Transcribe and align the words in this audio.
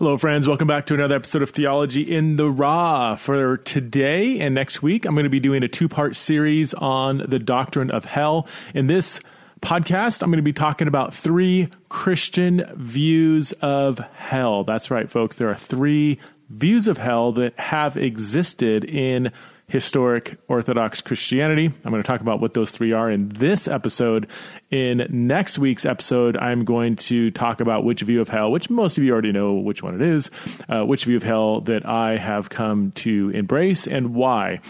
Hello, 0.00 0.16
friends. 0.16 0.48
Welcome 0.48 0.66
back 0.66 0.86
to 0.86 0.94
another 0.94 1.14
episode 1.14 1.42
of 1.42 1.50
Theology 1.50 2.00
in 2.00 2.36
the 2.36 2.50
Raw. 2.50 3.16
For 3.16 3.58
today 3.58 4.40
and 4.40 4.54
next 4.54 4.82
week, 4.82 5.04
I'm 5.04 5.12
going 5.12 5.24
to 5.24 5.28
be 5.28 5.40
doing 5.40 5.62
a 5.62 5.68
two 5.68 5.90
part 5.90 6.16
series 6.16 6.72
on 6.72 7.18
the 7.18 7.38
doctrine 7.38 7.90
of 7.90 8.06
hell. 8.06 8.48
In 8.72 8.86
this 8.86 9.20
podcast, 9.60 10.22
I'm 10.22 10.30
going 10.30 10.38
to 10.38 10.42
be 10.42 10.54
talking 10.54 10.88
about 10.88 11.12
three 11.12 11.68
Christian 11.90 12.64
views 12.76 13.52
of 13.60 13.98
hell. 14.14 14.64
That's 14.64 14.90
right, 14.90 15.10
folks. 15.10 15.36
There 15.36 15.50
are 15.50 15.54
three 15.54 16.18
views 16.48 16.88
of 16.88 16.96
hell 16.96 17.32
that 17.32 17.58
have 17.58 17.98
existed 17.98 18.86
in 18.86 19.30
historic 19.70 20.36
Orthodox 20.48 21.00
Christianity. 21.00 21.66
I'm 21.66 21.90
going 21.90 22.02
to 22.02 22.06
talk 22.06 22.20
about 22.20 22.40
what 22.40 22.54
those 22.54 22.72
three 22.72 22.92
are 22.92 23.08
in 23.08 23.28
this 23.28 23.68
episode. 23.68 24.28
In 24.70 25.06
next 25.08 25.58
week's 25.58 25.86
episode, 25.86 26.36
I'm 26.36 26.64
going 26.64 26.96
to 26.96 27.30
talk 27.30 27.60
about 27.60 27.84
which 27.84 28.00
view 28.00 28.20
of 28.20 28.28
hell, 28.28 28.50
which 28.50 28.68
most 28.68 28.98
of 28.98 29.04
you 29.04 29.12
already 29.12 29.32
know 29.32 29.54
which 29.54 29.82
one 29.82 29.94
it 29.94 30.02
is, 30.02 30.30
uh, 30.68 30.82
which 30.84 31.04
view 31.04 31.16
of 31.16 31.22
hell 31.22 31.60
that 31.62 31.86
I 31.86 32.16
have 32.16 32.50
come 32.50 32.90
to 32.96 33.30
embrace 33.30 33.86
and 33.86 34.12
why. 34.14 34.60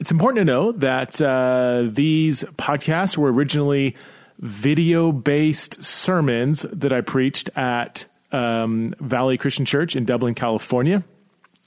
It's 0.00 0.10
important 0.10 0.40
to 0.40 0.44
know 0.44 0.72
that 0.72 1.20
uh, 1.20 1.84
these 1.92 2.42
podcasts 2.56 3.18
were 3.18 3.30
originally 3.32 3.96
video 4.38 5.12
based 5.12 5.84
sermons 5.84 6.62
that 6.62 6.92
I 6.92 7.02
preached 7.02 7.50
at 7.54 8.06
um, 8.32 8.94
Valley 8.98 9.36
Christian 9.36 9.66
Church 9.66 9.94
in 9.94 10.04
Dublin, 10.04 10.34
California. 10.34 11.04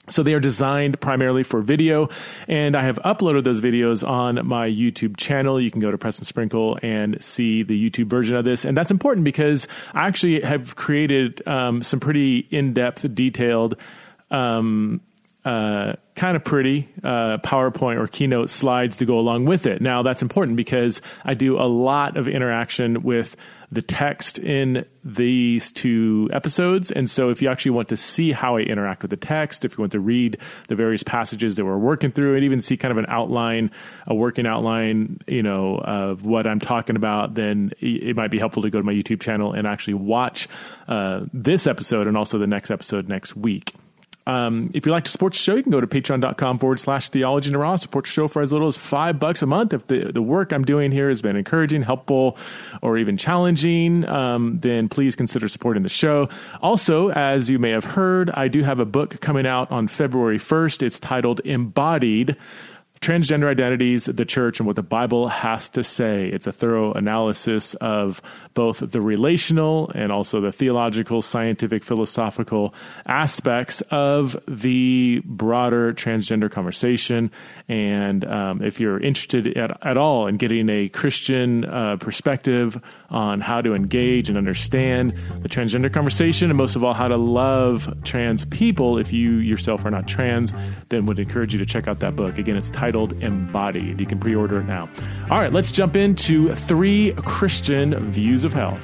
So 0.08 0.22
they 0.22 0.34
are 0.34 0.40
designed 0.40 1.00
primarily 1.00 1.42
for 1.42 1.60
video, 1.60 2.08
and 2.46 2.76
I 2.76 2.82
have 2.82 2.98
uploaded 3.04 3.44
those 3.44 3.60
videos 3.60 4.06
on 4.06 4.46
my 4.46 4.68
YouTube 4.68 5.16
channel. 5.16 5.60
You 5.60 5.70
can 5.70 5.80
go 5.80 5.90
to 5.90 5.98
Preston 5.98 6.24
Sprinkle 6.24 6.78
and 6.82 7.22
see 7.22 7.64
the 7.64 7.90
YouTube 7.90 8.06
version 8.06 8.36
of 8.36 8.44
this, 8.44 8.64
and 8.64 8.76
that's 8.76 8.90
important 8.90 9.24
because 9.24 9.66
I 9.94 10.06
actually 10.06 10.42
have 10.42 10.76
created 10.76 11.46
um, 11.46 11.82
some 11.82 11.98
pretty 11.98 12.46
in-depth, 12.50 13.14
detailed 13.14 13.76
um, 14.30 15.00
uh, 15.44 15.94
kind 16.16 16.36
of 16.36 16.42
pretty 16.44 16.88
uh, 17.04 17.38
PowerPoint 17.38 18.00
or 18.00 18.08
Keynote 18.08 18.50
slides 18.50 18.96
to 18.96 19.06
go 19.06 19.18
along 19.18 19.44
with 19.44 19.66
it. 19.66 19.80
Now, 19.80 20.02
that's 20.02 20.22
important 20.22 20.56
because 20.56 21.00
I 21.24 21.34
do 21.34 21.58
a 21.58 21.66
lot 21.66 22.16
of 22.16 22.26
interaction 22.26 23.02
with 23.02 23.36
the 23.70 23.82
text 23.82 24.38
in 24.38 24.84
these 25.04 25.72
two 25.72 26.28
episodes. 26.32 26.90
And 26.90 27.10
so, 27.10 27.30
if 27.30 27.42
you 27.42 27.48
actually 27.48 27.72
want 27.72 27.88
to 27.88 27.96
see 27.96 28.32
how 28.32 28.56
I 28.56 28.60
interact 28.60 29.02
with 29.02 29.10
the 29.10 29.16
text, 29.16 29.64
if 29.64 29.76
you 29.76 29.82
want 29.82 29.92
to 29.92 30.00
read 30.00 30.38
the 30.68 30.74
various 30.74 31.02
passages 31.02 31.56
that 31.56 31.64
we're 31.64 31.78
working 31.78 32.10
through, 32.10 32.34
and 32.34 32.44
even 32.44 32.60
see 32.60 32.76
kind 32.76 32.92
of 32.92 32.98
an 32.98 33.06
outline, 33.08 33.70
a 34.06 34.14
working 34.14 34.46
outline, 34.46 35.20
you 35.26 35.42
know, 35.42 35.78
of 35.78 36.24
what 36.24 36.46
I'm 36.46 36.60
talking 36.60 36.96
about, 36.96 37.34
then 37.34 37.72
it 37.80 38.16
might 38.16 38.30
be 38.30 38.38
helpful 38.38 38.62
to 38.62 38.70
go 38.70 38.78
to 38.78 38.84
my 38.84 38.92
YouTube 38.92 39.20
channel 39.20 39.52
and 39.52 39.66
actually 39.66 39.94
watch 39.94 40.48
uh, 40.88 41.20
this 41.32 41.66
episode 41.66 42.06
and 42.06 42.16
also 42.16 42.38
the 42.38 42.46
next 42.46 42.70
episode 42.70 43.08
next 43.08 43.36
week. 43.36 43.74
Um, 44.26 44.70
if 44.74 44.86
you 44.86 44.92
like 44.92 45.04
to 45.04 45.10
support 45.10 45.32
the 45.34 45.38
show, 45.38 45.54
you 45.54 45.62
can 45.62 45.72
go 45.72 45.80
to 45.80 45.86
patreon.com 45.86 46.58
forward 46.58 46.80
slash 46.80 47.08
theology 47.08 47.48
and 47.48 47.58
raw. 47.58 47.76
Support 47.76 48.06
the 48.06 48.10
show 48.10 48.28
for 48.28 48.42
as 48.42 48.52
little 48.52 48.68
as 48.68 48.76
five 48.76 49.20
bucks 49.20 49.42
a 49.42 49.46
month. 49.46 49.72
If 49.72 49.86
the, 49.86 50.12
the 50.12 50.22
work 50.22 50.52
I'm 50.52 50.64
doing 50.64 50.90
here 50.90 51.08
has 51.08 51.22
been 51.22 51.36
encouraging, 51.36 51.82
helpful, 51.82 52.36
or 52.82 52.98
even 52.98 53.16
challenging, 53.16 54.06
um, 54.08 54.58
then 54.60 54.88
please 54.88 55.14
consider 55.14 55.48
supporting 55.48 55.82
the 55.82 55.88
show. 55.88 56.28
Also, 56.60 57.10
as 57.10 57.48
you 57.48 57.58
may 57.58 57.70
have 57.70 57.84
heard, 57.84 58.30
I 58.30 58.48
do 58.48 58.62
have 58.62 58.80
a 58.80 58.84
book 58.84 59.20
coming 59.20 59.46
out 59.46 59.70
on 59.70 59.88
February 59.88 60.38
1st. 60.38 60.82
It's 60.82 60.98
titled 60.98 61.40
Embodied 61.44 62.36
transgender 63.00 63.48
identities, 63.48 64.06
the 64.06 64.24
church, 64.24 64.58
and 64.58 64.66
what 64.66 64.76
the 64.76 64.82
Bible 64.82 65.28
has 65.28 65.68
to 65.70 65.84
say. 65.84 66.28
It's 66.28 66.46
a 66.46 66.52
thorough 66.52 66.92
analysis 66.92 67.74
of 67.74 68.22
both 68.54 68.78
the 68.78 69.00
relational 69.00 69.90
and 69.94 70.10
also 70.10 70.40
the 70.40 70.52
theological, 70.52 71.22
scientific, 71.22 71.84
philosophical 71.84 72.74
aspects 73.06 73.80
of 73.90 74.36
the 74.48 75.22
broader 75.24 75.92
transgender 75.92 76.50
conversation. 76.50 77.30
And 77.68 78.24
um, 78.24 78.62
if 78.62 78.80
you're 78.80 79.00
interested 79.00 79.56
at, 79.56 79.84
at, 79.84 79.98
all 79.98 80.26
in 80.26 80.36
getting 80.36 80.68
a 80.68 80.88
Christian 80.88 81.64
uh, 81.64 81.96
perspective 81.96 82.80
on 83.10 83.40
how 83.40 83.60
to 83.60 83.74
engage 83.74 84.28
and 84.28 84.38
understand 84.38 85.12
the 85.40 85.48
transgender 85.48 85.92
conversation, 85.92 86.50
and 86.50 86.56
most 86.56 86.76
of 86.76 86.84
all, 86.84 86.94
how 86.94 87.08
to 87.08 87.16
love 87.16 87.92
trans 88.04 88.44
people 88.46 88.98
if 88.98 89.12
you 89.12 89.32
yourself 89.36 89.84
are 89.84 89.90
not 89.90 90.06
trans, 90.06 90.54
then 90.88 91.06
would 91.06 91.18
encourage 91.18 91.52
you 91.52 91.58
to 91.58 91.66
check 91.66 91.88
out 91.88 92.00
that 92.00 92.14
book. 92.16 92.38
Again, 92.38 92.56
it's 92.56 92.70
titled 92.70 92.85
Embodied. 92.94 94.00
You 94.00 94.06
can 94.06 94.18
pre 94.18 94.34
order 94.34 94.60
it 94.60 94.66
now. 94.66 94.88
All 95.30 95.38
right, 95.38 95.52
let's 95.52 95.70
jump 95.70 95.96
into 95.96 96.54
three 96.54 97.12
Christian 97.24 98.10
views 98.10 98.44
of 98.44 98.52
hell. 98.52 98.78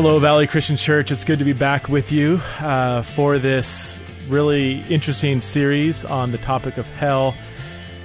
Hello, 0.00 0.20
Valley 0.20 0.46
Christian 0.46 0.76
Church. 0.76 1.10
It's 1.10 1.24
good 1.24 1.40
to 1.40 1.44
be 1.44 1.54
back 1.54 1.88
with 1.88 2.12
you 2.12 2.40
uh, 2.60 3.02
for 3.02 3.38
this 3.40 3.98
really 4.28 4.80
interesting 4.88 5.40
series 5.40 6.04
on 6.04 6.32
the 6.32 6.38
topic 6.38 6.78
of 6.78 6.88
hell. 6.90 7.34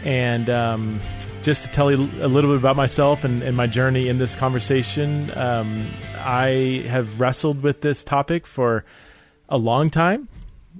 And 0.04 0.50
um, 0.50 1.02
just 1.42 1.64
to 1.64 1.70
tell 1.70 1.92
you 1.92 2.10
a 2.22 2.28
little 2.28 2.52
bit 2.52 2.58
about 2.58 2.76
myself 2.76 3.24
and, 3.24 3.42
and 3.44 3.56
my 3.56 3.68
journey 3.68 4.08
in 4.08 4.18
this 4.18 4.36
conversation, 4.36 5.32
um, 5.38 5.90
I 6.18 6.86
have 6.88 7.20
wrestled 7.20 7.62
with 7.62 7.82
this 7.82 8.04
topic 8.04 8.46
for 8.46 8.86
a 9.50 9.58
long 9.58 9.90
time. 9.90 10.28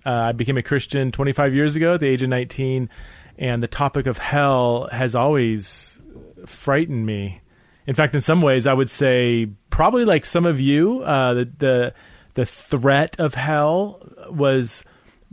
Uh, 0.06 0.10
I 0.10 0.32
became 0.32 0.58
a 0.58 0.64
Christian 0.64 1.12
25 1.12 1.54
years 1.54 1.76
ago 1.76 1.94
at 1.94 2.00
the 2.00 2.08
age 2.08 2.24
of 2.24 2.30
19, 2.30 2.90
and 3.38 3.64
the 3.64 3.68
topic 3.68 4.08
of 4.08 4.18
hell 4.18 4.90
has 4.92 5.16
always 5.16 6.02
frightened 6.46 7.06
me 7.06 7.42
in 7.86 7.96
fact, 7.96 8.16
in 8.16 8.22
some 8.22 8.42
ways, 8.42 8.66
I 8.66 8.74
would 8.74 8.90
say 8.90 9.50
probably 9.70 10.06
like 10.06 10.26
some 10.26 10.46
of 10.46 10.60
you, 10.60 11.02
uh, 11.02 11.34
the, 11.34 11.50
the 11.58 11.94
the 12.36 12.46
threat 12.46 13.20
of 13.20 13.36
hell 13.36 14.02
was 14.30 14.84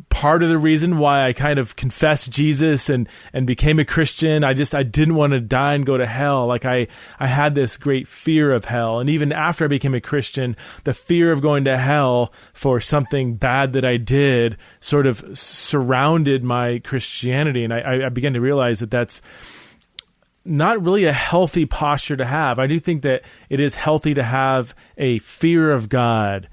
part 0.09 0.43
of 0.43 0.49
the 0.49 0.59
reason 0.59 0.99
why 0.99 1.27
I 1.27 1.33
kind 1.33 1.59
of 1.59 1.77
confessed 1.77 2.31
Jesus 2.31 2.88
and 2.88 3.09
and 3.33 3.47
became 3.47 3.78
a 3.78 3.84
Christian. 3.84 4.44
I 4.44 4.55
just 4.55 4.75
I 4.75 4.83
didn't 4.83 5.15
want 5.15 5.33
to 5.33 5.41
die 5.41 5.75
and 5.75 5.87
go 5.87 5.97
to 5.97 6.06
hell. 6.06 6.47
Like 6.47 6.65
I 6.65 6.88
I 7.19 7.27
had 7.27 7.55
this 7.55 7.77
great 7.77 8.09
fear 8.09 8.53
of 8.53 8.65
hell, 8.65 9.00
and 9.00 9.10
even 9.10 9.33
after 9.33 9.65
I 9.65 9.69
became 9.69 9.94
a 9.94 10.00
Christian, 10.00 10.56
the 10.84 10.94
fear 10.94 11.33
of 11.33 11.43
going 11.43 11.65
to 11.65 11.77
hell 11.77 12.33
for 12.53 12.81
something 12.81 13.34
bad 13.34 13.72
that 13.75 13.84
I 13.84 13.97
did 13.97 14.56
sort 14.81 15.06
of 15.06 15.37
surrounded 15.37 16.43
my 16.44 16.78
Christianity, 16.81 17.65
and 17.65 17.72
I, 17.75 18.06
I 18.06 18.09
began 18.09 18.33
to 18.34 18.41
realize 18.41 18.81
that 18.81 18.91
that's 18.91 19.21
not 20.44 20.83
really 20.83 21.05
a 21.05 21.12
healthy 21.12 21.66
posture 21.66 22.16
to 22.16 22.25
have. 22.25 22.59
I 22.59 22.66
do 22.66 22.81
think 22.81 23.03
that 23.03 23.22
it 23.49 23.60
is 23.60 23.75
healthy 23.75 24.15
to 24.15 24.22
have 24.22 24.75
a 24.97 25.19
fear 25.19 25.72
of 25.72 25.89
God, 25.89 26.49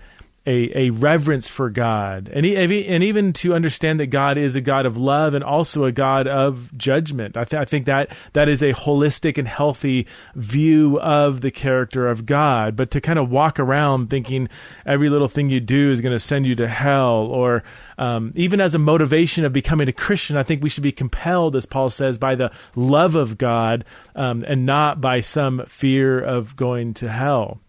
a, 0.48 0.88
a 0.88 0.90
reverence 0.92 1.50
for 1.50 1.70
God, 1.70 2.30
and, 2.34 2.46
and 2.46 3.04
even 3.04 3.34
to 3.34 3.54
understand 3.54 4.00
that 4.00 4.08
God 4.08 4.38
is 4.38 4.56
a 4.56 4.62
God 4.62 4.86
of 4.86 4.96
love 4.96 5.34
and 5.34 5.44
also 5.44 5.84
a 5.84 5.92
God 5.92 6.26
of 6.26 6.76
judgment. 6.78 7.36
I, 7.36 7.44
th- 7.44 7.62
I 7.62 7.66
think 7.66 7.86
that 7.86 8.16
that 8.32 8.48
is 8.48 8.64
a 8.64 8.72
holistic 8.74 9.38
and 9.38 9.48
healthy 9.48 10.08
view 10.36 11.00
of 11.02 11.42
the 11.42 11.52
character 11.52 12.08
of 12.08 12.26
God. 12.26 12.78
But 12.78 12.92
to 12.92 13.02
kind 13.02 13.20
of 13.20 13.30
walk 13.30 13.60
around 13.60 14.10
thinking 14.10 14.48
every 14.86 15.10
little 15.10 15.28
thing 15.28 15.50
you 15.50 15.60
do 15.60 15.92
is 15.92 16.00
going 16.00 16.16
to 16.16 16.20
send 16.20 16.48
you 16.48 16.56
to 16.56 16.68
hell 16.68 17.28
or 17.28 17.64
um, 17.98 18.32
even 18.36 18.62
as 18.62 18.74
a 18.74 18.80
motivation 18.80 19.44
of 19.44 19.52
becoming 19.52 19.90
a 19.90 19.94
Christian, 19.94 20.38
I 20.38 20.44
think 20.44 20.64
we 20.64 20.70
should 20.70 20.84
be 20.84 20.94
compelled, 20.94 21.58
as 21.58 21.66
Paul 21.66 21.90
says, 21.90 22.18
by 22.18 22.36
the 22.36 22.52
love 22.74 23.16
of 23.16 23.38
God 23.38 23.84
um, 24.16 24.46
and 24.48 24.66
not 24.66 25.02
by 25.02 25.20
some 25.20 25.66
fear 25.66 26.20
of 26.20 26.56
going 26.56 26.94
to 26.96 27.10
hell. 27.10 27.60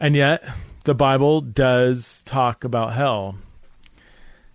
And 0.00 0.16
yet, 0.16 0.42
the 0.88 0.94
Bible 0.94 1.42
does 1.42 2.22
talk 2.22 2.64
about 2.64 2.94
hell. 2.94 3.36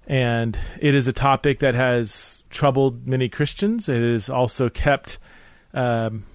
And 0.07 0.57
it 0.81 0.95
is 0.95 1.07
a 1.07 1.13
topic 1.13 1.59
that 1.59 1.75
has 1.75 2.43
troubled 2.49 3.07
many 3.07 3.29
Christians. 3.29 3.87
It 3.87 4.01
has 4.01 4.31
also 4.31 4.67
kept 4.67 5.19
um, 5.75 6.25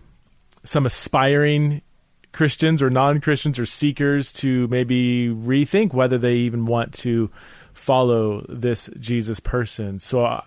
some 0.63 0.87
aspiring 0.87 1.83
Christians 2.31 2.81
or 2.81 2.91
non 2.91 3.21
Christians 3.21 3.59
or 3.59 3.67
seekers 3.67 4.33
to 4.35 4.69
maybe 4.69 5.31
rethink 5.31 5.93
whether 5.93 6.17
they 6.17 6.37
even 6.37 6.65
want 6.65 6.95
to 6.99 7.29
follow 7.75 8.47
this 8.49 8.89
Jesus 9.01 9.41
person. 9.41 9.99
So 9.99 10.25
I, 10.25 10.45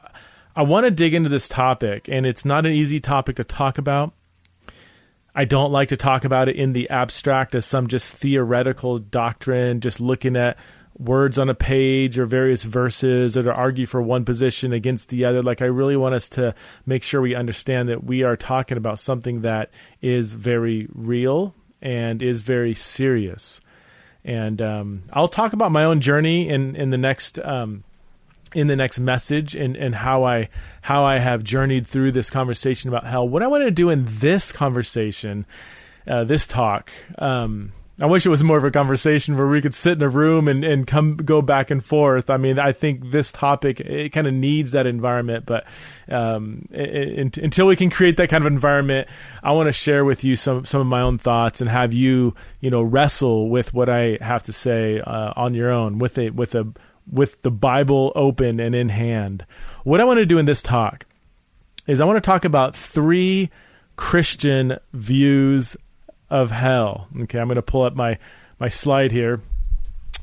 I 0.55 0.61
want 0.61 0.85
to 0.85 0.91
dig 0.91 1.13
into 1.13 1.29
this 1.29 1.49
topic, 1.49 2.07
and 2.07 2.25
it's 2.25 2.45
not 2.45 2.65
an 2.65 2.71
easy 2.71 3.01
topic 3.01 3.35
to 3.35 3.43
talk 3.43 3.77
about. 3.77 4.13
I 5.33 5.45
don't 5.45 5.71
like 5.71 5.89
to 5.89 5.97
talk 5.97 6.25
about 6.25 6.49
it 6.49 6.55
in 6.55 6.73
the 6.73 6.89
abstract 6.89 7.55
as 7.55 7.65
some 7.65 7.87
just 7.87 8.13
theoretical 8.13 8.97
doctrine, 8.97 9.79
just 9.79 10.01
looking 10.01 10.35
at 10.35 10.57
words 10.99 11.37
on 11.37 11.49
a 11.49 11.55
page 11.55 12.19
or 12.19 12.25
various 12.25 12.63
verses 12.63 13.37
or 13.37 13.43
to 13.43 13.53
argue 13.53 13.85
for 13.85 14.01
one 14.01 14.25
position 14.25 14.73
against 14.73 15.09
the 15.09 15.25
other. 15.25 15.41
Like, 15.41 15.61
I 15.61 15.65
really 15.65 15.95
want 15.95 16.15
us 16.15 16.27
to 16.29 16.53
make 16.85 17.03
sure 17.03 17.21
we 17.21 17.33
understand 17.33 17.89
that 17.89 18.03
we 18.03 18.23
are 18.23 18.35
talking 18.35 18.77
about 18.77 18.99
something 18.99 19.41
that 19.41 19.71
is 20.01 20.33
very 20.33 20.87
real 20.93 21.55
and 21.81 22.21
is 22.21 22.41
very 22.41 22.73
serious. 22.75 23.61
And 24.23 24.61
um, 24.61 25.03
I'll 25.13 25.27
talk 25.27 25.53
about 25.53 25.71
my 25.71 25.85
own 25.85 26.01
journey 26.01 26.49
in 26.49 26.75
in 26.75 26.91
the 26.91 26.97
next 26.97 27.39
um, 27.39 27.83
in 28.53 28.67
the 28.67 28.75
next 28.75 28.99
message 28.99 29.55
and, 29.55 29.75
and 29.75 29.95
how 29.95 30.23
I 30.23 30.49
how 30.81 31.03
I 31.05 31.19
have 31.19 31.43
journeyed 31.43 31.87
through 31.87 32.11
this 32.11 32.29
conversation 32.29 32.89
about 32.89 33.05
hell. 33.05 33.27
What 33.27 33.43
I 33.43 33.47
want 33.47 33.63
to 33.63 33.71
do 33.71 33.89
in 33.89 34.05
this 34.07 34.51
conversation, 34.51 35.45
uh, 36.07 36.23
this 36.23 36.47
talk. 36.47 36.91
Um, 37.17 37.71
I 38.01 38.07
wish 38.07 38.25
it 38.25 38.29
was 38.29 38.43
more 38.43 38.57
of 38.57 38.63
a 38.63 38.71
conversation 38.71 39.37
where 39.37 39.45
we 39.45 39.61
could 39.61 39.75
sit 39.75 39.93
in 39.93 40.01
a 40.01 40.09
room 40.09 40.47
and, 40.47 40.63
and 40.63 40.87
come 40.87 41.17
go 41.17 41.43
back 41.43 41.69
and 41.69 41.85
forth. 41.85 42.31
I 42.31 42.37
mean, 42.37 42.57
I 42.57 42.71
think 42.71 43.11
this 43.11 43.31
topic 43.31 43.79
it 43.79 44.09
kind 44.09 44.25
of 44.25 44.33
needs 44.33 44.71
that 44.71 44.87
environment, 44.87 45.45
but 45.45 45.67
um, 46.09 46.67
it, 46.71 46.89
it, 46.89 47.37
until 47.37 47.67
we 47.67 47.75
can 47.75 47.91
create 47.91 48.17
that 48.17 48.29
kind 48.29 48.43
of 48.43 48.51
environment, 48.51 49.07
I 49.43 49.51
want 49.51 49.67
to 49.67 49.71
share 49.71 50.03
with 50.03 50.23
you 50.23 50.35
some 50.35 50.65
some 50.65 50.81
of 50.81 50.87
my 50.87 51.01
own 51.01 51.19
thoughts 51.19 51.61
and 51.61 51.69
have 51.69 51.93
you 51.93 52.33
you 52.59 52.71
know 52.71 52.81
wrestle 52.81 53.49
with 53.49 53.71
what 53.71 53.87
I 53.87 54.17
have 54.19 54.41
to 54.43 54.53
say 54.53 54.99
uh, 54.99 55.33
on 55.35 55.53
your 55.53 55.69
own 55.69 55.99
with 55.99 56.17
a 56.17 56.31
with 56.31 56.55
a 56.55 56.73
with 57.09 57.41
the 57.41 57.51
Bible 57.51 58.11
open 58.15 58.59
and 58.59 58.75
in 58.75 58.89
hand. 58.89 59.45
What 59.83 60.01
I 60.01 60.03
want 60.03 60.19
to 60.19 60.25
do 60.25 60.37
in 60.37 60.45
this 60.45 60.61
talk 60.61 61.05
is 61.87 61.99
I 61.99 62.05
want 62.05 62.17
to 62.17 62.21
talk 62.21 62.45
about 62.45 62.75
three 62.75 63.49
Christian 63.95 64.77
views 64.93 65.75
of 66.29 66.51
hell. 66.51 67.07
Okay, 67.21 67.39
I'm 67.39 67.47
going 67.47 67.55
to 67.55 67.61
pull 67.61 67.83
up 67.83 67.95
my 67.95 68.17
my 68.59 68.69
slide 68.69 69.11
here. 69.11 69.41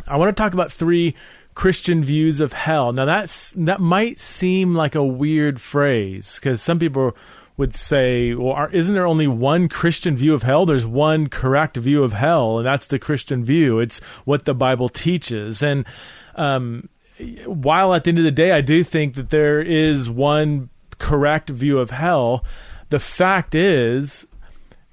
I 0.06 0.16
want 0.16 0.34
to 0.34 0.40
talk 0.42 0.54
about 0.54 0.72
three 0.72 1.14
Christian 1.54 2.04
views 2.04 2.40
of 2.40 2.52
hell. 2.52 2.92
Now 2.92 3.04
that's 3.04 3.52
that 3.52 3.80
might 3.80 4.18
seem 4.18 4.74
like 4.74 4.94
a 4.94 5.04
weird 5.04 5.60
phrase 5.60 6.36
because 6.36 6.62
some 6.62 6.78
people 6.78 7.16
would 7.56 7.74
say, 7.74 8.32
"Well, 8.34 8.52
are, 8.52 8.70
isn't 8.70 8.94
there 8.94 9.06
only 9.06 9.26
one 9.26 9.68
Christian 9.68 10.16
view 10.16 10.32
of 10.32 10.44
hell? 10.44 10.64
There's 10.64 10.86
one 10.86 11.28
correct 11.28 11.76
view 11.76 12.04
of 12.04 12.12
hell, 12.12 12.58
and 12.58 12.66
that's 12.66 12.86
the 12.86 13.00
Christian 13.00 13.44
view. 13.44 13.80
It's 13.80 13.98
what 14.24 14.44
the 14.44 14.54
Bible 14.54 14.88
teaches." 14.88 15.62
And 15.62 15.84
um, 16.38 16.88
while 17.44 17.92
at 17.94 18.04
the 18.04 18.10
end 18.10 18.18
of 18.18 18.24
the 18.24 18.30
day, 18.30 18.52
I 18.52 18.60
do 18.60 18.84
think 18.84 19.14
that 19.14 19.30
there 19.30 19.60
is 19.60 20.08
one 20.08 20.70
correct 20.98 21.50
view 21.50 21.78
of 21.78 21.90
hell. 21.90 22.44
The 22.90 23.00
fact 23.00 23.54
is 23.54 24.26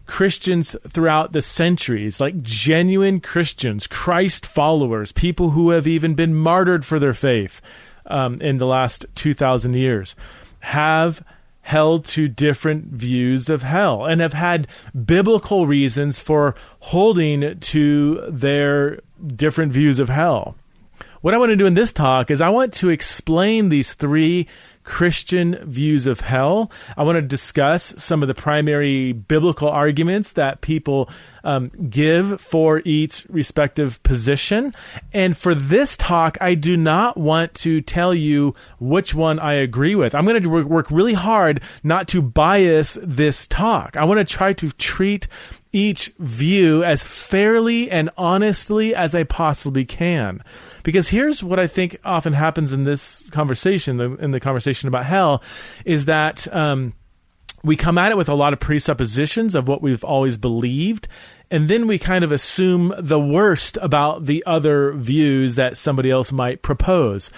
Christians 0.08 0.76
throughout 0.88 1.32
the 1.32 1.42
centuries, 1.42 2.20
like 2.20 2.42
genuine 2.42 3.20
Christians, 3.20 3.88
Christ 3.88 4.46
followers, 4.46 5.12
people 5.12 5.52
who 5.52 5.70
have 5.70 5.88
even 5.88 6.16
been 6.16 6.36
martyred 6.36 6.84
for 6.84 7.00
their 7.00 7.14
faith 7.14 7.62
um, 8.08 8.42
in 8.42 8.58
the 8.58 8.68
last 8.68 9.06
2,000 9.16 9.76
years, 9.76 10.16
have 10.60 11.24
held 11.62 12.06
to 12.06 12.28
different 12.28 12.86
views 12.86 13.50
of 13.50 13.64
hell 13.64 14.06
and 14.06 14.22
have 14.22 14.34
had 14.34 14.68
biblical 15.06 15.66
reasons 15.66 16.20
for 16.20 16.54
holding 16.80 17.60
to 17.60 18.24
their 18.30 19.00
different 19.36 19.72
views 19.72 20.00
of 20.00 20.10
hell. 20.10 20.56
What 21.26 21.34
I 21.34 21.40
want 21.40 21.50
to 21.50 21.56
do 21.56 21.66
in 21.66 21.74
this 21.74 21.92
talk 21.92 22.30
is 22.30 22.40
I 22.40 22.50
want 22.50 22.72
to 22.76 22.92
explain 22.92 23.70
these 23.70 23.96
three 23.96 24.46
Christian 24.84 25.56
views 25.66 26.06
of 26.06 26.20
hell. 26.20 26.72
I 26.96 27.02
want 27.02 27.16
to 27.16 27.22
discuss 27.24 27.96
some 27.98 28.22
of 28.22 28.28
the 28.28 28.36
primary 28.36 29.12
biblical 29.12 29.68
arguments 29.68 30.34
that 30.34 30.62
people 30.62 31.10
um, 31.44 31.70
give 31.90 32.40
for 32.40 32.84
each 32.86 33.26
respective 33.28 34.04
position. 34.04 34.76
And 35.14 35.36
for 35.36 35.56
this 35.56 35.98
talk, 35.98 36.38
I 36.42 36.54
do 36.54 36.78
not 36.78 37.18
want 37.18 37.56
to 37.56 37.82
tell 37.82 38.14
you 38.14 38.54
which 38.80 39.16
one 39.16 39.40
I 39.40 39.54
agree 39.54 39.96
with. 39.96 40.14
I'm 40.14 40.26
going 40.26 40.44
to 40.44 40.64
work 40.64 40.92
really 40.92 41.14
hard 41.14 41.60
not 41.84 42.08
to 42.10 42.22
bias 42.22 43.00
this 43.02 43.48
talk. 43.48 43.98
I 43.98 44.06
want 44.06 44.20
to 44.20 44.26
try 44.26 44.54
to 44.54 44.70
treat 44.74 45.28
each 45.76 46.10
view 46.20 46.86
as 46.86 47.04
fairly 47.04 47.92
and 47.92 48.10
honestly 48.18 48.96
as 48.96 49.14
I 49.14 49.26
possibly 49.26 49.84
can. 49.84 50.42
Because 50.84 51.10
here's 51.10 51.44
what 51.44 51.60
I 51.60 51.68
think 51.68 51.98
often 52.06 52.32
happens 52.32 52.72
in 52.72 52.86
this 52.86 53.30
conversation, 53.32 54.00
in 54.00 54.32
the 54.32 54.40
conversation 54.40 54.88
about 54.88 55.06
hell, 55.06 55.44
is 55.84 56.06
that 56.06 56.48
um, 56.56 56.94
we 57.62 57.76
come 57.76 57.98
at 57.98 58.12
it 58.12 58.18
with 58.18 58.30
a 58.30 58.36
lot 58.36 58.54
of 58.54 58.60
presuppositions 58.60 59.54
of 59.54 59.68
what 59.68 59.82
we've 59.82 60.04
always 60.06 60.38
believed. 60.38 61.10
And 61.52 61.68
then 61.68 61.88
we 61.88 62.00
kind 62.00 62.24
of 62.24 62.32
assume 62.32 62.94
the 62.98 63.20
worst 63.20 63.78
about 63.82 64.26
the 64.26 64.44
other 64.46 64.94
views 64.94 65.58
that 65.58 65.76
somebody 65.76 66.10
else 66.10 66.32
might 66.32 66.62
propose. 66.62 67.32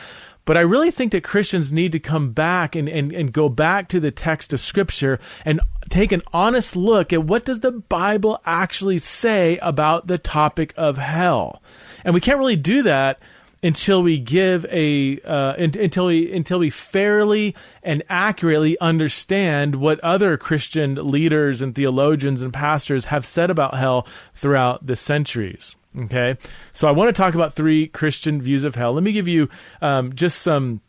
But 0.48 0.56
I 0.56 0.62
really 0.62 0.92
think 0.92 1.12
that 1.12 1.26
Christians 1.26 1.74
need 1.74 1.92
to 1.92 2.00
come 2.00 2.32
back 2.32 2.74
and, 2.74 2.88
and, 2.88 3.12
and 3.12 3.34
go 3.34 3.50
back 3.50 3.90
to 3.90 4.00
the 4.00 4.12
text 4.12 4.54
of 4.54 4.62
Scripture 4.62 5.20
and 5.44 5.60
take 5.90 6.14
an 6.14 6.22
honest 6.32 6.74
look 6.74 7.12
at 7.12 7.26
what 7.26 7.44
does 7.44 7.60
the 7.60 7.74
Bible 7.74 8.40
actually 8.46 9.00
say 9.00 9.58
about 9.58 10.08
the 10.08 10.18
topic 10.18 10.74
of 10.78 10.98
hell. 10.98 11.62
And 12.06 12.14
we 12.14 12.22
can't 12.22 12.40
really 12.40 12.56
do 12.56 12.82
that 12.84 13.20
until 13.62 14.02
we 14.02 14.20
give 14.20 14.66
a 14.72 15.20
uh, 15.22 15.56
until 15.58 16.06
we 16.06 16.32
until 16.32 16.60
we 16.60 16.70
fairly 16.70 17.54
and 17.84 18.02
accurately 18.08 18.80
understand 18.80 19.76
what 19.76 20.00
other 20.00 20.38
Christian 20.38 20.96
leaders 21.12 21.62
and 21.62 21.76
theologians 21.76 22.42
and 22.42 22.54
pastors 22.54 23.06
have 23.06 23.26
said 23.26 23.50
about 23.50 23.74
hell 23.74 24.08
throughout 24.34 24.88
the 24.88 24.96
centuries. 24.96 25.76
Okay, 25.98 26.38
so 26.74 26.88
I 26.88 26.92
want 26.92 27.10
to 27.10 27.20
talk 27.20 27.34
about 27.34 27.54
three 27.54 27.88
Christian 27.88 28.40
views 28.42 28.64
of 28.64 28.76
hell. 28.76 28.94
Let 28.94 29.04
me 29.04 29.14
give 29.14 29.28
you 29.28 29.50
um, 29.82 30.14
just 30.14 30.42
some 30.42 30.82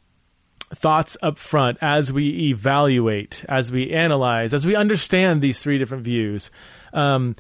thoughts 0.75 1.17
up 1.23 1.39
front 1.39 1.79
as 1.81 2.13
we 2.13 2.51
evaluate, 2.51 3.45
as 3.49 3.73
we 3.73 3.91
analyze, 3.91 4.53
as 4.53 4.67
we 4.67 4.77
understand 4.77 5.41
these 5.41 5.61
three 5.61 5.79
different 5.79 6.05
views. 6.05 6.51
Um, 6.93 7.37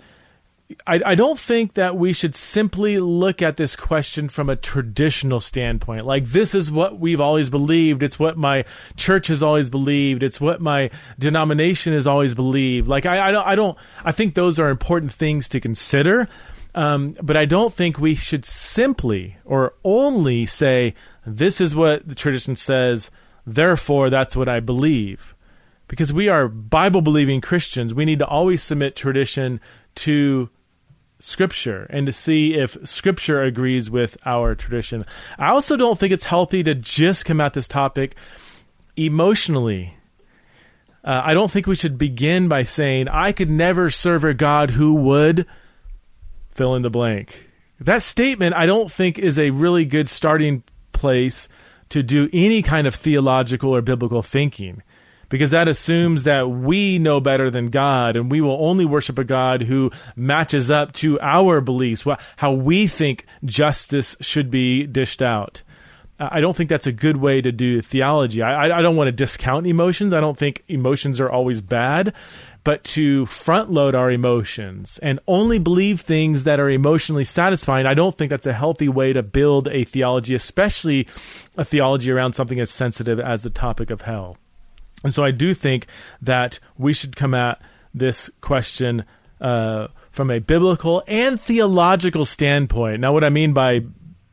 I, 0.87 1.00
I 1.05 1.15
don't 1.15 1.38
think 1.38 1.75
that 1.75 1.97
we 1.97 2.12
should 2.12 2.35
simply 2.35 2.99
look 2.99 3.41
at 3.41 3.56
this 3.56 3.75
question 3.76 4.29
from 4.29 4.50
a 4.50 4.56
traditional 4.56 5.41
standpoint. 5.41 6.05
Like, 6.05 6.26
this 6.26 6.55
is 6.55 6.70
what 6.70 6.99
we've 6.99 7.20
always 7.20 7.49
believed. 7.49 8.03
It's 8.03 8.19
what 8.19 8.37
my 8.37 8.65
church 8.97 9.29
has 9.29 9.43
always 9.43 9.70
believed. 9.70 10.23
It's 10.23 10.41
what 10.41 10.61
my 10.61 10.91
denomination 11.19 11.94
has 11.94 12.06
always 12.06 12.35
believed. 12.35 12.87
Like, 12.87 13.06
I, 13.06 13.29
I 13.29 13.32
don't, 13.32 13.47
I 13.47 13.55
don't, 13.55 13.79
I 14.05 14.12
think 14.12 14.35
those 14.35 14.59
are 14.59 14.69
important 14.69 15.12
things 15.12 15.49
to 15.50 15.61
consider. 15.61 16.29
Um, 16.78 17.16
but 17.20 17.36
I 17.36 17.44
don't 17.44 17.75
think 17.75 17.98
we 17.98 18.14
should 18.14 18.44
simply 18.44 19.36
or 19.44 19.75
only 19.82 20.46
say, 20.46 20.94
this 21.26 21.60
is 21.60 21.75
what 21.75 22.06
the 22.06 22.14
tradition 22.14 22.54
says, 22.54 23.10
therefore 23.44 24.10
that's 24.10 24.36
what 24.36 24.48
I 24.48 24.60
believe. 24.60 25.34
Because 25.88 26.12
we 26.12 26.28
are 26.28 26.46
Bible 26.46 27.02
believing 27.02 27.40
Christians, 27.40 27.94
we 27.94 28.04
need 28.04 28.20
to 28.20 28.28
always 28.28 28.62
submit 28.62 28.94
tradition 28.94 29.60
to 29.96 30.50
scripture 31.19 31.88
and 31.90 32.06
to 32.06 32.12
see 32.12 32.54
if 32.54 32.76
scripture 32.88 33.42
agrees 33.42 33.90
with 33.90 34.16
our 34.24 34.54
tradition. 34.54 35.04
I 35.36 35.48
also 35.48 35.76
don't 35.76 35.98
think 35.98 36.12
it's 36.12 36.26
healthy 36.26 36.62
to 36.62 36.76
just 36.76 37.24
come 37.24 37.41
at 37.41 37.55
this 37.55 37.67
topic 37.67 38.14
emotionally. 38.96 39.96
Uh, 41.03 41.22
I 41.24 41.34
don't 41.34 41.50
think 41.50 41.67
we 41.67 41.74
should 41.74 41.98
begin 41.98 42.46
by 42.46 42.62
saying, 42.62 43.08
I 43.08 43.32
could 43.32 43.50
never 43.50 43.91
serve 43.91 44.22
a 44.22 44.32
God 44.32 44.70
who 44.70 44.94
would 44.94 45.44
fill 46.58 46.74
in 46.74 46.82
the 46.82 46.91
blank. 46.91 47.48
That 47.81 48.03
statement, 48.03 48.55
I 48.56 48.67
don't 48.67 48.91
think, 48.91 49.19
is 49.19 49.38
a 49.38 49.50
really 49.50 49.84
good 49.84 50.08
starting 50.08 50.65
place 50.93 51.48
to 51.91 52.03
do 52.03 52.29
any 52.32 52.62
kind 52.62 52.86
of 52.88 52.94
theological 52.94 53.74
or 53.74 53.81
biblical 53.81 54.22
thinking 54.22 54.82
because 55.29 55.53
that 55.53 55.69
assumes 55.69 56.24
that 56.24 56.50
we 56.50 56.98
know 56.98 57.20
better 57.20 57.48
than 57.48 57.69
God 57.69 58.17
and 58.17 58.31
we 58.31 58.41
will 58.41 58.58
only 58.60 58.84
worship 58.84 59.19
a 59.19 59.24
God 59.24 59.62
who 59.62 59.93
matches 60.17 60.69
up 60.70 60.93
to 60.94 61.20
our 61.20 61.60
beliefs, 61.60 62.05
how 62.36 62.53
we 62.53 62.88
think 62.88 63.24
justice 63.44 64.17
should 64.20 64.50
be 64.50 64.84
dished 64.84 65.22
out. 65.22 65.62
I 66.19 66.41
don't 66.41 66.56
think 66.56 66.69
that's 66.69 66.88
a 66.88 66.93
good 66.93 67.19
way 67.19 67.41
to 67.41 67.53
do 67.53 67.81
theology. 67.81 68.43
I, 68.43 68.79
I 68.79 68.82
don't 68.82 68.96
want 68.96 69.06
to 69.06 69.12
discount 69.12 69.69
emotions. 69.69 70.12
I 70.12 70.20
don't 70.20 70.36
think 70.36 70.65
emotions 70.67 71.20
are 71.20 71.31
always 71.31 71.60
bad, 71.60 72.12
but 72.69 72.84
to 72.84 73.25
front 73.25 73.70
load 73.70 73.94
our 73.94 74.10
emotions 74.10 74.98
and 75.03 75.19
only 75.27 75.58
believe 75.58 76.03
things 76.03 76.44
that 76.44 76.60
are 76.60 76.69
emotionally 76.69 77.25
satisfying, 77.25 77.87
I 77.87 77.94
don't 77.94 78.15
think 78.15 78.29
that's 78.29 78.46
a 78.46 78.53
healthy 78.53 78.91
way 78.91 79.15
to 79.15 79.22
build 79.22 79.69
a 79.69 79.84
theology, 79.84 80.34
especially 80.34 81.08
a 81.56 81.65
theology 81.65 82.13
around 82.13 82.34
something 82.34 82.60
as 82.60 82.70
sensitive 82.70 83.19
as 83.19 83.43
the 83.43 83.48
topic 83.48 83.89
of 83.89 84.03
hell. 84.03 84.37
And 85.03 85.15
so 85.15 85.25
I 85.25 85.31
do 85.31 85.55
think 85.55 85.87
that 86.20 86.58
we 86.77 86.93
should 86.93 87.17
come 87.17 87.32
at 87.32 87.58
this 87.94 88.29
question 88.43 89.06
uh, 89.41 89.89
from 90.10 90.31
a 90.31 90.39
biblical 90.39 91.03
and 91.06 91.41
theological 91.41 92.27
standpoint. 92.27 93.01
Now, 93.01 93.15
what 93.15 93.25
I 93.25 93.31
mean 93.31 93.55
by 93.55 93.81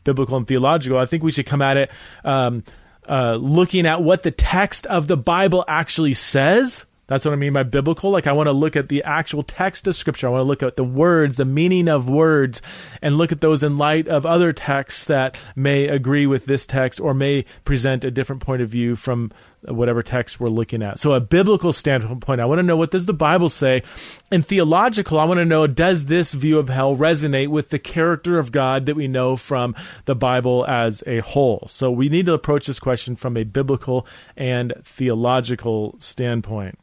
biblical 0.04 0.36
and 0.36 0.46
theological, 0.46 0.98
I 0.98 1.06
think 1.06 1.24
we 1.24 1.32
should 1.32 1.46
come 1.46 1.62
at 1.62 1.77
it 1.77 1.92
um, 2.25 2.65
uh, 3.08 3.36
looking 3.36 3.86
at 3.86 4.04
what 4.04 4.24
the 4.24 4.32
text 4.32 4.86
of 4.88 5.08
the 5.08 5.15
Bible 5.15 5.63
actually 5.70 6.15
says. 6.15 6.86
That's 7.07 7.24
what 7.24 7.33
I 7.33 7.38
mean 7.38 7.53
by 7.53 7.63
biblical. 7.63 8.09
Like, 8.09 8.25
I 8.25 8.31
want 8.31 8.47
to 8.47 8.53
look 8.53 8.75
at 8.75 8.89
the 8.89 9.03
actual 9.03 9.43
text 9.43 9.88
of 9.88 9.95
Scripture. 9.95 10.27
I 10.27 10.31
want 10.31 10.41
to 10.41 10.45
look 10.45 10.63
at 10.63 10.75
the 10.75 10.83
words, 10.83 11.38
the 11.38 11.45
meaning 11.45 11.88
of 11.88 12.09
words, 12.09 12.62
and 13.01 13.17
look 13.17 13.31
at 13.31 13.41
those 13.41 13.62
in 13.62 13.77
light 13.77 14.07
of 14.07 14.25
other 14.25 14.51
texts 14.51 15.05
that 15.05 15.38
may 15.55 15.88
agree 15.88 16.25
with 16.25 16.45
this 16.45 16.65
text 16.65 17.00
or 17.00 17.13
may 17.13 17.45
present 17.63 18.03
a 18.03 18.12
different 18.12 18.41
point 18.41 18.63
of 18.63 18.69
view 18.69 18.95
from 18.95 19.31
whatever 19.62 20.01
text 20.03 20.39
we're 20.39 20.50
looking 20.50 20.81
at. 20.81 21.00
So 21.00 21.13
a 21.13 21.19
biblical 21.19 21.74
standpoint, 21.74 22.41
I 22.41 22.45
want 22.45 22.59
to 22.59 22.63
know 22.63 22.77
what 22.77 22.91
does 22.91 23.05
the 23.05 23.13
Bible 23.13 23.50
say? 23.50 23.83
And 24.31 24.45
theological, 24.45 25.19
I 25.19 25.25
want 25.25 25.39
to 25.39 25.45
know 25.45 25.67
does 25.67 26.05
this 26.05 26.33
view 26.33 26.59
of 26.59 26.69
hell 26.69 26.95
resonate 26.95 27.50
with 27.50 27.69
the 27.69 27.79
character 27.79 28.38
of 28.38 28.51
God 28.51 28.85
that 28.85 28.95
we 28.95 29.07
know 29.07 29.35
from 29.35 29.75
the 30.05 30.15
Bible 30.15 30.65
as 30.67 31.03
a 31.07 31.19
whole? 31.19 31.65
So 31.67 31.91
we 31.91 32.09
need 32.09 32.25
to 32.27 32.33
approach 32.33 32.67
this 32.67 32.79
question 32.79 33.15
from 33.15 33.38
a 33.38 33.43
biblical 33.43 34.07
and 34.35 34.74
theological 34.83 35.95
standpoint. 36.00 36.79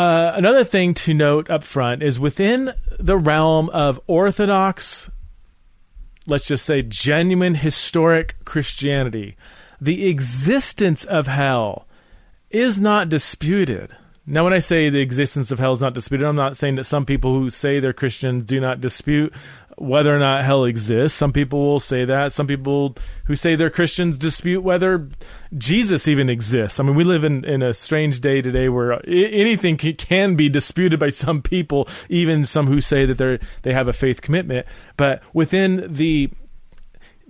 Uh, 0.00 0.32
another 0.34 0.64
thing 0.64 0.94
to 0.94 1.12
note 1.12 1.50
up 1.50 1.62
front 1.62 2.02
is 2.02 2.18
within 2.18 2.72
the 2.98 3.18
realm 3.18 3.68
of 3.68 4.00
Orthodox, 4.06 5.10
let's 6.26 6.46
just 6.46 6.64
say 6.64 6.80
genuine 6.80 7.54
historic 7.54 8.42
Christianity, 8.46 9.36
the 9.78 10.08
existence 10.08 11.04
of 11.04 11.26
hell 11.26 11.86
is 12.48 12.80
not 12.80 13.10
disputed. 13.10 13.94
Now, 14.24 14.44
when 14.44 14.54
I 14.54 14.58
say 14.58 14.88
the 14.88 15.02
existence 15.02 15.50
of 15.50 15.58
hell 15.58 15.72
is 15.72 15.82
not 15.82 15.92
disputed, 15.92 16.26
I'm 16.26 16.34
not 16.34 16.56
saying 16.56 16.76
that 16.76 16.84
some 16.84 17.04
people 17.04 17.34
who 17.34 17.50
say 17.50 17.78
they're 17.78 17.92
Christians 17.92 18.46
do 18.46 18.58
not 18.58 18.80
dispute 18.80 19.34
whether 19.80 20.14
or 20.14 20.18
not 20.18 20.44
hell 20.44 20.66
exists. 20.66 21.16
Some 21.16 21.32
people 21.32 21.64
will 21.64 21.80
say 21.80 22.04
that. 22.04 22.32
Some 22.32 22.46
people 22.46 22.94
who 23.24 23.34
say 23.34 23.56
they're 23.56 23.70
Christians 23.70 24.18
dispute 24.18 24.60
whether 24.60 25.08
Jesus 25.56 26.06
even 26.06 26.28
exists. 26.28 26.78
I 26.78 26.82
mean, 26.82 26.94
we 26.94 27.02
live 27.02 27.24
in, 27.24 27.46
in 27.46 27.62
a 27.62 27.72
strange 27.72 28.20
day 28.20 28.42
today 28.42 28.68
where 28.68 29.00
anything 29.08 29.78
can 29.78 30.36
be 30.36 30.50
disputed 30.50 31.00
by 31.00 31.08
some 31.08 31.40
people, 31.40 31.88
even 32.10 32.44
some 32.44 32.66
who 32.66 32.82
say 32.82 33.06
that 33.06 33.16
they 33.16 33.38
they 33.62 33.72
have 33.72 33.88
a 33.88 33.94
faith 33.94 34.20
commitment. 34.20 34.66
But 34.98 35.22
within 35.32 35.90
the 35.90 36.30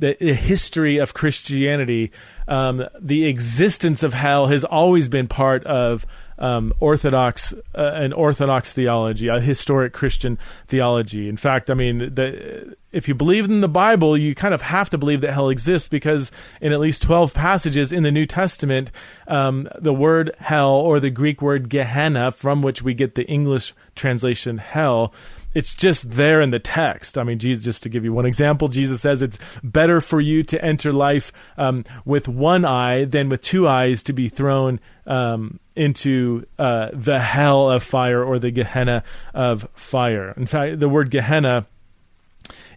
the, 0.01 0.35
history 0.35 0.97
of 0.97 1.15
Christianity, 1.15 2.11
um, 2.49 2.85
the 2.99 3.27
existence 3.27 4.03
of 4.03 4.15
hell 4.15 4.47
has 4.47 4.65
always 4.65 5.09
been 5.09 5.29
part 5.29 5.63
of 5.65 6.07
um, 6.41 6.73
Orthodox 6.81 7.53
uh, 7.75 7.93
an 7.95 8.13
Orthodox 8.13 8.73
theology, 8.73 9.29
a 9.29 9.41
historic 9.41 9.93
Christian 9.93 10.39
theology. 10.67 11.29
In 11.29 11.37
fact, 11.37 11.71
I 11.71 11.75
mean, 11.75 11.99
the, 11.99 12.77
if 12.93 13.09
you 13.09 13.15
believe 13.15 13.45
in 13.45 13.61
the 13.61 13.69
Bible, 13.69 14.17
you 14.17 14.35
kind 14.35 14.55
of 14.55 14.63
have 14.63 14.91
to 14.91 14.99
believe 14.99 15.21
that 15.21 15.33
hell 15.33 15.49
exists 15.49 15.89
because 15.89 16.33
in 16.61 16.73
at 16.73 16.81
least 16.81 17.03
twelve 17.03 17.33
passages 17.35 17.93
in 17.93 18.03
the 18.03 18.11
New 18.11 18.27
Testament, 18.27 18.91
um, 19.29 19.69
the 19.79 19.93
word 19.93 20.35
hell 20.39 20.73
or 20.73 21.01
the 21.01 21.11
Greek 21.11 21.41
word 21.41 21.69
Gehenna, 21.69 22.31
from 22.31 22.63
which 22.63 22.83
we 22.83 22.95
get 22.95 23.15
the 23.15 23.27
English 23.27 23.75
translation 23.95 24.59
hell, 24.59 25.13
it's 25.55 25.75
just 25.75 26.13
there 26.13 26.41
in 26.41 26.51
the 26.51 26.59
text. 26.59 27.19
I 27.19 27.25
mean, 27.25 27.39
Jesus, 27.39 27.65
just 27.65 27.83
to 27.83 27.89
give 27.89 28.05
you 28.05 28.13
one 28.13 28.27
example, 28.27 28.69
Jesus 28.69 29.01
says 29.01 29.21
it's 29.21 29.39
better 29.63 30.01
for 30.01 30.21
you 30.21 30.43
to 30.45 30.65
enter 30.65 30.93
life 30.93 31.33
um, 31.57 31.85
with 32.05 32.29
one 32.29 32.65
eye 32.65 33.05
than 33.05 33.29
with 33.29 33.43
two 33.43 33.67
eyes 33.67 34.03
to 34.05 34.13
be 34.13 34.29
thrown 34.29 34.81
um, 35.07 35.59
into 35.75 36.47
uh, 36.59 36.91
the 36.93 37.19
hell 37.19 37.71
of 37.71 37.83
fire 37.83 38.23
or 38.23 38.39
the 38.39 38.51
Gehenna 38.51 39.03
of 39.35 39.69
fire. 39.75 40.33
In 40.37 40.47
fact, 40.47 40.79
the 40.79 40.89
word 40.89 41.11
Gehenna 41.11 41.67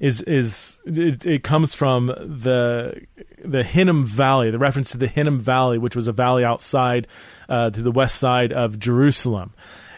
is 0.03 0.19
is 0.23 0.81
it, 0.85 1.25
it, 1.25 1.43
comes 1.45 1.73
from 1.73 2.07
the 2.07 3.07
the 3.41 3.63
Hinnom 3.63 4.05
Valley, 4.05 4.51
the 4.51 4.59
reference 4.59 4.91
to 4.91 4.97
the 4.97 5.07
Hinnom 5.07 5.39
Valley, 5.39 5.77
which 5.77 5.95
was 5.95 6.09
a 6.09 6.11
valley 6.11 6.43
outside 6.43 7.07
uh, 7.47 7.69
to 7.69 7.81
the 7.81 7.89
west 7.89 8.17
side 8.17 8.51
of 8.51 8.77
Jerusalem. 8.77 9.53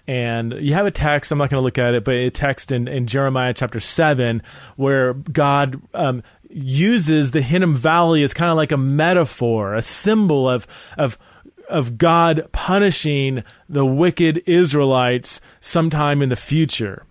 And 0.08 0.54
you 0.60 0.76
have 0.76 0.86
a 0.86 0.92
text, 0.92 1.32
I'm 1.32 1.40
not 1.40 1.50
going 1.50 1.60
to 1.60 1.64
look 1.66 1.80
at 1.80 1.96
it, 1.96 2.04
but 2.04 2.14
a 2.14 2.30
text 2.30 2.72
in, 2.72 2.88
in 2.88 3.08
Jeremiah 3.08 3.56
chapter 3.56 3.80
7 3.80 4.44
where 4.76 5.16
God 5.16 5.82
um, 5.96 6.22
uses 6.52 7.32
the 7.32 7.42
Hinnom 7.42 7.74
Valley 7.74 8.22
as 8.22 8.32
kind 8.32 8.52
of 8.52 8.58
like 8.58 8.72
a 8.72 8.78
metaphor, 8.78 9.74
a 9.74 9.82
symbol 9.82 10.48
of, 10.48 10.68
of, 11.00 11.18
of 11.68 11.98
God 11.98 12.48
punishing 12.52 13.44
the 13.68 13.84
wicked 13.84 14.44
Israelites 14.46 15.42
sometime 15.60 16.22
in 16.22 16.30
the 16.30 16.36
future. 16.36 17.08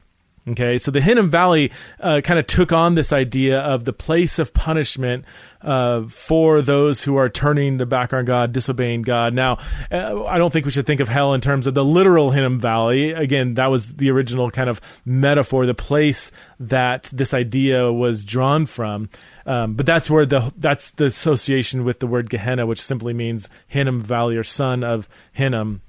Okay, 0.46 0.76
so 0.76 0.90
the 0.90 1.00
Hinnom 1.00 1.30
Valley 1.30 1.72
uh, 1.98 2.20
kind 2.22 2.38
of 2.38 2.46
took 2.46 2.70
on 2.70 2.96
this 2.96 3.14
idea 3.14 3.60
of 3.60 3.84
the 3.84 3.94
place 3.94 4.38
of 4.38 4.52
punishment 4.52 5.24
uh, 5.62 6.02
for 6.02 6.60
those 6.60 7.02
who 7.02 7.16
are 7.16 7.30
turning 7.30 7.78
the 7.78 7.86
back 7.86 8.12
on 8.12 8.26
God, 8.26 8.52
disobeying 8.52 9.00
God. 9.00 9.32
Now, 9.32 9.56
uh, 9.90 10.24
I 10.26 10.36
don't 10.36 10.52
think 10.52 10.66
we 10.66 10.70
should 10.70 10.86
think 10.86 11.00
of 11.00 11.08
hell 11.08 11.32
in 11.32 11.40
terms 11.40 11.66
of 11.66 11.72
the 11.72 11.82
literal 11.82 12.30
Hinnom 12.30 12.60
Valley. 12.60 13.12
Again, 13.12 13.54
that 13.54 13.70
was 13.70 13.94
the 13.94 14.10
original 14.10 14.50
kind 14.50 14.68
of 14.68 14.82
metaphor, 15.06 15.64
the 15.64 15.72
place 15.72 16.30
that 16.60 17.04
this 17.04 17.32
idea 17.32 17.90
was 17.90 18.22
drawn 18.22 18.66
from. 18.66 19.08
Um, 19.46 19.74
but 19.74 19.86
that's 19.86 20.10
where 20.10 20.26
the 20.26 20.52
that's 20.58 20.90
the 20.92 21.06
association 21.06 21.84
with 21.84 22.00
the 22.00 22.06
word 22.06 22.28
Gehenna, 22.28 22.66
which 22.66 22.82
simply 22.82 23.14
means 23.14 23.48
Hinnom 23.66 24.02
Valley 24.02 24.36
or 24.36 24.44
son 24.44 24.84
of 24.84 25.08
Hinnom 25.32 25.80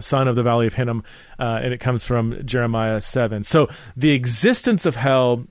son 0.00 0.28
of 0.28 0.36
the 0.36 0.42
valley 0.42 0.66
of 0.66 0.74
Hinnom, 0.74 1.04
uh, 1.38 1.60
and 1.62 1.72
it 1.72 1.78
comes 1.78 2.04
from 2.04 2.44
Jeremiah 2.44 3.00
7. 3.00 3.44
So 3.44 3.68
the 3.96 4.12
existence 4.12 4.86
of 4.86 4.96
hell 4.96 5.46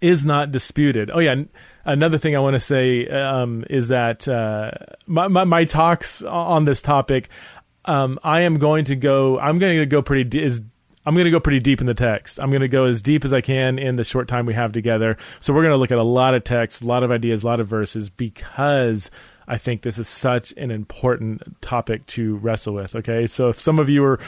is 0.00 0.24
not 0.24 0.52
disputed. 0.52 1.10
Oh, 1.12 1.18
yeah. 1.18 1.42
Another 1.84 2.18
thing 2.18 2.36
I 2.36 2.40
want 2.40 2.54
to 2.54 2.60
say 2.60 3.08
um, 3.08 3.64
is 3.70 3.88
that 3.88 4.28
uh, 4.28 4.72
my, 5.06 5.28
my, 5.28 5.44
my, 5.44 5.64
talks 5.64 6.22
on 6.22 6.64
this 6.64 6.82
topic, 6.82 7.30
um, 7.86 8.18
I 8.22 8.42
am 8.42 8.58
going 8.58 8.84
to 8.86 8.96
go, 8.96 9.38
I'm 9.38 9.58
going 9.58 9.78
to 9.78 9.86
go 9.86 10.02
pretty, 10.02 10.24
de- 10.24 10.42
is, 10.42 10.62
I'm 11.06 11.14
going 11.14 11.24
to 11.24 11.30
go 11.30 11.40
pretty 11.40 11.60
deep 11.60 11.80
in 11.80 11.86
the 11.86 11.94
text. 11.94 12.38
I'm 12.38 12.50
going 12.50 12.60
to 12.60 12.68
go 12.68 12.84
as 12.84 13.00
deep 13.00 13.24
as 13.24 13.32
I 13.32 13.40
can 13.40 13.78
in 13.78 13.96
the 13.96 14.04
short 14.04 14.28
time 14.28 14.44
we 14.44 14.54
have 14.54 14.72
together. 14.72 15.16
So 15.40 15.54
we're 15.54 15.62
going 15.62 15.72
to 15.72 15.78
look 15.78 15.90
at 15.90 15.98
a 15.98 16.02
lot 16.02 16.34
of 16.34 16.44
text, 16.44 16.82
a 16.82 16.86
lot 16.86 17.02
of 17.02 17.10
ideas, 17.10 17.42
a 17.42 17.46
lot 17.46 17.60
of 17.60 17.66
verses 17.66 18.10
because 18.10 19.10
I 19.48 19.58
think 19.58 19.82
this 19.82 19.98
is 19.98 20.06
such 20.06 20.52
an 20.52 20.70
important 20.70 21.60
topic 21.62 22.06
to 22.08 22.36
wrestle 22.36 22.74
with. 22.74 22.94
Okay, 22.94 23.26
so 23.26 23.48
if 23.48 23.60
some 23.60 23.78
of 23.78 23.88
you 23.88 24.04
are 24.04 24.20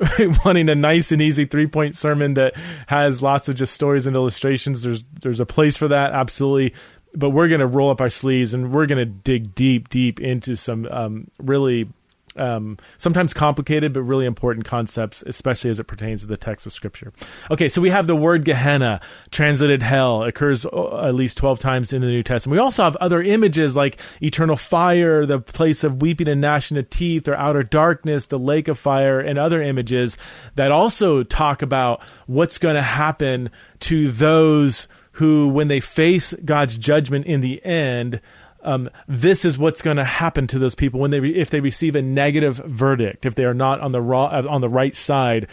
wanting 0.44 0.68
a 0.68 0.74
nice 0.74 1.10
and 1.10 1.22
easy 1.22 1.46
three 1.46 1.66
point 1.66 1.94
sermon 1.94 2.34
that 2.34 2.54
has 2.86 3.22
lots 3.22 3.48
of 3.48 3.56
just 3.56 3.72
stories 3.72 4.06
and 4.06 4.14
illustrations, 4.14 4.82
there's 4.82 5.04
there's 5.20 5.40
a 5.40 5.46
place 5.46 5.76
for 5.76 5.88
that, 5.88 6.12
absolutely. 6.12 6.74
But 7.14 7.30
we're 7.30 7.48
going 7.48 7.60
to 7.60 7.66
roll 7.66 7.90
up 7.90 8.00
our 8.00 8.10
sleeves 8.10 8.54
and 8.54 8.72
we're 8.72 8.86
going 8.86 8.98
to 8.98 9.04
dig 9.04 9.54
deep, 9.54 9.88
deep 9.90 10.20
into 10.20 10.56
some 10.56 10.86
um, 10.90 11.30
really 11.38 11.88
um, 12.36 12.78
sometimes 12.98 13.34
complicated 13.34 13.92
but 13.92 14.02
really 14.02 14.26
important 14.26 14.66
concepts, 14.66 15.22
especially 15.26 15.70
as 15.70 15.80
it 15.80 15.84
pertains 15.84 16.22
to 16.22 16.26
the 16.26 16.36
text 16.36 16.66
of 16.66 16.72
Scripture. 16.72 17.12
Okay, 17.50 17.68
so 17.68 17.80
we 17.80 17.90
have 17.90 18.06
the 18.06 18.16
word 18.16 18.44
Gehenna, 18.44 19.00
translated 19.30 19.82
hell, 19.82 20.22
occurs 20.22 20.66
uh, 20.66 21.06
at 21.06 21.14
least 21.14 21.36
12 21.38 21.58
times 21.58 21.92
in 21.92 22.02
the 22.02 22.08
New 22.08 22.22
Testament. 22.22 22.54
We 22.54 22.62
also 22.62 22.82
have 22.84 22.96
other 22.96 23.22
images 23.22 23.76
like 23.76 24.00
eternal 24.22 24.56
fire, 24.56 25.26
the 25.26 25.40
place 25.40 25.84
of 25.84 26.02
weeping 26.02 26.28
and 26.28 26.40
gnashing 26.40 26.76
of 26.78 26.90
teeth, 26.90 27.28
or 27.28 27.34
outer 27.34 27.62
darkness, 27.62 28.26
the 28.26 28.38
lake 28.38 28.68
of 28.68 28.78
fire, 28.78 29.20
and 29.20 29.38
other 29.38 29.62
images 29.62 30.16
that 30.54 30.72
also 30.72 31.22
talk 31.22 31.62
about 31.62 32.02
what's 32.26 32.58
going 32.58 32.76
to 32.76 32.82
happen 32.82 33.50
to 33.80 34.10
those 34.10 34.88
who, 35.12 35.48
when 35.48 35.68
they 35.68 35.80
face 35.80 36.32
God's 36.44 36.76
judgment 36.76 37.26
in 37.26 37.40
the 37.40 37.64
end, 37.64 38.20
um, 38.62 38.88
this 39.08 39.44
is 39.44 39.58
what's 39.58 39.82
going 39.82 39.96
to 39.96 40.04
happen 40.04 40.46
to 40.48 40.58
those 40.58 40.74
people 40.74 41.00
when 41.00 41.10
they 41.10 41.20
re- 41.20 41.34
if 41.34 41.50
they 41.50 41.60
receive 41.60 41.96
a 41.96 42.02
negative 42.02 42.56
verdict 42.58 43.26
if 43.26 43.34
they 43.34 43.44
are 43.44 43.54
not 43.54 43.80
on 43.80 43.92
the 43.92 44.00
raw 44.00 44.26
uh, 44.26 44.46
on 44.48 44.60
the 44.60 44.68
right 44.68 44.94
side 44.94 45.48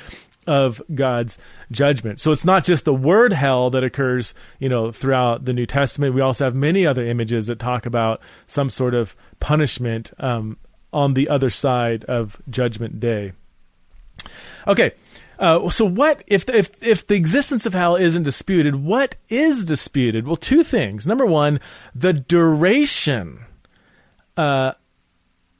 of 0.47 0.81
God's 0.93 1.37
judgment. 1.71 2.19
So 2.19 2.31
it's 2.31 2.45
not 2.45 2.63
just 2.63 2.85
the 2.85 2.93
word 2.93 3.33
hell 3.33 3.69
that 3.69 3.83
occurs, 3.83 4.33
you 4.57 4.67
know, 4.67 4.91
throughout 4.91 5.45
the 5.45 5.53
New 5.53 5.67
Testament. 5.67 6.15
We 6.15 6.21
also 6.21 6.45
have 6.45 6.55
many 6.55 6.87
other 6.87 7.05
images 7.05 7.47
that 7.47 7.59
talk 7.59 7.85
about 7.85 8.19
some 8.47 8.71
sort 8.71 8.95
of 8.95 9.15
punishment 9.39 10.11
um, 10.17 10.57
on 10.91 11.13
the 11.13 11.29
other 11.29 11.51
side 11.51 12.03
of 12.05 12.41
Judgment 12.49 12.99
Day. 12.99 13.33
Okay, 14.67 14.91
uh, 15.39 15.69
so 15.69 15.85
what 15.85 16.21
if 16.27 16.47
if 16.49 16.83
if 16.83 17.07
the 17.07 17.15
existence 17.15 17.65
of 17.65 17.73
hell 17.73 17.95
isn't 17.95 18.23
disputed? 18.23 18.75
What 18.75 19.15
is 19.29 19.63
disputed? 19.63 20.27
Well, 20.27 20.35
two 20.35 20.63
things. 20.63 21.07
Number 21.07 21.25
one, 21.25 21.61
the 21.95 22.11
duration 22.11 23.45
uh, 24.35 24.73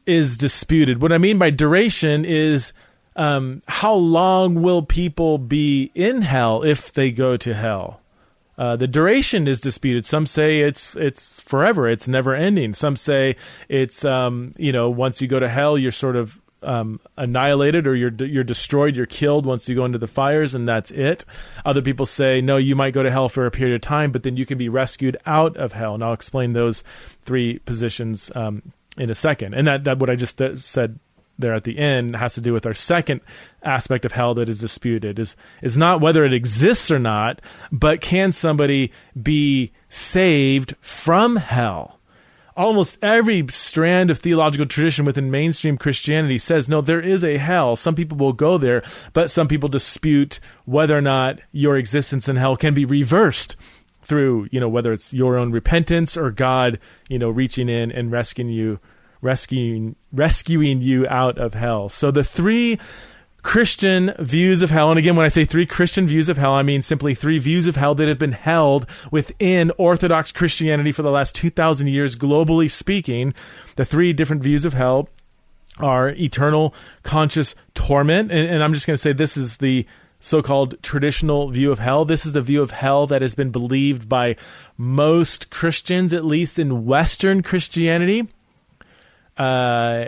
is 0.06 0.36
disputed. 0.36 1.02
What 1.02 1.14
I 1.14 1.18
mean 1.18 1.38
by 1.38 1.50
duration 1.50 2.26
is 2.26 2.74
um, 3.16 3.62
how 3.68 3.94
long 3.94 4.62
will 4.62 4.82
people 4.82 5.38
be 5.38 5.92
in 5.96 6.24
hell 6.24 6.64
if 6.64 6.92
they 6.92 7.12
go 7.12 7.38
to 7.38 7.54
hell? 7.54 8.02
Uh, 8.58 8.76
the 8.76 8.88
duration 8.88 9.48
is 9.48 9.62
disputed. 9.62 10.06
Some 10.06 10.26
say 10.26 10.60
it's 10.60 10.94
it's 10.98 11.40
forever. 11.42 11.88
It's 11.88 12.10
never 12.10 12.36
ending. 12.36 12.74
Some 12.74 12.98
say 12.98 13.38
it's 13.70 14.04
um, 14.04 14.54
you 14.58 14.74
know 14.74 14.90
once 14.90 15.22
you 15.22 15.30
go 15.30 15.40
to 15.40 15.48
hell, 15.48 15.78
you're 15.78 15.94
sort 15.94 16.18
of 16.18 16.38
um, 16.64 17.00
annihilated 17.18 17.88
or 17.88 17.96
you're 17.96 18.14
you're 18.14 18.44
destroyed, 18.44 18.96
you're 18.96 19.06
killed 19.06 19.46
once 19.46 19.68
you 19.70 19.76
go 19.76 19.86
into 19.86 19.98
the 19.98 20.08
fires, 20.08 20.54
and 20.54 20.68
that's 20.68 20.92
it. 20.92 21.26
Other 21.66 21.82
people 21.82 22.06
say 22.06 22.42
no, 22.42 22.58
you 22.58 22.76
might 22.76 22.94
go 22.94 23.04
to 23.04 23.12
hell 23.12 23.30
for 23.30 23.46
a 23.46 23.52
period 23.52 23.76
of 23.76 23.82
time, 23.82 24.12
but 24.12 24.24
then 24.24 24.38
you 24.38 24.46
can 24.46 24.58
be 24.58 24.70
rescued 24.70 25.18
out 25.26 25.56
of 25.58 25.74
hell. 25.74 25.94
And 25.94 26.04
I'll 26.04 26.14
explain 26.14 26.54
those 26.54 26.84
three 27.24 27.60
positions 27.60 28.32
um, 28.36 28.74
in 28.98 29.10
a 29.10 29.16
second. 29.16 29.54
And 29.54 29.68
that 29.68 29.84
that 29.86 30.00
what 30.00 30.10
I 30.10 30.16
just 30.16 30.42
said 30.58 31.00
there 31.38 31.54
at 31.54 31.64
the 31.64 31.80
end 31.80 32.18
has 32.18 32.34
to 32.34 32.42
do 32.42 32.54
with 32.54 32.66
our 32.66 32.74
second 32.74 33.22
aspect 33.64 34.06
of 34.06 34.12
hell 34.12 34.34
that 34.36 34.50
is 34.50 34.60
disputed 34.60 35.18
is 35.18 35.36
is 35.62 35.78
not 35.78 36.02
whether 36.02 36.26
it 36.26 36.34
exists 36.34 36.92
or 36.92 37.00
not, 37.00 37.42
but 37.72 38.02
can 38.02 38.32
somebody 38.32 38.92
be 39.22 39.72
saved 39.88 40.76
from 40.82 41.38
hell? 41.38 41.99
Almost 42.60 42.98
every 43.02 43.46
strand 43.50 44.12
of 44.12 44.20
theological 44.20 44.66
tradition 44.66 45.06
within 45.06 45.32
mainstream 45.32 45.78
Christianity 45.78 46.38
says 46.38 46.68
no, 46.68 46.82
there 46.82 47.00
is 47.00 47.24
a 47.24 47.38
hell. 47.38 47.76
Some 47.76 47.96
people 47.96 48.18
will 48.18 48.34
go 48.34 48.58
there, 48.58 48.84
but 49.14 49.30
some 49.30 49.48
people 49.48 49.70
dispute 49.70 50.40
whether 50.66 50.98
or 50.98 51.02
not 51.02 51.40
your 51.54 51.78
existence 51.78 52.28
in 52.28 52.36
hell 52.36 52.58
can 52.58 52.74
be 52.74 52.84
reversed 52.84 53.56
through, 54.04 54.50
you 54.52 54.60
know, 54.60 54.68
whether 54.68 54.92
it's 54.92 55.14
your 55.14 55.38
own 55.38 55.52
repentance 55.52 56.18
or 56.18 56.32
God, 56.32 56.80
you 57.08 57.18
know, 57.18 57.30
reaching 57.30 57.70
in 57.70 57.92
and 57.92 58.12
rescuing 58.12 58.52
you, 58.52 58.80
rescuing 59.22 59.96
rescuing 60.12 60.82
you 60.82 61.08
out 61.08 61.38
of 61.38 61.54
hell. 61.54 61.88
So 61.88 62.12
the 62.12 62.24
three 62.26 62.78
Christian 63.42 64.14
views 64.20 64.62
of 64.62 64.70
hell. 64.70 64.90
And 64.90 65.00
again, 65.00 65.16
when 65.16 65.26
I 65.26 65.30
say 65.30 65.46
three 65.46 65.66
Christian 65.66 66.08
views 66.08 66.30
of 66.30 66.38
hell, 66.38 66.54
I 66.54 66.64
mean 66.64 66.82
simply 66.82 67.16
three 67.16 67.40
views 67.40 67.68
of 67.68 67.76
hell 67.76 67.96
that 67.96 68.08
have 68.08 68.20
been 68.20 68.34
held 68.34 68.86
within 69.12 69.72
Orthodox 69.78 70.32
Christianity 70.32 70.92
for 70.92 71.04
the 71.04 71.12
last 71.12 71.36
2,000 71.36 71.88
years, 71.88 72.16
globally 72.16 72.70
speaking. 72.70 73.34
The 73.76 73.86
three 73.86 74.14
different 74.14 74.44
views 74.44 74.66
of 74.66 74.74
hell 74.74 75.10
are 75.80 76.10
eternal 76.10 76.74
conscious 77.04 77.56
torment. 77.74 78.32
And, 78.32 78.50
and 78.50 78.64
I'm 78.64 78.74
just 78.74 78.86
going 78.86 78.96
to 78.96 79.02
say 79.02 79.14
this 79.14 79.38
is 79.38 79.58
the 79.58 79.86
so 80.20 80.42
called 80.42 80.82
traditional 80.84 81.50
view 81.50 81.72
of 81.72 81.80
hell. 81.80 82.04
This 82.04 82.26
is 82.26 82.34
the 82.34 82.42
view 82.42 82.62
of 82.62 82.72
hell 82.72 83.08
that 83.08 83.22
has 83.22 83.36
been 83.36 83.52
believed 83.52 84.10
by 84.10 84.36
most 84.78 85.50
Christians, 85.50 86.12
at 86.12 86.26
least 86.26 86.60
in 86.60 86.86
Western 86.86 87.42
Christianity. 87.42 88.28
Uh, 89.38 90.06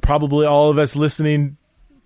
probably 0.00 0.46
all 0.46 0.70
of 0.70 0.78
us 0.78 0.96
listening 0.96 1.58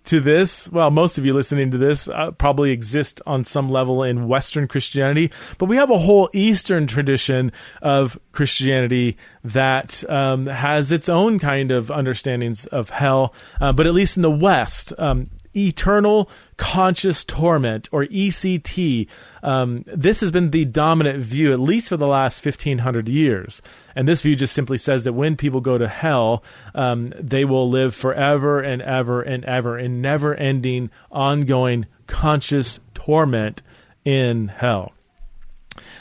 to 0.05 0.21
this, 0.21 0.71
well, 0.71 0.91
most 0.91 1.19
of 1.19 1.25
you 1.25 1.33
listening 1.33 1.71
to 1.71 1.79
this 1.79 2.09
uh, 2.09 2.33
probably 2.33 2.73
exist 2.73 3.23
on 3.27 3.45
some 3.45 3.69
level 3.69 4.03
in 4.03 4.29
Western 4.29 4.67
Christianity, 4.67 5.31
but 5.59 5.67
we 5.67 5.77
have 5.77 5.91
a 5.91 5.99
whole 5.99 6.29
Eastern 6.33 6.87
tradition 6.87 7.53
of 7.81 8.19
Christianity 8.33 9.17
that 9.45 10.03
um, 10.11 10.47
has 10.47 10.91
its 10.91 11.09
own 11.09 11.39
kind 11.39 11.71
of 11.71 11.91
understandings 11.91 12.67
of 12.67 12.91
hell. 12.91 13.35
Uh, 13.61 13.73
but 13.73 13.87
at 13.87 13.95
least 13.95 14.17
in 14.17 14.23
the 14.23 14.31
West, 14.31 14.93
um, 14.99 15.31
eternal 15.55 16.29
conscious 16.63 17.25
torment 17.25 17.89
or 17.91 18.05
ECT. 18.05 19.09
Um, 19.43 19.85
this 19.85 20.21
has 20.21 20.31
been 20.31 20.53
the 20.53 20.65
dominant 20.65 21.19
view, 21.19 21.53
at 21.53 21.59
least 21.59 21.89
for 21.89 21.97
the 21.97 22.07
last 22.07 22.45
1500 22.45 23.09
years. 23.09 23.61
And 23.97 24.07
this 24.07 24.23
view 24.23 24.37
just 24.37 24.55
simply 24.55 24.79
says 24.79 25.03
that 25.03 25.13
when 25.13 25.37
people 25.37 25.61
go 25.61 25.77
to 25.77 25.89
hell, 25.89 26.45
um, 26.77 27.13
they 27.19 27.45
will 27.45 27.69
live 27.69 27.97
forever 27.97 28.61
and 28.61 28.81
ever 28.81 29.23
and 29.23 29.45
ever 29.45 29.77
in 29.77 30.01
never 30.01 30.37
ending, 30.37 30.91
ongoing 31.11 31.87
conscious 32.07 32.79
torment 32.95 33.63
in 34.05 34.47
hell. 34.47 34.93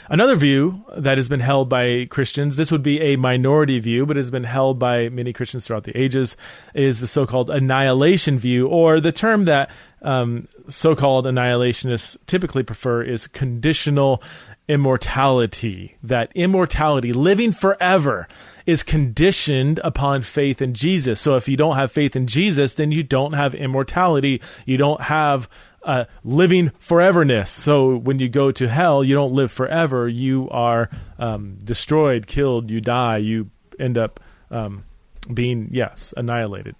Another 0.08 0.36
view 0.36 0.84
that 0.96 1.18
has 1.18 1.28
been 1.28 1.40
held 1.40 1.68
by 1.68 2.06
Christians, 2.10 2.56
this 2.56 2.70
would 2.70 2.82
be 2.82 3.00
a 3.00 3.16
minority 3.16 3.78
view, 3.78 4.04
but 4.04 4.16
has 4.16 4.30
been 4.30 4.44
held 4.44 4.78
by 4.78 5.08
many 5.08 5.32
Christians 5.32 5.66
throughout 5.66 5.84
the 5.84 5.98
ages, 5.98 6.36
is 6.74 7.00
the 7.00 7.06
so 7.06 7.26
called 7.26 7.50
annihilation 7.50 8.38
view, 8.38 8.68
or 8.68 9.00
the 9.00 9.12
term 9.12 9.46
that 9.46 9.70
um, 10.02 10.48
so 10.68 10.94
called 10.94 11.26
annihilationists 11.26 12.16
typically 12.26 12.62
prefer 12.62 13.02
is 13.02 13.26
conditional 13.26 14.22
immortality. 14.68 15.96
That 16.02 16.32
immortality, 16.34 17.12
living 17.12 17.52
forever, 17.52 18.28
is 18.66 18.82
conditioned 18.82 19.80
upon 19.84 20.22
faith 20.22 20.60
in 20.62 20.74
Jesus. 20.74 21.20
So 21.20 21.36
if 21.36 21.48
you 21.48 21.56
don't 21.56 21.76
have 21.76 21.92
faith 21.92 22.16
in 22.16 22.26
Jesus, 22.26 22.74
then 22.74 22.92
you 22.92 23.02
don't 23.02 23.32
have 23.32 23.54
immortality. 23.54 24.40
You 24.66 24.76
don't 24.76 25.00
have 25.00 25.48
uh, 25.84 26.04
living 26.24 26.70
foreverness. 26.78 27.48
So 27.48 27.96
when 27.96 28.18
you 28.18 28.28
go 28.28 28.50
to 28.52 28.68
hell, 28.68 29.02
you 29.02 29.14
don't 29.14 29.32
live 29.32 29.50
forever. 29.50 30.08
You 30.08 30.48
are 30.50 30.90
um, 31.18 31.58
destroyed, 31.62 32.26
killed, 32.26 32.70
you 32.70 32.80
die, 32.80 33.18
you 33.18 33.50
end 33.78 33.98
up 33.98 34.20
um, 34.50 34.84
being, 35.32 35.68
yes, 35.72 36.14
annihilated. 36.16 36.76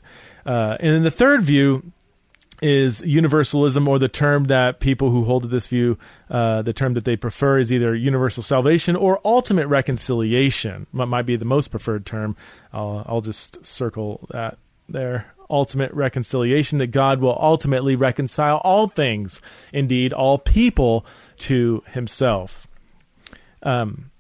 Uh, 0.47 0.77
and 0.81 0.95
then 0.95 1.03
the 1.03 1.11
third 1.11 1.43
view 1.43 1.93
is 2.63 3.03
universalism, 3.03 3.89
or 3.89 3.99
the 3.99 4.09
term 4.09 4.45
that 4.45 4.81
people 4.81 5.11
who 5.11 5.25
hold 5.25 5.43
to 5.43 5.49
this 5.49 5.67
view, 5.67 5.99
uh, 6.31 6.63
the 6.63 6.73
term 6.73 6.95
that 6.95 7.05
they 7.05 7.17
prefer 7.17 7.59
is 7.59 7.73
either 7.73 7.95
universal 7.95 8.43
salvation 8.43 8.97
or 8.97 9.21
ultimate 9.25 9.67
reconciliation. 9.67 10.87
Might 10.93 11.27
be 11.27 11.37
the 11.37 11.45
most 11.45 11.69
preferred 11.69 12.07
term. 12.07 12.37
I'll, 12.73 13.05
I'll 13.07 13.21
just 13.21 13.67
circle 13.67 14.27
that 14.31 14.59
there 14.89 15.35
ultimate 15.51 15.93
reconciliation, 15.93 16.79
that 16.79 16.89
God 16.89 17.21
will 17.21 17.37
ultimately 17.39 17.95
reconcile 17.95 18.57
all 18.65 18.89
things, 18.89 19.41
indeed, 19.73 20.13
all 20.13 20.39
people 20.39 21.05
to 21.41 21.83
himself. 21.91 22.67
Um, 23.63 24.12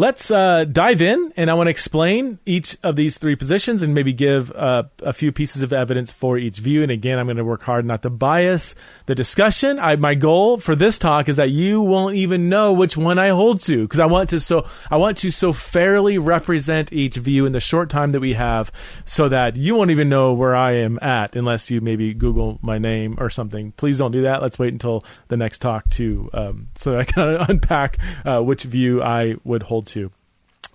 Let's 0.00 0.30
uh, 0.30 0.64
dive 0.64 1.02
in, 1.02 1.30
and 1.36 1.50
I 1.50 1.52
want 1.52 1.66
to 1.66 1.70
explain 1.70 2.38
each 2.46 2.74
of 2.82 2.96
these 2.96 3.18
three 3.18 3.36
positions 3.36 3.82
and 3.82 3.92
maybe 3.92 4.14
give 4.14 4.50
uh, 4.52 4.84
a 5.02 5.12
few 5.12 5.30
pieces 5.30 5.60
of 5.60 5.74
evidence 5.74 6.10
for 6.10 6.38
each 6.38 6.56
view. 6.56 6.82
And 6.82 6.90
again, 6.90 7.18
I'm 7.18 7.26
going 7.26 7.36
to 7.36 7.44
work 7.44 7.60
hard 7.60 7.84
not 7.84 8.00
to 8.04 8.08
bias 8.08 8.74
the 9.04 9.14
discussion. 9.14 9.78
I, 9.78 9.96
my 9.96 10.14
goal 10.14 10.56
for 10.56 10.74
this 10.74 10.98
talk 10.98 11.28
is 11.28 11.36
that 11.36 11.50
you 11.50 11.82
won't 11.82 12.14
even 12.14 12.48
know 12.48 12.72
which 12.72 12.96
one 12.96 13.18
I 13.18 13.28
hold 13.28 13.60
to 13.64 13.82
because 13.82 14.00
I 14.00 14.06
want 14.06 14.30
to 14.30 14.40
so 14.40 14.66
I 14.90 14.96
want 14.96 15.18
to 15.18 15.30
so 15.30 15.52
fairly 15.52 16.16
represent 16.16 16.94
each 16.94 17.16
view 17.16 17.44
in 17.44 17.52
the 17.52 17.60
short 17.60 17.90
time 17.90 18.12
that 18.12 18.20
we 18.20 18.32
have, 18.32 18.72
so 19.04 19.28
that 19.28 19.56
you 19.56 19.74
won't 19.74 19.90
even 19.90 20.08
know 20.08 20.32
where 20.32 20.56
I 20.56 20.76
am 20.76 20.98
at 21.02 21.36
unless 21.36 21.70
you 21.70 21.82
maybe 21.82 22.14
Google 22.14 22.58
my 22.62 22.78
name 22.78 23.16
or 23.18 23.28
something. 23.28 23.72
Please 23.72 23.98
don't 23.98 24.12
do 24.12 24.22
that. 24.22 24.40
Let's 24.40 24.58
wait 24.58 24.72
until 24.72 25.04
the 25.28 25.36
next 25.36 25.58
talk 25.58 25.90
to 25.90 26.30
um, 26.32 26.68
so 26.74 26.98
I 26.98 27.04
can 27.04 27.22
unpack 27.50 27.98
uh, 28.24 28.40
which 28.40 28.62
view 28.62 29.02
I 29.02 29.36
would 29.44 29.62
hold 29.62 29.89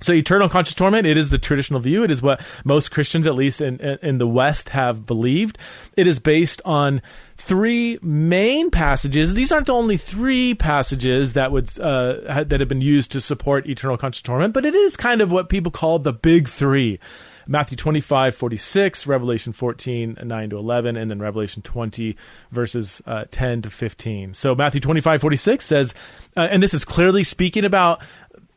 So 0.01 0.12
eternal 0.12 0.49
conscious 0.49 0.75
torment, 0.75 1.08
it 1.08 1.17
is 1.17 1.30
the 1.30 1.38
traditional 1.38 1.80
view. 1.80 2.04
It 2.04 2.12
is 2.12 2.21
what 2.21 2.41
most 2.65 2.91
Christians, 2.91 3.25
at 3.25 3.34
least 3.34 3.62
in, 3.62 3.80
in 3.80 4.17
the 4.17 4.28
West, 4.28 4.69
have 4.69 5.06
believed. 5.06 5.58
It 5.95 6.06
is 6.06 6.19
based 6.19 6.62
on 6.65 7.01
three 7.38 7.97
main 8.01 8.71
passages. 8.71 9.34
These 9.34 9.54
aren't 9.54 9.67
the 9.67 9.73
only 9.73 9.95
three 9.95 10.54
passages 10.54 11.34
that 11.34 11.51
would 11.54 11.80
uh, 11.80 12.43
that 12.43 12.60
have 12.60 12.67
been 12.67 12.82
used 12.82 13.12
to 13.12 13.21
support 13.21 13.67
eternal 13.67 13.97
conscious 13.97 14.21
torment, 14.21 14.54
but 14.54 14.65
it 14.65 14.75
is 14.75 14.97
kind 14.97 15.21
of 15.21 15.32
what 15.32 15.47
people 15.47 15.71
call 15.71 15.97
the 15.97 16.13
big 16.13 16.49
three. 16.49 16.99
Matthew 17.47 17.78
25, 17.78 18.36
46, 18.36 19.08
Revelation 19.08 19.54
14, 19.54 20.17
9 20.23 20.49
to 20.49 20.58
11, 20.58 20.97
and 20.97 21.12
then 21.12 21.19
Revelation 21.19 21.62
20, 21.62 22.17
verses 22.51 23.01
uh, 23.06 23.25
10 23.30 23.63
to 23.63 23.69
15. 23.69 24.34
So 24.34 24.56
Matthew 24.56 24.82
25, 24.82 25.21
46 25.21 25.63
says, 25.63 25.93
uh, 26.36 26.47
and 26.49 26.63
this 26.63 26.73
is 26.73 26.84
clearly 26.84 27.23
speaking 27.23 27.63
about 27.63 28.01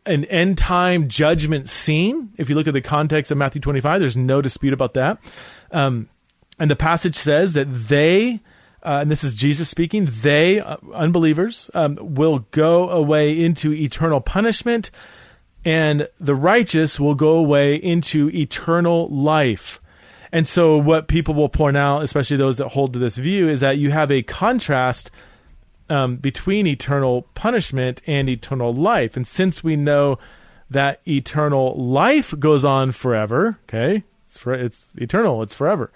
an 0.08 0.24
end 0.26 0.58
time 0.58 1.08
judgment 1.08 1.68
scene. 1.68 2.32
If 2.36 2.48
you 2.48 2.54
look 2.54 2.66
at 2.66 2.74
the 2.74 2.80
context 2.80 3.30
of 3.30 3.38
Matthew 3.38 3.60
25, 3.60 4.00
there's 4.00 4.16
no 4.16 4.40
dispute 4.40 4.72
about 4.72 4.94
that. 4.94 5.18
Um, 5.70 6.08
and 6.58 6.70
the 6.70 6.76
passage 6.76 7.14
says 7.14 7.52
that 7.52 7.72
they, 7.72 8.40
uh, 8.82 8.98
and 9.00 9.10
this 9.10 9.22
is 9.22 9.34
Jesus 9.34 9.68
speaking, 9.68 10.08
they, 10.10 10.60
uh, 10.60 10.76
unbelievers, 10.92 11.70
um, 11.74 11.98
will 12.00 12.40
go 12.50 12.90
away 12.90 13.38
into 13.38 13.72
eternal 13.72 14.20
punishment, 14.20 14.90
and 15.64 16.08
the 16.18 16.34
righteous 16.34 16.98
will 16.98 17.14
go 17.14 17.36
away 17.36 17.76
into 17.76 18.30
eternal 18.30 19.08
life. 19.08 19.80
And 20.32 20.46
so, 20.46 20.76
what 20.76 21.08
people 21.08 21.34
will 21.34 21.48
point 21.48 21.76
out, 21.76 22.02
especially 22.02 22.36
those 22.36 22.58
that 22.58 22.68
hold 22.68 22.92
to 22.92 22.98
this 22.98 23.16
view, 23.16 23.48
is 23.48 23.60
that 23.60 23.78
you 23.78 23.90
have 23.90 24.10
a 24.10 24.22
contrast 24.22 25.10
um, 25.88 26.16
between 26.16 26.66
eternal 26.66 27.22
punishment 27.34 28.02
and 28.06 28.28
eternal 28.28 28.72
life. 28.74 29.16
And 29.16 29.26
since 29.26 29.64
we 29.64 29.76
know 29.76 30.18
that 30.70 31.00
eternal 31.06 31.74
life 31.76 32.34
goes 32.38 32.64
on 32.64 32.92
forever, 32.92 33.58
okay, 33.64 34.04
it's, 34.26 34.38
for, 34.38 34.52
it's 34.52 34.88
eternal, 34.96 35.42
it's 35.42 35.54
forever. 35.54 35.90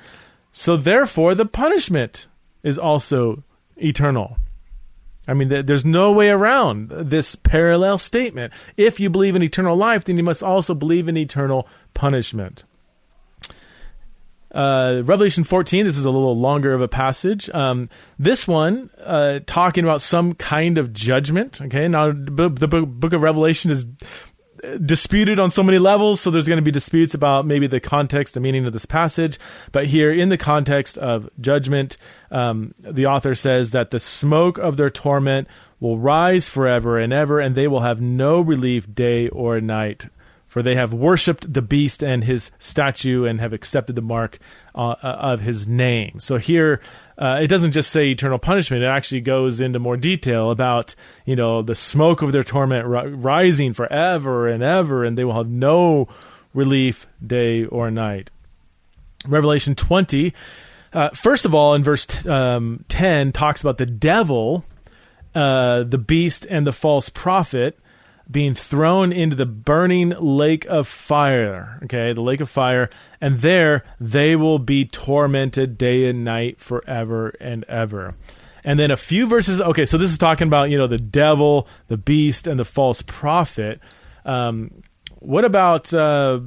So 0.52 0.76
therefore, 0.76 1.34
the 1.34 1.46
punishment 1.46 2.26
is 2.62 2.78
also 2.78 3.42
eternal. 3.76 4.38
I 5.26 5.34
mean, 5.34 5.48
there's 5.48 5.84
no 5.84 6.10
way 6.10 6.30
around 6.30 6.88
this 6.90 7.36
parallel 7.36 7.98
statement. 7.98 8.52
If 8.76 8.98
you 8.98 9.08
believe 9.08 9.36
in 9.36 9.42
eternal 9.42 9.76
life, 9.76 10.04
then 10.04 10.16
you 10.16 10.24
must 10.24 10.42
also 10.42 10.74
believe 10.74 11.06
in 11.06 11.16
eternal 11.16 11.68
punishment. 11.94 12.64
Uh, 14.52 15.02
Revelation 15.04 15.44
14, 15.44 15.86
this 15.86 15.96
is 15.96 16.04
a 16.04 16.10
little 16.10 16.38
longer 16.38 16.74
of 16.74 16.82
a 16.82 16.88
passage. 16.88 17.48
Um, 17.50 17.88
this 18.18 18.46
one, 18.46 18.90
uh, 19.02 19.40
talking 19.46 19.84
about 19.84 20.02
some 20.02 20.34
kind 20.34 20.78
of 20.78 20.92
judgment. 20.92 21.60
Okay, 21.62 21.88
now 21.88 22.12
the 22.12 22.48
book 22.86 23.12
of 23.12 23.22
Revelation 23.22 23.70
is 23.70 23.86
disputed 24.84 25.40
on 25.40 25.50
so 25.50 25.62
many 25.62 25.78
levels, 25.78 26.20
so 26.20 26.30
there's 26.30 26.46
going 26.46 26.58
to 26.58 26.62
be 26.62 26.70
disputes 26.70 27.14
about 27.14 27.46
maybe 27.46 27.66
the 27.66 27.80
context, 27.80 28.34
the 28.34 28.40
meaning 28.40 28.66
of 28.66 28.72
this 28.72 28.86
passage. 28.86 29.38
But 29.72 29.86
here, 29.86 30.12
in 30.12 30.28
the 30.28 30.38
context 30.38 30.98
of 30.98 31.28
judgment, 31.40 31.96
um, 32.30 32.74
the 32.78 33.06
author 33.06 33.34
says 33.34 33.70
that 33.70 33.90
the 33.90 33.98
smoke 33.98 34.58
of 34.58 34.76
their 34.76 34.90
torment 34.90 35.48
will 35.80 35.98
rise 35.98 36.48
forever 36.48 36.98
and 36.98 37.12
ever, 37.12 37.40
and 37.40 37.54
they 37.54 37.66
will 37.66 37.80
have 37.80 38.00
no 38.00 38.40
relief 38.40 38.92
day 38.92 39.28
or 39.28 39.60
night 39.60 40.06
for 40.52 40.62
they 40.62 40.74
have 40.74 40.92
worshipped 40.92 41.50
the 41.50 41.62
beast 41.62 42.04
and 42.04 42.24
his 42.24 42.50
statue 42.58 43.24
and 43.24 43.40
have 43.40 43.54
accepted 43.54 43.96
the 43.96 44.02
mark 44.02 44.38
uh, 44.74 44.96
uh, 45.02 45.16
of 45.18 45.40
his 45.40 45.66
name. 45.66 46.20
So 46.20 46.36
here, 46.36 46.82
uh, 47.16 47.38
it 47.40 47.46
doesn't 47.46 47.70
just 47.70 47.90
say 47.90 48.08
eternal 48.08 48.38
punishment; 48.38 48.82
it 48.82 48.86
actually 48.86 49.22
goes 49.22 49.60
into 49.60 49.78
more 49.78 49.96
detail 49.96 50.50
about 50.50 50.94
you 51.24 51.36
know 51.36 51.62
the 51.62 51.74
smoke 51.74 52.20
of 52.20 52.32
their 52.32 52.42
torment 52.42 52.86
ri- 52.86 53.14
rising 53.14 53.72
forever 53.72 54.46
and 54.46 54.62
ever, 54.62 55.06
and 55.06 55.16
they 55.16 55.24
will 55.24 55.32
have 55.32 55.48
no 55.48 56.06
relief 56.52 57.06
day 57.26 57.64
or 57.64 57.90
night. 57.90 58.28
Revelation 59.26 59.74
20, 59.74 60.34
uh, 60.92 61.08
first 61.14 61.46
of 61.46 61.54
all, 61.54 61.72
in 61.72 61.82
verse 61.82 62.04
t- 62.04 62.28
um, 62.28 62.84
10, 62.90 63.32
talks 63.32 63.62
about 63.62 63.78
the 63.78 63.86
devil, 63.86 64.66
uh, 65.34 65.82
the 65.84 65.96
beast, 65.96 66.46
and 66.50 66.66
the 66.66 66.74
false 66.74 67.08
prophet 67.08 67.78
being 68.30 68.54
thrown 68.54 69.12
into 69.12 69.36
the 69.36 69.46
burning 69.46 70.10
lake 70.10 70.64
of 70.66 70.88
fire. 70.88 71.78
Okay, 71.84 72.12
the 72.12 72.22
lake 72.22 72.40
of 72.40 72.50
fire. 72.50 72.88
And 73.20 73.40
there 73.40 73.84
they 74.00 74.36
will 74.36 74.58
be 74.58 74.84
tormented 74.84 75.78
day 75.78 76.08
and 76.08 76.24
night 76.24 76.60
forever 76.60 77.34
and 77.40 77.64
ever. 77.64 78.14
And 78.64 78.78
then 78.78 78.90
a 78.90 78.96
few 78.96 79.26
verses. 79.26 79.60
Okay, 79.60 79.84
so 79.84 79.98
this 79.98 80.10
is 80.10 80.18
talking 80.18 80.46
about, 80.46 80.70
you 80.70 80.78
know, 80.78 80.86
the 80.86 80.98
devil, 80.98 81.66
the 81.88 81.96
beast, 81.96 82.46
and 82.46 82.58
the 82.58 82.64
false 82.64 83.02
prophet. 83.02 83.80
Um, 84.24 84.82
what 85.18 85.44
about. 85.44 85.92
Uh, 85.92 86.40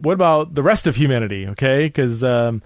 what 0.00 0.12
about 0.12 0.54
the 0.54 0.62
rest 0.62 0.86
of 0.86 0.96
humanity? 0.96 1.46
Okay, 1.48 1.86
because 1.86 2.22
um, 2.22 2.62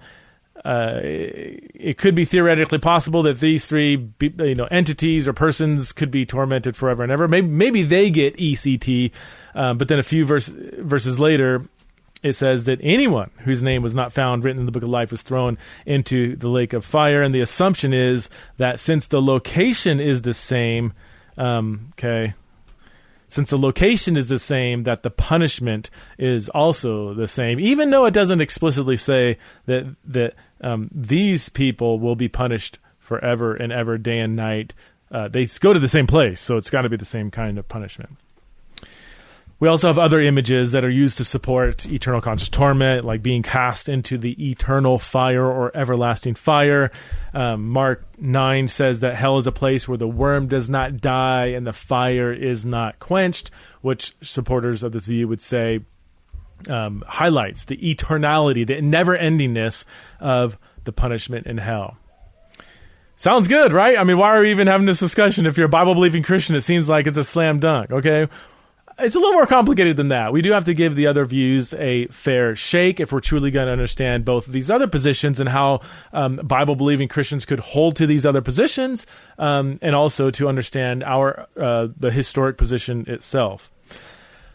uh, 0.65 0.99
it 1.03 1.97
could 1.97 2.15
be 2.15 2.25
theoretically 2.25 2.79
possible 2.79 3.23
that 3.23 3.39
these 3.39 3.65
three, 3.65 4.09
you 4.21 4.55
know, 4.55 4.67
entities 4.71 5.27
or 5.27 5.33
persons 5.33 5.91
could 5.91 6.09
be 6.09 6.25
tormented 6.25 6.75
forever 6.75 7.03
and 7.03 7.11
ever. 7.11 7.27
Maybe, 7.27 7.47
maybe 7.47 7.83
they 7.83 8.09
get 8.09 8.37
ECT, 8.37 9.11
um, 9.55 9.77
but 9.77 9.89
then 9.89 9.99
a 9.99 10.03
few 10.03 10.23
verse, 10.23 10.47
verses 10.47 11.19
later, 11.19 11.65
it 12.23 12.33
says 12.33 12.65
that 12.65 12.79
anyone 12.81 13.29
whose 13.39 13.61
name 13.61 13.83
was 13.83 13.93
not 13.93 14.13
found 14.13 14.45
written 14.45 14.61
in 14.61 14.65
the 14.65 14.71
book 14.71 14.83
of 14.83 14.89
life 14.89 15.11
was 15.11 15.21
thrown 15.21 15.57
into 15.85 16.37
the 16.37 16.47
lake 16.47 16.71
of 16.71 16.85
fire. 16.85 17.21
And 17.21 17.35
the 17.35 17.41
assumption 17.41 17.93
is 17.93 18.29
that 18.57 18.79
since 18.79 19.09
the 19.09 19.21
location 19.21 19.99
is 19.99 20.21
the 20.21 20.33
same, 20.33 20.93
um, 21.37 21.89
okay, 21.95 22.33
since 23.33 23.49
the 23.49 23.57
location 23.57 24.15
is 24.15 24.29
the 24.29 24.37
same, 24.37 24.83
that 24.83 25.01
the 25.01 25.09
punishment 25.09 25.89
is 26.19 26.49
also 26.49 27.15
the 27.15 27.27
same, 27.27 27.59
even 27.59 27.89
though 27.89 28.05
it 28.05 28.13
doesn't 28.13 28.41
explicitly 28.41 28.95
say 28.95 29.39
that 29.65 29.95
that 30.05 30.35
um, 30.61 30.89
these 30.93 31.49
people 31.49 31.99
will 31.99 32.15
be 32.15 32.29
punished 32.29 32.77
forever 32.99 33.55
and 33.55 33.73
ever, 33.73 33.97
day 33.97 34.19
and 34.19 34.35
night. 34.35 34.75
Uh, 35.11 35.27
they 35.27 35.47
go 35.59 35.73
to 35.73 35.79
the 35.79 35.87
same 35.87 36.05
place, 36.05 36.41
so 36.41 36.57
it's 36.57 36.69
got 36.69 36.83
to 36.83 36.89
be 36.89 36.97
the 36.97 37.05
same 37.05 37.31
kind 37.31 37.57
of 37.57 37.67
punishment. 37.67 38.17
We 39.63 39.69
also 39.69 39.87
have 39.87 39.97
other 39.97 40.19
images 40.19 40.73
that 40.73 40.83
are 40.83 40.89
used 40.89 41.15
to 41.19 41.23
support 41.23 41.85
eternal 41.85 42.19
conscious 42.19 42.49
torment, 42.49 43.05
like 43.05 43.23
being 43.23 43.43
cast 43.43 43.87
into 43.87 44.17
the 44.17 44.51
eternal 44.51 44.99
fire 44.99 45.45
or 45.45 45.71
everlasting 45.73 46.35
fire. 46.35 46.91
Um, 47.33 47.69
Mark 47.69 48.03
9 48.19 48.67
says 48.67 48.99
that 48.99 49.15
hell 49.15 49.37
is 49.37 49.47
a 49.47 49.53
place 49.53 49.87
where 49.87 49.97
the 49.97 50.05
worm 50.05 50.47
does 50.49 50.69
not 50.69 50.99
die 50.99 51.45
and 51.45 51.65
the 51.65 51.71
fire 51.71 52.33
is 52.33 52.65
not 52.65 52.99
quenched, 52.99 53.51
which 53.79 54.13
supporters 54.21 54.83
of 54.83 54.91
this 54.91 55.05
view 55.05 55.29
would 55.29 55.39
say 55.39 55.79
um, 56.67 57.01
highlights 57.07 57.63
the 57.63 57.77
eternality, 57.77 58.67
the 58.67 58.81
never 58.81 59.17
endingness 59.17 59.85
of 60.19 60.57
the 60.83 60.91
punishment 60.91 61.47
in 61.47 61.57
hell. 61.57 61.95
Sounds 63.15 63.47
good, 63.47 63.71
right? 63.71 63.97
I 63.97 64.03
mean, 64.03 64.17
why 64.17 64.35
are 64.35 64.41
we 64.41 64.51
even 64.51 64.67
having 64.67 64.87
this 64.87 64.99
discussion? 64.99 65.45
If 65.45 65.57
you're 65.57 65.67
a 65.67 65.69
Bible 65.69 65.93
believing 65.93 66.21
Christian, 66.21 66.57
it 66.57 66.63
seems 66.63 66.89
like 66.89 67.07
it's 67.07 67.15
a 67.15 67.23
slam 67.23 67.61
dunk, 67.61 67.91
okay? 67.91 68.27
It's 68.99 69.15
a 69.15 69.19
little 69.19 69.33
more 69.33 69.47
complicated 69.47 69.97
than 69.97 70.09
that. 70.09 70.33
We 70.33 70.43
do 70.43 70.51
have 70.51 70.65
to 70.65 70.73
give 70.73 70.95
the 70.95 71.07
other 71.07 71.25
views 71.25 71.73
a 71.73 72.05
fair 72.07 72.55
shake 72.55 72.99
if 72.99 73.11
we're 73.11 73.21
truly 73.21 73.49
going 73.49 73.65
to 73.65 73.71
understand 73.71 74.23
both 74.23 74.45
these 74.45 74.69
other 74.69 74.87
positions 74.87 75.39
and 75.39 75.49
how 75.49 75.81
um, 76.11 76.35
Bible 76.37 76.75
believing 76.75 77.07
Christians 77.07 77.45
could 77.45 77.59
hold 77.59 77.95
to 77.95 78.05
these 78.05 78.23
other 78.23 78.41
positions, 78.41 79.07
um, 79.39 79.79
and 79.81 79.95
also 79.95 80.29
to 80.31 80.47
understand 80.47 81.03
our 81.03 81.47
uh, 81.59 81.87
the 81.97 82.11
historic 82.11 82.57
position 82.57 83.05
itself. 83.07 83.71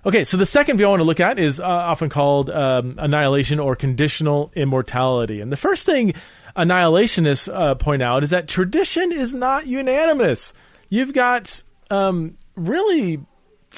Okay, 0.07 0.23
so 0.23 0.37
the 0.37 0.47
second 0.47 0.77
view 0.77 0.87
I 0.87 0.91
want 0.91 1.01
to 1.01 1.05
look 1.05 1.21
at 1.21 1.41
is 1.41 1.59
uh, 1.59 1.65
often 1.65 2.09
called 2.09 2.49
um, 2.49 2.95
annihilation 2.99 3.59
or 3.59 3.75
conditional 3.75 4.53
immortality. 4.55 5.41
And 5.41 5.51
the 5.51 5.57
first 5.57 5.85
thing 5.85 6.15
annihilationists 6.57 7.53
uh, 7.53 7.75
point 7.75 8.03
out 8.03 8.23
is 8.23 8.31
that 8.31 8.47
tradition 8.47 9.11
is 9.11 9.35
not 9.35 9.67
unanimous. 9.67 10.55
You've 10.89 11.13
got 11.13 11.63
um, 11.91 12.39
really 12.55 13.21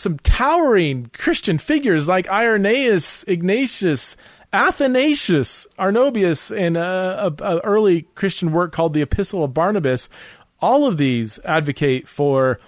some 0.01 0.19
towering 0.19 1.11
Christian 1.13 1.59
figures 1.59 2.09
like 2.09 2.29
Irenaeus, 2.29 3.25
Ignatius, 3.25 4.17
Athanasius, 4.53 5.67
Arnobius, 5.79 6.57
and 6.57 6.77
uh, 6.77 7.31
a, 7.39 7.45
a 7.45 7.59
early 7.61 8.03
Christian 8.15 8.53
work 8.53 8.73
called 8.73 8.93
the 8.93 9.03
Epistle 9.03 9.45
of 9.45 9.55
Barnabas. 9.55 10.09
All 10.61 10.87
of 10.87 10.99
these 10.99 11.39
advocate 11.45 12.09
for 12.09 12.59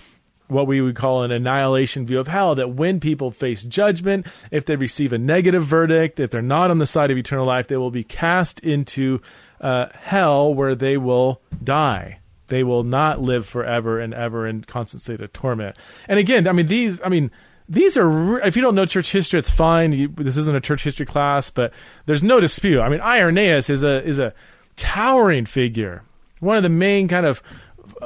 what 0.49 0.67
we 0.67 0.81
would 0.81 0.95
call 0.95 1.23
an 1.23 1.33
annihilation 1.33 2.07
view 2.07 2.21
of 2.21 2.29
hell 2.29 2.55
that 2.55 2.71
when 2.71 3.01
people 3.01 3.31
face 3.31 3.65
judgment, 3.65 4.27
if 4.51 4.65
they 4.65 4.77
receive 4.77 5.13
a 5.13 5.19
negative 5.19 5.65
verdict, 5.65 6.21
if 6.21 6.31
they're 6.31 6.43
not 6.43 6.71
on 6.71 6.79
the 6.79 6.87
side 6.87 7.11
of 7.11 7.19
eternal 7.19 7.47
life, 7.47 7.67
they 7.67 7.77
will 7.77 7.91
be 7.91 8.05
cast 8.05 8.61
into 8.61 9.21
uh, 9.61 9.87
hell 9.99 10.55
where 10.55 10.75
they 10.75 10.97
will 10.97 11.41
die. 11.65 12.19
They 12.53 12.63
will 12.63 12.85
not 12.85 13.21
live 13.21 13.47
forever 13.47 13.99
and 13.99 14.13
ever 14.13 14.47
in 14.47 14.63
constant 14.63 15.03
state 15.03 15.21
of 15.21 15.33
torment. 15.33 15.77
And 16.09 16.19
again, 16.19 16.47
I 16.47 16.53
mean, 16.53 16.67
these, 16.67 17.01
I 17.03 17.09
mean, 17.09 17.31
these 17.69 17.97
are 17.97 18.41
if 18.41 18.57
you 18.57 18.63
don't 18.63 18.75
know 18.75 18.85
church 18.85 19.13
history 19.13 19.39
it's 19.39 19.49
fine 19.49 19.93
you, 19.93 20.09
this 20.09 20.37
isn't 20.37 20.57
a 20.57 20.61
church 20.61 20.83
history 20.83 21.07
class 21.07 21.49
but 21.49 21.73
there's 22.07 22.23
no 22.23 22.41
dispute 22.41 22.81
i 22.81 22.89
mean 22.89 23.01
irenaeus 23.01 23.71
is 23.71 23.85
a 23.85 24.05
is 24.05 24.19
a 24.19 24.35
towering 24.75 25.47
figure 25.47 26.03
one 26.41 26.57
of 26.57 26.65
the 26.65 26.69
main 26.69 27.07
kind 27.07 27.25
of 27.25 27.41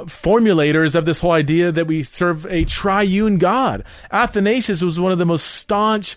formulators 0.04 0.94
of 0.94 1.06
this 1.06 1.20
whole 1.20 1.32
idea 1.32 1.72
that 1.72 1.87
we 1.87 2.02
serve 2.02 2.46
a 2.46 2.64
triune 2.64 3.38
God. 3.38 3.85
Athanasius 4.12 4.82
was 4.82 5.00
one 5.00 5.12
of 5.12 5.18
the 5.18 5.26
most 5.26 5.46
staunch, 5.46 6.16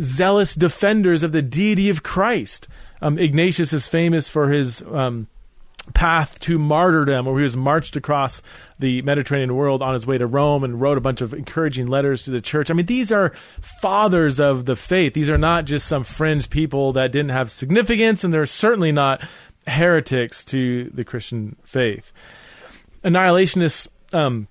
zealous 0.00 0.54
defenders 0.54 1.22
of 1.22 1.32
the 1.32 1.42
deity 1.42 1.88
of 1.88 2.02
Christ. 2.02 2.68
Um, 3.00 3.18
Ignatius 3.18 3.72
is 3.72 3.86
famous 3.86 4.28
for 4.28 4.50
his 4.50 4.82
um, 4.82 5.28
path 5.94 6.38
to 6.40 6.58
martyrdom, 6.58 7.26
where 7.26 7.36
he 7.36 7.42
was 7.42 7.56
marched 7.56 7.96
across 7.96 8.42
the 8.78 9.02
Mediterranean 9.02 9.54
world 9.54 9.82
on 9.82 9.94
his 9.94 10.06
way 10.06 10.18
to 10.18 10.26
Rome 10.26 10.64
and 10.64 10.80
wrote 10.80 10.98
a 10.98 11.00
bunch 11.00 11.20
of 11.20 11.32
encouraging 11.32 11.86
letters 11.86 12.24
to 12.24 12.30
the 12.30 12.40
church. 12.40 12.70
I 12.70 12.74
mean, 12.74 12.86
these 12.86 13.10
are 13.10 13.30
fathers 13.60 14.38
of 14.40 14.66
the 14.66 14.76
faith. 14.76 15.14
These 15.14 15.30
are 15.30 15.38
not 15.38 15.64
just 15.64 15.88
some 15.88 16.04
fringe 16.04 16.50
people 16.50 16.92
that 16.92 17.12
didn't 17.12 17.30
have 17.30 17.50
significance, 17.50 18.24
and 18.24 18.32
they're 18.34 18.46
certainly 18.46 18.92
not 18.92 19.26
heretics 19.66 20.44
to 20.44 20.90
the 20.94 21.04
Christian 21.04 21.56
faith 21.64 22.12
annihilationists 23.06 23.88
um, 24.12 24.48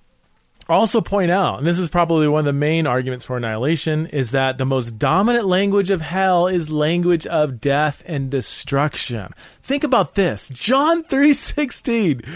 also 0.68 1.00
point 1.00 1.30
out, 1.30 1.58
and 1.58 1.66
this 1.66 1.78
is 1.78 1.88
probably 1.88 2.26
one 2.26 2.40
of 2.40 2.44
the 2.46 2.52
main 2.52 2.86
arguments 2.86 3.24
for 3.24 3.36
annihilation, 3.36 4.06
is 4.06 4.32
that 4.32 4.58
the 4.58 4.66
most 4.66 4.98
dominant 4.98 5.46
language 5.46 5.90
of 5.90 6.00
hell 6.00 6.48
is 6.48 6.70
language 6.70 7.26
of 7.26 7.60
death 7.60 8.02
and 8.06 8.30
destruction. 8.30 9.32
Think 9.62 9.84
about 9.84 10.14
this. 10.14 10.48
John 10.48 11.04
3.16. 11.04 12.28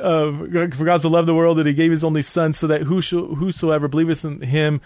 Uh, 0.00 0.70
for 0.76 0.84
God 0.84 1.02
so 1.02 1.08
loved 1.08 1.26
the 1.26 1.34
world 1.34 1.58
that 1.58 1.66
he 1.66 1.74
gave 1.74 1.90
his 1.90 2.04
only 2.04 2.22
son 2.22 2.52
so 2.52 2.68
that 2.68 2.82
who 2.82 3.02
shall 3.02 3.34
whosoever 3.34 3.88
believeth 3.88 4.24
in 4.24 4.40
him, 4.42 4.80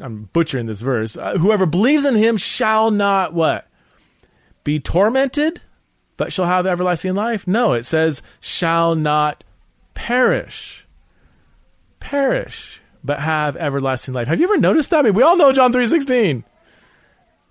I'm 0.00 0.28
butchering 0.32 0.66
this 0.66 0.80
verse, 0.80 1.16
uh, 1.16 1.36
whoever 1.36 1.66
believes 1.66 2.04
in 2.04 2.14
him 2.14 2.36
shall 2.36 2.92
not 2.92 3.34
what? 3.34 3.66
Be 4.62 4.78
tormented, 4.78 5.60
but 6.16 6.32
shall 6.32 6.46
have 6.46 6.64
everlasting 6.64 7.14
life? 7.14 7.48
No, 7.48 7.72
it 7.72 7.84
says 7.84 8.22
shall 8.40 8.94
not 8.94 9.42
perish, 9.94 10.86
perish, 12.02 12.80
but 13.04 13.20
have 13.20 13.56
everlasting 13.56 14.12
life. 14.12 14.28
Have 14.28 14.40
you 14.40 14.46
ever 14.46 14.58
noticed 14.58 14.90
that? 14.90 14.98
I 14.98 15.02
mean, 15.02 15.14
we 15.14 15.22
all 15.22 15.36
know 15.36 15.52
John 15.52 15.72
three 15.72 15.86
sixteen. 15.86 16.44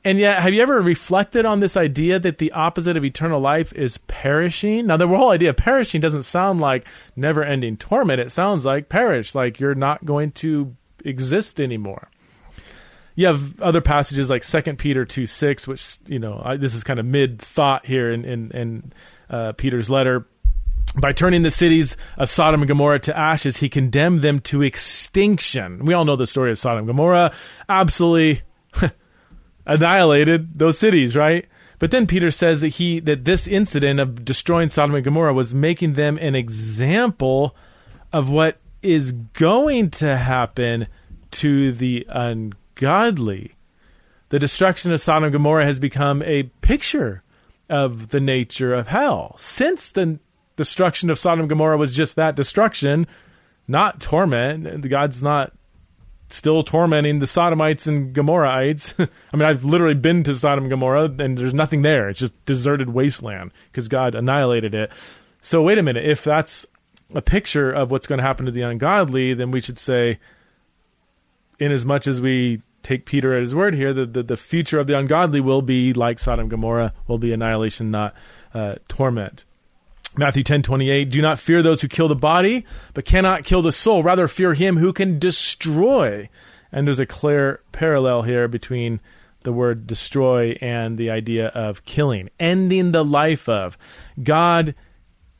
And 0.04 0.18
yet, 0.18 0.42
have 0.42 0.54
you 0.54 0.64
ever 0.64 0.82
reflected 0.82 1.46
on 1.46 1.60
this 1.60 1.78
idea 1.78 2.18
that 2.18 2.40
the 2.40 2.52
opposite 2.54 2.98
of 2.98 3.06
eternal 3.06 3.40
life 3.40 3.72
is 3.74 4.00
perishing? 4.00 4.88
Now, 4.88 4.98
the 4.98 5.08
whole 5.08 5.30
idea 5.30 5.52
of 5.52 5.58
perishing 5.58 6.02
doesn't 6.02 6.24
sound 6.24 6.60
like 6.60 6.88
never 7.16 7.44
ending 7.44 7.78
torment. 7.78 8.20
It 8.20 8.32
sounds 8.32 8.66
like 8.66 8.90
perish, 8.90 9.36
like 9.36 9.60
you're 9.60 9.76
not 9.76 10.04
going 10.04 10.32
to 10.34 10.76
exist 11.06 11.62
anymore. 11.62 12.10
You 13.14 13.28
have 13.28 13.62
other 13.62 13.82
passages 13.82 14.30
like 14.30 14.44
Second 14.44 14.80
Peter 14.80 15.06
2 15.06 15.28
6, 15.28 15.68
which, 15.68 15.98
you 16.08 16.18
know, 16.18 16.42
I, 16.44 16.58
this 16.58 16.74
is 16.74 16.84
kind 16.84 17.00
of 17.00 17.06
mid 17.06 17.40
thought 17.40 17.86
here 17.86 18.12
in, 18.12 18.26
in, 18.26 18.52
in 18.52 18.94
uh, 19.30 19.52
Peter's 19.52 19.90
letter. 19.90 20.26
By 20.98 21.14
turning 21.14 21.44
the 21.44 21.52
cities 21.52 21.96
of 22.18 22.30
Sodom 22.30 22.62
and 22.62 22.68
Gomorrah 22.68 23.00
to 23.00 23.18
ashes, 23.18 23.58
he 23.58 23.70
condemned 23.70 24.22
them 24.22 24.40
to 24.42 24.62
extinction. 24.62 25.86
We 25.86 25.94
all 25.94 26.04
know 26.04 26.18
the 26.18 26.28
story 26.28 26.52
of 26.52 26.60
Sodom 26.60 26.80
and 26.80 26.88
Gomorrah. 26.88 27.32
Absolutely 27.70 28.42
annihilated 29.66 30.60
those 30.60 30.78
cities, 30.78 31.16
right? 31.16 31.46
But 31.80 31.92
then 31.92 32.08
Peter 32.08 32.30
says 32.30 32.62
that 32.62 32.70
he 32.70 33.00
that 33.00 33.26
this 33.26 33.48
incident 33.48 34.00
of 34.00 34.26
destroying 34.26 34.70
Sodom 34.70 34.94
and 34.96 35.04
Gomorrah 35.04 35.34
was 35.34 35.54
making 35.54 35.94
them 35.94 36.18
an 36.20 36.36
example 36.36 37.56
of 38.12 38.30
what 38.30 38.60
is 38.84 39.14
going 39.14 39.92
to 39.92 40.18
happen 40.18 40.88
to 41.32 41.72
the 41.72 42.06
ungodly. 42.10 43.56
The 44.30 44.40
destruction 44.40 44.92
of 44.92 45.02
Sodom 45.02 45.24
and 45.24 45.34
Gomorrah 45.34 45.66
has 45.66 45.80
become 45.80 46.22
a 46.24 46.44
picture 46.62 47.24
of 47.70 48.10
the 48.10 48.20
nature 48.20 48.74
of 48.74 48.88
hell. 48.88 49.36
Since 49.40 49.92
the 49.92 50.20
destruction 50.56 51.10
of 51.10 51.20
Sodom 51.20 51.42
and 51.42 51.50
Gomorrah 51.50 51.78
was 51.78 51.94
just 51.94 52.16
that 52.16 52.36
destruction, 52.36 53.08
not 53.68 54.00
torment. 54.00 54.88
God's 54.90 55.24
not 55.24 55.54
still 56.34 56.64
tormenting 56.64 57.20
the 57.20 57.28
Sodomites 57.28 57.88
and 57.88 58.14
Gomorrahites. 58.14 58.94
I 59.34 59.38
mean, 59.38 59.48
I've 59.48 59.64
literally 59.64 59.96
been 59.96 60.24
to 60.24 60.36
Sodom 60.36 60.66
and 60.66 60.70
Gomorrah, 60.70 61.14
and 61.20 61.38
there's 61.38 61.54
nothing 61.54 61.82
there. 61.82 62.10
It's 62.10 62.20
just 62.20 62.46
deserted 62.46 62.90
wasteland 62.90 63.52
because 63.72 63.88
God 63.88 64.16
annihilated 64.16 64.74
it. 64.74 64.92
So 65.42 65.62
wait 65.62 65.78
a 65.78 65.84
minute. 65.84 66.06
If 66.06 66.24
that's 66.24 66.66
a 67.14 67.22
picture 67.22 67.72
of 67.72 67.92
what's 67.92 68.08
going 68.08 68.20
to 68.20 68.24
happen 68.24 68.46
to 68.46 68.52
the 68.52 68.62
ungodly, 68.62 69.34
then 69.34 69.52
we 69.52 69.62
should 69.62 69.80
say, 69.80 70.20
in 71.60 71.72
as 71.72 71.86
much 71.86 72.08
as 72.08 72.22
we 72.22 72.62
take 72.84 73.06
Peter 73.06 73.36
at 73.36 73.42
his 73.42 73.54
word 73.54 73.76
here, 73.76 73.94
that 73.94 74.14
the, 74.14 74.24
the 74.24 74.38
future 74.38 74.80
of 74.80 74.88
the 74.88 74.98
ungodly 74.98 75.42
will 75.42 75.62
be 75.62 75.94
like 75.94 76.20
Sodom 76.20 76.42
and 76.42 76.50
Gomorrah, 76.50 76.94
will 77.08 77.18
be 77.18 77.34
annihilation, 77.34 77.92
not 77.92 78.16
uh, 78.54 78.76
torment. 78.88 79.46
Matthew 80.18 80.44
10 80.44 80.64
28, 80.64 81.10
do 81.10 81.22
not 81.22 81.40
fear 81.40 81.64
those 81.64 81.82
who 81.82 81.88
kill 81.88 82.08
the 82.08 82.16
body, 82.16 82.66
but 82.94 83.06
cannot 83.06 83.44
kill 83.44 83.62
the 83.62 83.72
soul. 83.72 84.04
Rather, 84.04 84.28
fear 84.28 84.54
him 84.54 84.78
who 84.78 84.92
can 84.92 85.20
destroy. 85.20 86.30
And 86.72 86.86
there's 86.86 87.00
a 87.00 87.06
clear 87.06 87.62
parallel 87.72 88.24
here 88.24 88.48
between 88.48 89.00
the 89.44 89.54
word 89.54 89.88
destroy 89.88 90.58
and 90.62 90.98
the 90.98 91.10
idea 91.10 91.48
of 91.48 91.86
killing, 91.86 92.30
ending 92.40 92.92
the 92.92 93.04
life 93.04 93.50
of. 93.50 93.78
God, 94.22 94.76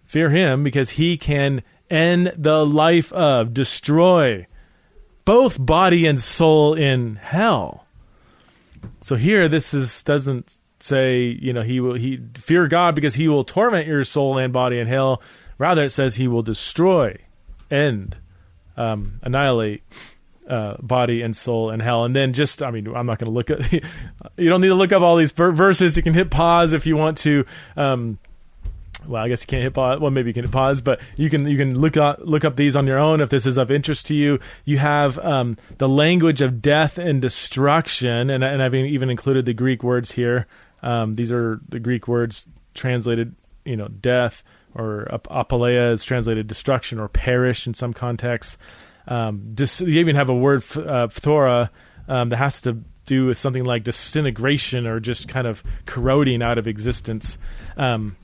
fear 0.06 0.30
him 0.30 0.64
because 0.64 0.92
he 0.92 1.18
can 1.18 1.64
end 1.90 2.34
the 2.38 2.66
life 2.66 3.12
of, 3.14 3.54
destroy 3.54 4.48
both 5.26 5.64
body 5.64 6.08
and 6.08 6.20
soul 6.20 6.74
in 6.74 7.16
hell. 7.16 7.86
So 9.02 9.16
here, 9.16 9.48
this 9.48 9.74
is 9.74 10.04
doesn't 10.04 10.58
say 10.84 11.22
you 11.22 11.54
know 11.54 11.62
he 11.62 11.80
will 11.80 11.96
he 11.96 12.20
fear 12.36 12.68
God 12.68 12.96
because 12.96 13.16
he 13.16 13.28
will 13.28 13.44
torment 13.44 13.88
your 13.88 14.04
soul 14.04 14.38
and 14.38 14.52
body 14.54 14.80
in 14.80 14.88
hell. 14.88 15.22
Rather, 15.58 15.84
it 15.84 15.92
says 15.92 16.16
he 16.16 16.28
will 16.28 16.42
destroy, 16.42 17.18
end, 17.70 18.18
um, 18.76 19.20
annihilate 19.22 19.84
uh, 20.48 20.76
body 20.82 21.22
and 21.22 21.36
soul 21.36 21.70
in 21.70 21.80
hell. 21.80 22.04
And 22.04 22.16
then 22.16 22.34
just 22.34 22.62
I 22.62 22.72
mean 22.72 22.88
I'm 22.88 23.06
not 23.06 23.20
going 23.20 23.32
to 23.32 23.32
look 23.32 23.50
at 23.50 23.72
you 24.38 24.50
don't 24.50 24.62
need 24.62 24.68
to 24.68 24.76
look 24.76 24.92
up 24.92 25.02
all 25.02 25.16
these 25.16 25.32
verses. 25.32 25.96
You 25.96 26.04
can 26.04 26.14
hit 26.14 26.30
pause 26.30 26.74
if 26.74 26.86
you 26.86 26.98
want 26.98 27.18
to. 27.20 27.46
Um, 27.76 28.20
well, 29.08 29.24
I 29.24 29.30
guess 29.30 29.42
you 29.42 29.48
can't 29.48 29.64
hit 29.64 29.74
pause. 29.74 30.00
Well, 30.00 30.12
maybe 30.12 30.30
you 30.30 30.34
can 30.34 30.44
hit 30.44 30.52
pause, 30.52 30.82
but 30.82 31.02
you 31.16 31.30
can 31.30 31.48
you 31.48 31.58
can 31.58 31.80
look 31.80 31.98
up 31.98 32.20
look 32.22 32.46
up 32.46 32.56
these 32.56 32.76
on 32.76 32.86
your 32.86 33.00
own 33.00 33.22
if 33.22 33.30
this 33.30 33.46
is 33.46 33.58
of 33.58 33.72
interest 33.72 34.08
to 34.08 34.16
you. 34.16 34.40
You 34.66 34.78
have 34.78 35.18
um, 35.20 35.58
the 35.78 35.90
language 35.90 36.42
of 36.42 36.62
death 36.62 36.98
and 36.98 37.22
destruction, 37.22 38.30
and, 38.30 38.44
and 38.44 38.62
I've 38.62 38.76
even 38.76 39.10
included 39.10 39.46
the 39.46 39.54
Greek 39.54 39.84
words 39.84 40.12
here. 40.12 40.48
Um, 40.82 41.16
these 41.16 41.32
are 41.32 41.60
the 41.70 41.80
Greek 41.80 42.08
words 42.08 42.48
translated, 42.74 43.36
you 43.66 43.76
know, 43.76 43.88
death 43.88 44.44
or 44.74 45.08
apoleia 45.12 45.94
is 45.94 46.04
translated 46.04 46.48
destruction 46.48 47.00
or 47.00 47.08
perish 47.08 47.68
in 47.68 47.74
some 47.74 47.94
contexts. 47.94 48.58
Um, 49.08 49.54
dis- 49.54 49.82
you 49.82 50.00
even 50.00 50.16
have 50.16 50.30
a 50.30 50.36
word 50.36 50.60
uh, 50.76 51.08
phthora 51.08 51.70
um, 52.08 52.30
that 52.30 52.38
has 52.38 52.62
to 52.62 52.78
do 53.06 53.26
with 53.26 53.38
something 53.38 53.64
like 53.64 53.84
disintegration 53.84 54.88
or 54.88 55.00
just 55.00 55.28
kind 55.28 55.48
of 55.48 55.64
corroding 55.86 56.42
out 56.42 56.58
of 56.58 56.68
existence. 56.68 57.38
Um, 57.76 58.16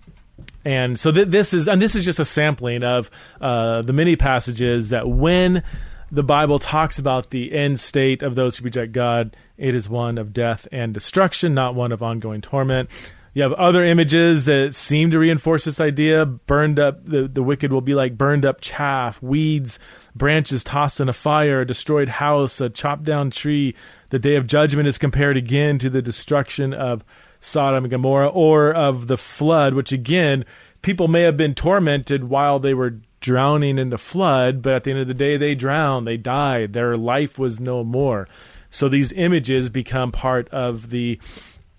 and 0.64 1.00
so 1.00 1.12
th- 1.12 1.28
this 1.28 1.54
is 1.54 1.68
and 1.68 1.82
this 1.82 1.96
is 1.96 2.06
just 2.06 2.20
a 2.20 2.26
sampling 2.26 2.84
of 2.84 3.10
uh, 3.42 3.82
the 3.82 3.94
many 3.94 4.16
passages 4.16 4.90
that 4.90 5.10
when 5.10 5.64
the 6.12 6.24
Bible 6.24 6.60
talks 6.60 7.00
about 7.00 7.30
the 7.30 7.52
end 7.54 7.80
state 7.80 8.24
of 8.24 8.36
those 8.36 8.58
who 8.58 8.66
reject 8.66 8.92
God, 8.92 9.36
it 9.58 9.76
is 9.76 9.90
one 9.90 10.18
of 10.18 10.34
death 10.34 10.68
and 10.72 10.94
destruction, 10.94 11.54
not 11.54 11.76
one 11.76 11.92
of 11.92 12.02
ongoing 12.02 12.42
torment. 12.42 12.90
You 13.34 13.44
have 13.44 13.54
other 13.54 13.84
images 13.84 14.46
that 14.46 14.74
seem 14.74 15.12
to 15.12 15.20
reinforce 15.20 15.66
this 15.66 15.80
idea. 15.80 16.26
Burned 16.26 16.80
up, 16.80 17.06
the, 17.06 17.28
the 17.28 17.44
wicked 17.44 17.72
will 17.72 17.82
be 17.82 17.94
like 17.94 18.18
burned 18.18 18.46
up 18.46 18.62
chaff, 18.62 19.22
weeds, 19.22 19.78
branches 20.16 20.64
tossed 20.64 21.00
in 21.00 21.08
a 21.08 21.14
fire, 21.14 21.62
a 21.62 21.68
destroyed 21.68 22.10
house, 22.10 22.60
a 22.62 22.70
chopped 22.70 23.04
down 23.04 23.30
tree. 23.30 23.76
The 24.10 24.18
day 24.18 24.38
of 24.38 24.48
judgment 24.48 24.88
is 24.88 24.98
compared 24.98 25.38
again 25.38 25.78
to 25.80 25.90
the 25.90 26.02
destruction 26.02 26.74
of 26.74 27.04
Sodom 27.40 27.84
and 27.84 27.92
Gomorrah 27.92 28.30
or 28.30 28.74
of 28.74 29.06
the 29.06 29.18
flood, 29.18 29.76
which 29.76 29.92
again, 29.92 30.44
people 30.82 31.08
may 31.08 31.22
have 31.22 31.38
been 31.38 31.54
tormented 31.54 32.24
while 32.24 32.58
they 32.58 32.74
were 32.74 33.02
drowning 33.20 33.78
in 33.78 33.90
the 33.90 33.98
flood, 33.98 34.62
but 34.62 34.74
at 34.74 34.84
the 34.84 34.92
end 34.92 35.00
of 35.00 35.08
the 35.08 35.14
day, 35.14 35.38
they 35.38 35.56
drowned, 35.56 36.08
they 36.08 36.18
died, 36.18 36.74
their 36.74 36.96
life 36.96 37.40
was 37.40 37.60
no 37.60 37.84
more. 37.84 38.28
So 38.70 38.90
these 38.90 39.12
images 39.14 39.70
become 39.70 40.12
part 40.12 40.50
of 40.50 40.90
the 40.90 41.20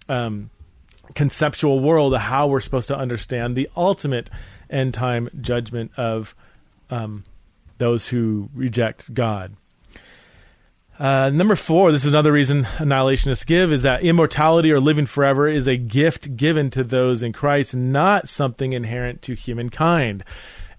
um, 0.08 0.50
conceptual 1.14 1.80
world 1.80 2.14
of 2.14 2.20
how 2.20 2.46
we're 2.46 2.60
supposed 2.60 2.88
to 2.88 2.96
understand 2.96 3.56
the 3.56 3.68
ultimate 3.76 4.30
end 4.70 4.94
time 4.94 5.28
judgment 5.40 5.92
of 5.96 6.34
um, 6.90 7.24
those 7.78 8.08
who 8.08 8.48
reject 8.54 9.12
God. 9.14 9.54
Uh, 10.98 11.30
number 11.30 11.54
four, 11.54 11.92
this 11.92 12.04
is 12.04 12.12
another 12.12 12.32
reason 12.32 12.64
annihilationists 12.64 13.46
give, 13.46 13.72
is 13.72 13.84
that 13.84 14.02
immortality 14.02 14.72
or 14.72 14.80
living 14.80 15.06
forever 15.06 15.46
is 15.46 15.68
a 15.68 15.76
gift 15.76 16.36
given 16.36 16.70
to 16.70 16.82
those 16.82 17.22
in 17.22 17.32
Christ, 17.32 17.74
not 17.76 18.28
something 18.28 18.72
inherent 18.72 19.22
to 19.22 19.34
humankind. 19.34 20.24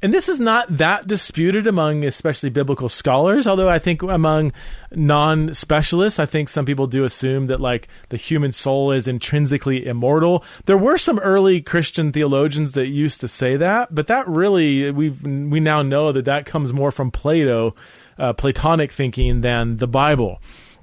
And 0.01 0.13
this 0.13 0.29
is 0.29 0.39
not 0.39 0.77
that 0.77 1.07
disputed 1.07 1.67
among 1.67 2.05
especially 2.05 2.49
biblical 2.49 2.87
scholars, 2.87 3.45
although 3.45 3.67
I 3.67 3.79
think 3.79 4.01
among 4.01 4.53
non 4.91 5.53
specialists, 5.53 6.19
I 6.19 6.25
think 6.25 6.47
some 6.47 6.65
people 6.65 6.87
do 6.87 7.03
assume 7.03 7.47
that 7.47 7.59
like 7.59 7.89
the 8.07 8.15
human 8.15 8.53
soul 8.53 8.91
is 8.91 9.09
intrinsically 9.09 9.85
immortal. 9.85 10.45
There 10.65 10.77
were 10.77 10.97
some 10.97 11.19
early 11.19 11.59
Christian 11.59 12.13
theologians 12.13 12.73
that 12.73 12.87
used 12.87 13.19
to 13.21 13.27
say 13.27 13.57
that, 13.57 13.93
but 13.93 14.07
that 14.07 14.25
really, 14.27 14.89
we 14.91 15.09
we 15.09 15.59
now 15.59 15.81
know 15.81 16.13
that 16.13 16.25
that 16.25 16.45
comes 16.45 16.71
more 16.71 16.91
from 16.91 17.11
Plato, 17.11 17.75
uh, 18.17 18.31
Platonic 18.33 18.93
thinking 18.93 19.41
than 19.41 19.77
the 19.77 19.87
Bible. 19.87 20.41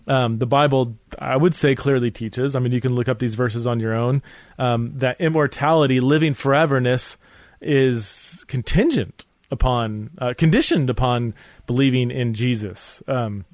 Um, 0.08 0.38
the 0.38 0.46
Bible, 0.46 0.96
I 1.18 1.36
would 1.36 1.54
say, 1.54 1.74
clearly 1.74 2.10
teaches. 2.10 2.54
I 2.54 2.60
mean, 2.60 2.70
you 2.70 2.80
can 2.80 2.94
look 2.94 3.08
up 3.08 3.18
these 3.18 3.34
verses 3.34 3.66
on 3.66 3.80
your 3.80 3.94
own. 3.94 4.22
Um, 4.58 4.92
that 4.98 5.20
immortality, 5.20 5.98
living 6.00 6.34
foreverness, 6.34 7.16
is 7.60 8.44
contingent 8.48 9.24
upon, 9.50 10.10
uh, 10.18 10.34
conditioned 10.36 10.90
upon 10.90 11.34
believing 11.66 12.10
in 12.10 12.34
Jesus. 12.34 13.02
Um, 13.06 13.44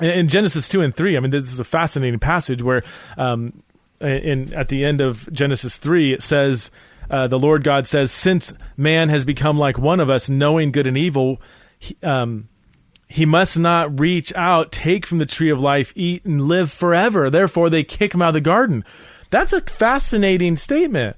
in 0.00 0.28
Genesis 0.28 0.68
two 0.68 0.80
and 0.80 0.94
three, 0.94 1.16
I 1.16 1.20
mean, 1.20 1.30
this 1.30 1.52
is 1.52 1.60
a 1.60 1.64
fascinating 1.64 2.18
passage 2.18 2.62
where, 2.62 2.82
um, 3.16 3.52
in 4.00 4.52
at 4.54 4.68
the 4.68 4.84
end 4.84 5.00
of 5.00 5.32
Genesis 5.32 5.78
three, 5.78 6.12
it 6.12 6.22
says, 6.22 6.70
uh, 7.10 7.28
"The 7.28 7.38
Lord 7.38 7.62
God 7.62 7.86
says, 7.86 8.10
since 8.10 8.52
man 8.76 9.08
has 9.08 9.24
become 9.24 9.58
like 9.58 9.78
one 9.78 10.00
of 10.00 10.10
us, 10.10 10.28
knowing 10.28 10.72
good 10.72 10.86
and 10.86 10.98
evil." 10.98 11.40
He, 11.78 11.96
um, 12.02 12.48
he 13.06 13.26
must 13.26 13.58
not 13.58 14.00
reach 14.00 14.32
out, 14.34 14.72
take 14.72 15.06
from 15.06 15.18
the 15.18 15.26
tree 15.26 15.50
of 15.50 15.60
life, 15.60 15.92
eat, 15.94 16.24
and 16.24 16.42
live 16.42 16.72
forever. 16.72 17.30
Therefore, 17.30 17.70
they 17.70 17.84
kick 17.84 18.14
him 18.14 18.22
out 18.22 18.28
of 18.28 18.34
the 18.34 18.40
garden. 18.40 18.84
That's 19.30 19.52
a 19.52 19.60
fascinating 19.60 20.56
statement. 20.56 21.16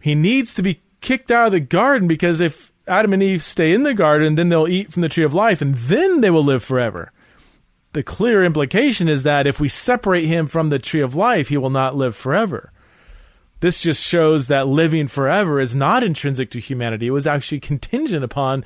He 0.00 0.14
needs 0.14 0.54
to 0.54 0.62
be 0.62 0.80
kicked 1.00 1.30
out 1.30 1.46
of 1.46 1.52
the 1.52 1.60
garden 1.60 2.08
because 2.08 2.40
if 2.40 2.72
Adam 2.86 3.12
and 3.12 3.22
Eve 3.22 3.42
stay 3.42 3.72
in 3.72 3.82
the 3.82 3.94
garden, 3.94 4.34
then 4.34 4.48
they'll 4.48 4.68
eat 4.68 4.92
from 4.92 5.02
the 5.02 5.08
tree 5.08 5.24
of 5.24 5.34
life 5.34 5.60
and 5.60 5.74
then 5.74 6.20
they 6.20 6.30
will 6.30 6.44
live 6.44 6.62
forever. 6.62 7.12
The 7.92 8.02
clear 8.02 8.44
implication 8.44 9.08
is 9.08 9.22
that 9.22 9.46
if 9.46 9.60
we 9.60 9.68
separate 9.68 10.26
him 10.26 10.46
from 10.46 10.68
the 10.68 10.78
tree 10.78 11.00
of 11.00 11.14
life, 11.14 11.48
he 11.48 11.56
will 11.56 11.70
not 11.70 11.96
live 11.96 12.14
forever. 12.14 12.72
This 13.60 13.82
just 13.82 14.04
shows 14.04 14.48
that 14.48 14.68
living 14.68 15.08
forever 15.08 15.58
is 15.58 15.74
not 15.74 16.04
intrinsic 16.04 16.50
to 16.52 16.60
humanity. 16.60 17.08
It 17.08 17.12
was 17.12 17.26
actually 17.26 17.60
contingent 17.60 18.22
upon 18.22 18.64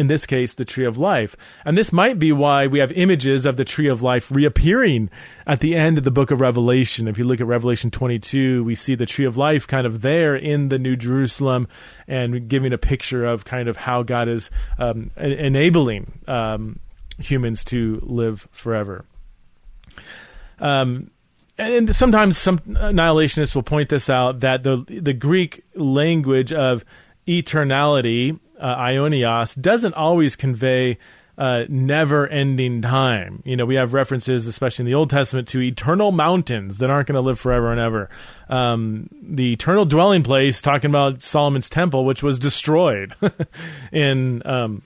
in 0.00 0.06
this 0.06 0.26
case, 0.26 0.54
the 0.54 0.64
tree 0.64 0.84
of 0.84 0.98
life. 0.98 1.36
And 1.64 1.76
this 1.76 1.92
might 1.92 2.18
be 2.18 2.32
why 2.32 2.66
we 2.66 2.78
have 2.78 2.92
images 2.92 3.46
of 3.46 3.56
the 3.56 3.64
tree 3.64 3.88
of 3.88 4.02
life 4.02 4.30
reappearing 4.30 5.10
at 5.46 5.60
the 5.60 5.74
end 5.74 5.98
of 5.98 6.04
the 6.04 6.10
book 6.10 6.30
of 6.30 6.40
Revelation. 6.40 7.08
If 7.08 7.18
you 7.18 7.24
look 7.24 7.40
at 7.40 7.46
Revelation 7.46 7.90
22, 7.90 8.64
we 8.64 8.74
see 8.74 8.94
the 8.94 9.06
tree 9.06 9.24
of 9.24 9.36
life 9.36 9.66
kind 9.66 9.86
of 9.86 10.02
there 10.02 10.36
in 10.36 10.68
the 10.68 10.78
New 10.78 10.96
Jerusalem 10.96 11.68
and 12.06 12.48
giving 12.48 12.72
a 12.72 12.78
picture 12.78 13.24
of 13.24 13.44
kind 13.44 13.68
of 13.68 13.76
how 13.76 14.02
God 14.02 14.28
is 14.28 14.50
um, 14.78 15.10
enabling 15.16 16.20
um, 16.26 16.80
humans 17.18 17.64
to 17.64 18.00
live 18.02 18.48
forever. 18.52 19.04
Um, 20.60 21.10
and 21.58 21.94
sometimes 21.94 22.38
some 22.38 22.58
annihilationists 22.60 23.54
will 23.54 23.62
point 23.62 23.88
this 23.88 24.08
out 24.08 24.40
that 24.40 24.62
the 24.62 24.84
the 24.86 25.12
Greek 25.12 25.64
language 25.74 26.52
of 26.52 26.84
eternality 27.26 28.38
uh, 28.58 28.76
aionios 28.76 29.60
doesn't 29.60 29.94
always 29.94 30.36
convey 30.36 30.98
uh, 31.38 31.64
never 31.68 32.26
ending 32.26 32.82
time. 32.82 33.42
You 33.44 33.56
know, 33.56 33.64
we 33.64 33.76
have 33.76 33.94
references, 33.94 34.48
especially 34.48 34.82
in 34.82 34.86
the 34.86 34.94
Old 34.94 35.08
Testament, 35.08 35.46
to 35.48 35.60
eternal 35.62 36.10
mountains 36.10 36.78
that 36.78 36.90
aren't 36.90 37.06
going 37.06 37.14
to 37.14 37.20
live 37.20 37.38
forever 37.38 37.70
and 37.70 37.80
ever. 37.80 38.10
Um, 38.48 39.08
the 39.22 39.52
eternal 39.52 39.84
dwelling 39.84 40.24
place, 40.24 40.60
talking 40.60 40.90
about 40.90 41.22
Solomon's 41.22 41.70
temple, 41.70 42.04
which 42.04 42.24
was 42.24 42.40
destroyed 42.40 43.14
in 43.92 44.42
um, 44.46 44.82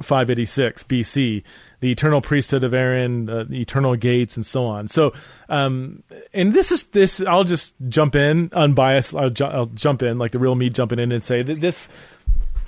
586 0.00 0.84
BC. 0.84 1.42
The 1.80 1.90
eternal 1.90 2.20
priesthood 2.20 2.64
of 2.64 2.72
Aaron, 2.72 3.28
uh, 3.28 3.44
the 3.48 3.60
eternal 3.60 3.96
gates, 3.96 4.36
and 4.36 4.46
so 4.46 4.64
on. 4.64 4.88
So, 4.88 5.12
um, 5.48 6.02
and 6.32 6.54
this 6.54 6.72
is 6.72 6.84
this. 6.84 7.20
I'll 7.20 7.44
just 7.44 7.74
jump 7.88 8.16
in, 8.16 8.48
unbiased. 8.52 9.14
I'll, 9.14 9.28
ju- 9.28 9.44
I'll 9.44 9.66
jump 9.66 10.02
in, 10.02 10.18
like 10.18 10.32
the 10.32 10.38
real 10.38 10.54
me, 10.54 10.70
jumping 10.70 10.98
in 10.98 11.12
and 11.12 11.22
say 11.22 11.42
that 11.42 11.60
this 11.60 11.88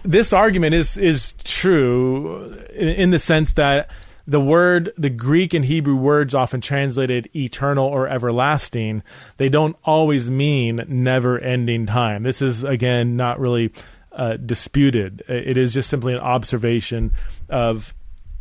this 0.03 0.33
argument 0.33 0.75
is 0.75 0.97
is 0.97 1.35
true 1.45 2.55
in, 2.75 2.89
in 2.89 3.11
the 3.11 3.19
sense 3.19 3.55
that 3.55 3.91
the 4.29 4.41
word, 4.41 4.93
the 4.99 5.09
Greek 5.09 5.55
and 5.55 5.65
Hebrew 5.65 5.97
words 5.97 6.35
often 6.35 6.61
translated 6.61 7.31
eternal 7.35 7.87
or 7.87 8.07
everlasting, 8.07 9.03
they 9.39 9.49
don't 9.49 9.75
always 9.85 10.31
mean 10.31 10.85
never 10.87 11.39
ending 11.39 11.87
time. 11.87 12.25
This 12.25 12.43
is, 12.43 12.63
again, 12.63 13.17
not 13.17 13.41
really 13.41 13.73
uh, 14.13 14.37
disputed. 14.37 15.25
It 15.29 15.57
is 15.57 15.73
just 15.73 15.89
simply 15.89 16.13
an 16.13 16.21
observation 16.21 17.15
of 17.49 17.95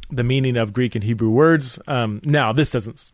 the 0.09 0.25
meaning 0.25 0.57
of 0.57 0.73
Greek 0.73 0.93
and 0.93 1.05
Hebrew 1.05 1.29
words. 1.29 1.79
Um, 1.87 2.19
now, 2.25 2.51
this 2.51 2.71
doesn't 2.71 3.13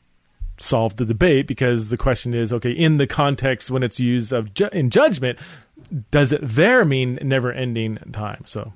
solve 0.58 0.96
the 0.96 1.06
debate 1.06 1.46
because 1.46 1.90
the 1.90 1.98
question 1.98 2.34
is 2.34 2.52
okay, 2.54 2.72
in 2.72 2.98
the 2.98 3.08
context 3.08 3.70
when 3.70 3.84
it's 3.84 4.00
used 4.00 4.34
of 4.34 4.52
ju- 4.54 4.70
in 4.72 4.90
judgment, 4.90 5.38
does 6.12 6.32
it 6.32 6.42
there 6.44 6.86
mean 6.86 7.20
never 7.22 7.52
ending 7.52 7.98
time? 8.12 8.44
So, 8.46 8.74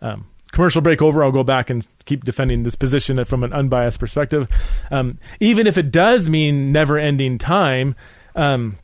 um, 0.00 0.26
commercial 0.52 0.82
break 0.82 1.02
over, 1.02 1.22
I'll 1.22 1.32
go 1.32 1.44
back 1.44 1.70
and 1.70 1.86
keep 2.04 2.24
defending 2.24 2.62
this 2.62 2.76
position 2.76 3.22
from 3.24 3.44
an 3.44 3.52
unbiased 3.52 4.00
perspective. 4.00 4.48
Um, 4.90 5.18
even 5.40 5.66
if 5.66 5.78
it 5.78 5.90
does 5.90 6.28
mean 6.28 6.72
never 6.72 6.98
ending 6.98 7.38
time, 7.38 7.94
um, 8.34 8.78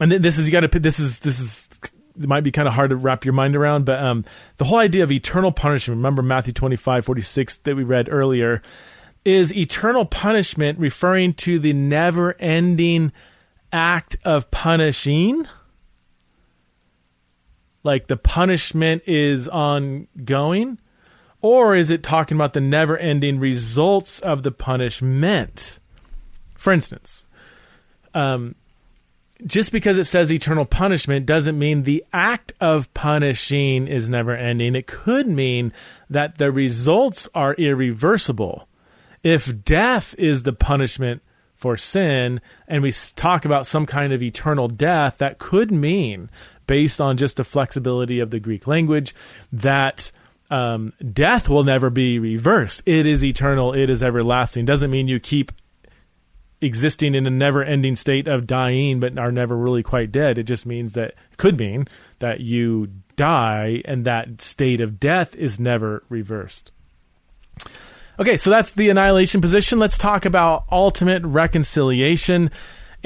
and 0.00 0.12
this 0.12 0.38
is 0.38 0.46
you 0.46 0.52
got 0.52 0.70
to 0.70 0.78
this 0.78 0.98
is 0.98 1.20
this 1.20 1.40
is 1.40 1.70
it 2.18 2.28
might 2.28 2.44
be 2.44 2.50
kind 2.50 2.68
of 2.68 2.74
hard 2.74 2.90
to 2.90 2.96
wrap 2.96 3.24
your 3.24 3.34
mind 3.34 3.56
around, 3.56 3.84
but 3.84 4.02
um, 4.02 4.24
the 4.56 4.64
whole 4.64 4.78
idea 4.78 5.02
of 5.02 5.12
eternal 5.12 5.52
punishment. 5.52 5.98
Remember 5.98 6.22
Matthew 6.22 6.52
twenty 6.52 6.76
five 6.76 7.04
forty 7.04 7.22
six 7.22 7.58
that 7.58 7.76
we 7.76 7.82
read 7.84 8.08
earlier. 8.10 8.62
Is 9.24 9.54
eternal 9.56 10.04
punishment 10.04 10.78
referring 10.78 11.34
to 11.34 11.58
the 11.58 11.72
never 11.72 12.36
ending 12.38 13.12
act 13.72 14.16
of 14.24 14.50
punishing? 14.52 15.48
Like 17.86 18.08
the 18.08 18.16
punishment 18.16 19.02
is 19.06 19.48
ongoing? 19.48 20.78
Or 21.40 21.74
is 21.74 21.90
it 21.90 22.02
talking 22.02 22.36
about 22.36 22.52
the 22.52 22.60
never 22.60 22.98
ending 22.98 23.38
results 23.38 24.18
of 24.18 24.42
the 24.42 24.50
punishment? 24.50 25.78
For 26.56 26.72
instance, 26.72 27.26
um, 28.12 28.56
just 29.44 29.70
because 29.70 29.98
it 29.98 30.04
says 30.04 30.32
eternal 30.32 30.64
punishment 30.64 31.26
doesn't 31.26 31.58
mean 31.58 31.82
the 31.82 32.04
act 32.12 32.52
of 32.60 32.92
punishing 32.94 33.86
is 33.86 34.08
never 34.08 34.34
ending. 34.34 34.74
It 34.74 34.86
could 34.86 35.28
mean 35.28 35.72
that 36.10 36.38
the 36.38 36.50
results 36.50 37.28
are 37.34 37.54
irreversible. 37.54 38.66
If 39.22 39.64
death 39.64 40.14
is 40.18 40.42
the 40.42 40.52
punishment 40.52 41.22
for 41.54 41.76
sin, 41.76 42.40
and 42.66 42.82
we 42.82 42.92
talk 43.14 43.44
about 43.44 43.66
some 43.66 43.86
kind 43.86 44.12
of 44.12 44.22
eternal 44.22 44.68
death, 44.68 45.18
that 45.18 45.38
could 45.38 45.70
mean 45.70 46.30
based 46.66 47.00
on 47.00 47.16
just 47.16 47.36
the 47.36 47.44
flexibility 47.44 48.20
of 48.20 48.30
the 48.30 48.40
Greek 48.40 48.66
language 48.66 49.14
that 49.52 50.10
um, 50.50 50.92
death 51.12 51.48
will 51.48 51.64
never 51.64 51.90
be 51.90 52.18
reversed. 52.18 52.82
It 52.86 53.06
is 53.06 53.24
eternal. 53.24 53.72
It 53.72 53.90
is 53.90 54.02
everlasting. 54.02 54.64
Doesn't 54.64 54.90
mean 54.90 55.08
you 55.08 55.20
keep 55.20 55.52
existing 56.60 57.14
in 57.14 57.26
a 57.26 57.30
never 57.30 57.62
ending 57.62 57.96
state 57.96 58.26
of 58.26 58.46
dying 58.46 58.98
but 58.98 59.18
are 59.18 59.32
never 59.32 59.56
really 59.56 59.82
quite 59.82 60.10
dead. 60.10 60.38
It 60.38 60.44
just 60.44 60.66
means 60.66 60.94
that 60.94 61.14
could 61.36 61.58
mean 61.58 61.86
that 62.20 62.40
you 62.40 62.88
die 63.16 63.82
and 63.84 64.04
that 64.04 64.40
state 64.40 64.80
of 64.80 64.98
death 64.98 65.34
is 65.36 65.60
never 65.60 66.02
reversed. 66.08 66.70
Okay, 68.18 68.38
so 68.38 68.48
that's 68.48 68.72
the 68.72 68.88
annihilation 68.88 69.42
position. 69.42 69.78
Let's 69.78 69.98
talk 69.98 70.24
about 70.24 70.64
ultimate 70.72 71.22
reconciliation. 71.22 72.50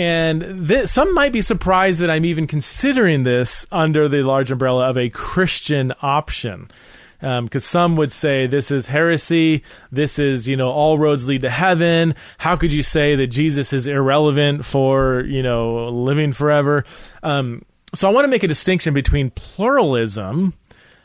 And 0.00 0.88
some 0.88 1.12
might 1.12 1.30
be 1.30 1.42
surprised 1.42 2.00
that 2.00 2.10
I'm 2.10 2.24
even 2.24 2.46
considering 2.46 3.22
this 3.22 3.66
under 3.70 4.08
the 4.08 4.22
large 4.22 4.50
umbrella 4.50 4.88
of 4.88 4.96
a 4.96 5.10
Christian 5.10 5.92
option. 6.00 6.70
Because 7.18 7.38
um, 7.38 7.60
some 7.60 7.96
would 7.96 8.10
say 8.10 8.46
this 8.46 8.70
is 8.70 8.86
heresy. 8.86 9.62
This 9.92 10.18
is, 10.18 10.48
you 10.48 10.56
know, 10.56 10.70
all 10.70 10.96
roads 10.96 11.28
lead 11.28 11.42
to 11.42 11.50
heaven. 11.50 12.14
How 12.38 12.56
could 12.56 12.72
you 12.72 12.82
say 12.82 13.14
that 13.16 13.26
Jesus 13.26 13.74
is 13.74 13.86
irrelevant 13.86 14.64
for, 14.64 15.20
you 15.26 15.42
know, 15.42 15.90
living 15.90 16.32
forever? 16.32 16.86
Um, 17.22 17.66
so 17.94 18.08
I 18.08 18.12
want 18.12 18.24
to 18.24 18.30
make 18.30 18.42
a 18.42 18.48
distinction 18.48 18.94
between 18.94 19.28
pluralism, 19.32 20.54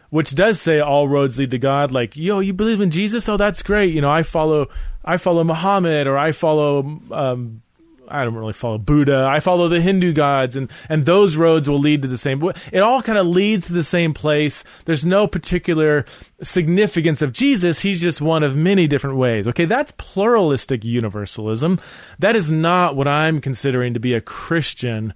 which 0.10 0.34
does 0.36 0.62
say 0.62 0.79
all 0.79 1.10
roads 1.10 1.38
lead 1.38 1.51
to 1.51 1.60
God. 1.60 1.91
Like, 1.91 2.15
yo, 2.15 2.39
you 2.39 2.53
believe 2.53 2.79
in 2.79 2.91
Jesus? 2.91 3.27
Oh, 3.27 3.36
that's 3.36 3.62
great. 3.62 3.93
You 3.93 3.99
know, 3.99 4.10
I 4.10 4.23
follow, 4.23 4.69
I 5.03 5.17
follow 5.17 5.43
Muhammad, 5.43 6.08
or 6.08 6.17
I 6.17 6.31
follow 6.31 7.01
um, 7.12 7.62
I 8.08 8.24
don't 8.24 8.36
really 8.36 8.54
follow 8.54 8.78
Buddha. 8.78 9.28
I 9.30 9.39
follow 9.39 9.68
the 9.68 9.82
Hindu 9.82 10.13
gods, 10.13 10.56
and 10.56 10.70
and 10.89 11.06
those 11.06 11.36
roads 11.36 11.70
will 11.70 11.80
lead 11.80 12.02
to 12.02 12.08
the 12.08 12.18
same. 12.18 12.41
It 12.72 12.80
all 12.80 13.02
kind 13.02 13.18
of 13.18 13.28
leads 13.28 13.68
to 13.68 13.74
the 13.74 13.84
same 13.84 14.13
place. 14.13 14.63
There's 14.86 15.06
no 15.06 15.28
particular 15.28 16.06
significance 16.41 17.22
of 17.22 17.34
Jesus. 17.34 17.80
He's 17.80 18.02
just 18.02 18.22
one 18.22 18.44
of 18.44 18.56
many 18.56 18.88
different 18.88 19.18
ways. 19.18 19.48
Okay, 19.48 19.65
that's 19.65 19.94
pluralistic 19.98 20.84
universalism. 20.84 21.80
That 22.20 22.36
is 22.36 22.50
not 22.52 22.96
what 22.96 23.08
I'm 23.08 23.41
considering 23.41 23.94
to 23.94 24.00
be 24.00 24.13
a 24.13 24.22
Christian 24.22 25.13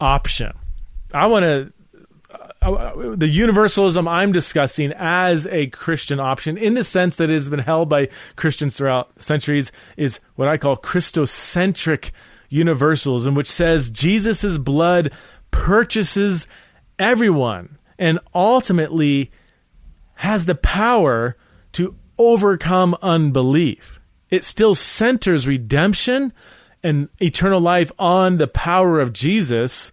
option. 0.00 0.52
I 1.12 1.26
want 1.26 1.44
to 1.44 1.72
uh, 2.62 2.72
uh, 2.72 3.16
the 3.16 3.28
universalism 3.28 4.06
I'm 4.06 4.32
discussing 4.32 4.92
as 4.96 5.46
a 5.48 5.66
Christian 5.68 6.20
option, 6.20 6.56
in 6.56 6.74
the 6.74 6.84
sense 6.84 7.16
that 7.16 7.28
it 7.28 7.34
has 7.34 7.48
been 7.48 7.58
held 7.58 7.88
by 7.88 8.08
Christians 8.36 8.76
throughout 8.76 9.10
centuries, 9.20 9.72
is 9.96 10.20
what 10.36 10.48
I 10.48 10.56
call 10.56 10.76
Christocentric 10.76 12.12
universalism, 12.52 13.34
which 13.34 13.50
says 13.50 13.90
Jesus' 13.90 14.58
blood 14.58 15.12
purchases 15.50 16.46
everyone 16.98 17.78
and 17.98 18.18
ultimately 18.34 19.30
has 20.14 20.46
the 20.46 20.54
power 20.54 21.36
to 21.72 21.96
overcome 22.18 22.96
unbelief. 23.02 24.00
It 24.30 24.44
still 24.44 24.74
centers 24.74 25.46
redemption 25.48 26.32
and 26.82 27.08
eternal 27.20 27.60
life 27.60 27.92
on 27.98 28.38
the 28.38 28.46
power 28.46 29.00
of 29.00 29.12
Jesus 29.12 29.92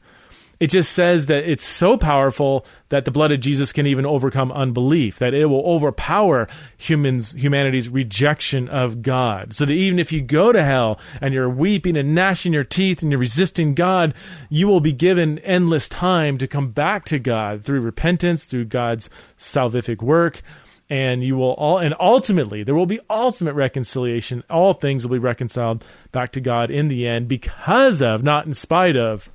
it 0.59 0.67
just 0.67 0.91
says 0.91 1.27
that 1.27 1.49
it's 1.49 1.63
so 1.63 1.97
powerful 1.97 2.65
that 2.89 3.05
the 3.05 3.11
blood 3.11 3.31
of 3.31 3.39
Jesus 3.39 3.71
can 3.71 3.87
even 3.87 4.05
overcome 4.05 4.51
unbelief, 4.51 5.19
that 5.19 5.33
it 5.33 5.45
will 5.45 5.65
overpower 5.65 6.47
humans 6.77 7.31
humanity's 7.31 7.87
rejection 7.87 8.67
of 8.67 9.01
God. 9.01 9.53
So 9.53 9.65
that 9.65 9.73
even 9.73 9.99
if 9.99 10.11
you 10.11 10.21
go 10.21 10.51
to 10.51 10.61
hell 10.61 10.99
and 11.21 11.33
you're 11.33 11.49
weeping 11.49 11.95
and 11.95 12.13
gnashing 12.13 12.53
your 12.53 12.65
teeth 12.65 13.01
and 13.01 13.11
you're 13.11 13.19
resisting 13.19 13.73
God, 13.73 14.13
you 14.49 14.67
will 14.67 14.81
be 14.81 14.91
given 14.91 15.39
endless 15.39 15.87
time 15.87 16.37
to 16.39 16.47
come 16.47 16.71
back 16.71 17.05
to 17.05 17.19
God 17.19 17.63
through 17.63 17.81
repentance, 17.81 18.43
through 18.43 18.65
God's 18.65 19.09
salvific 19.37 20.01
work 20.01 20.41
and 20.89 21.23
you 21.23 21.37
will 21.37 21.51
all 21.51 21.77
and 21.77 21.93
ultimately 21.99 22.63
there 22.63 22.73
will 22.73 22.87
be 22.87 22.99
ultimate 23.09 23.53
reconciliation 23.53 24.43
all 24.49 24.73
things 24.73 25.05
will 25.05 25.13
be 25.13 25.19
reconciled 25.19 25.85
back 26.11 26.31
to 26.31 26.41
god 26.41 26.71
in 26.71 26.87
the 26.87 27.07
end 27.07 27.27
because 27.27 28.01
of 28.01 28.23
not 28.23 28.47
in 28.47 28.55
spite 28.55 28.97
of 28.97 29.29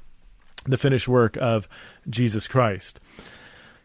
the 0.64 0.79
finished 0.79 1.09
work 1.09 1.37
of 1.37 1.68
Jesus 2.09 2.48
Christ. 2.48 3.00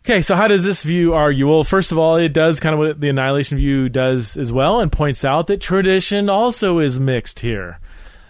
Okay, 0.05 0.21
so 0.21 0.35
how 0.35 0.47
does 0.47 0.63
this 0.63 0.81
view 0.81 1.13
argue? 1.13 1.47
Well, 1.47 1.63
first 1.63 1.91
of 1.91 1.97
all, 1.97 2.15
it 2.15 2.33
does 2.33 2.59
kind 2.59 2.73
of 2.73 2.79
what 2.79 3.01
the 3.01 3.09
annihilation 3.09 3.57
view 3.57 3.89
does 3.89 4.37
as 4.37 4.51
well, 4.51 4.79
and 4.79 4.91
points 4.91 5.25
out 5.25 5.47
that 5.47 5.61
tradition 5.61 6.29
also 6.29 6.79
is 6.79 6.99
mixed 6.99 7.39
here. 7.41 7.79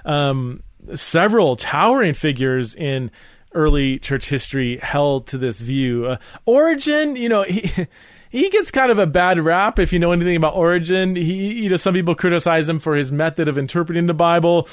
Um, 0.03 0.63
several 0.95 1.55
towering 1.55 2.15
figures 2.15 2.73
in 2.73 3.11
early 3.53 3.99
church 3.99 4.29
history 4.29 4.77
held 4.77 5.27
to 5.27 5.37
this 5.37 5.61
view. 5.61 6.07
Uh, 6.07 6.17
Origen, 6.45 7.15
you 7.15 7.29
know, 7.29 7.43
he. 7.43 7.87
He 8.31 8.51
gets 8.51 8.69
kind 8.69 8.91
of 8.91 8.99
a 8.99 9.07
bad 9.07 9.39
rap 9.39 9.79
if 9.79 9.91
you 9.91 9.97
know 9.97 10.11
anything 10.11 10.35
about 10.35 10.53
Origen. 10.53 11.15
He, 11.15 11.63
you 11.63 11.69
know, 11.69 11.77
some 11.77 11.95
people 11.95 12.13
criticize 12.13 12.69
him 12.69 12.77
for 12.77 12.95
his 12.95 13.11
method 13.11 13.47
of 13.47 13.57
interpreting 13.57 14.05
the 14.05 14.13
Bible. 14.13 14.69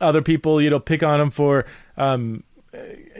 Other 0.00 0.22
people, 0.22 0.60
you 0.60 0.70
know, 0.70 0.80
pick 0.80 1.04
on 1.04 1.20
him 1.20 1.30
for 1.30 1.66
um, 1.96 2.42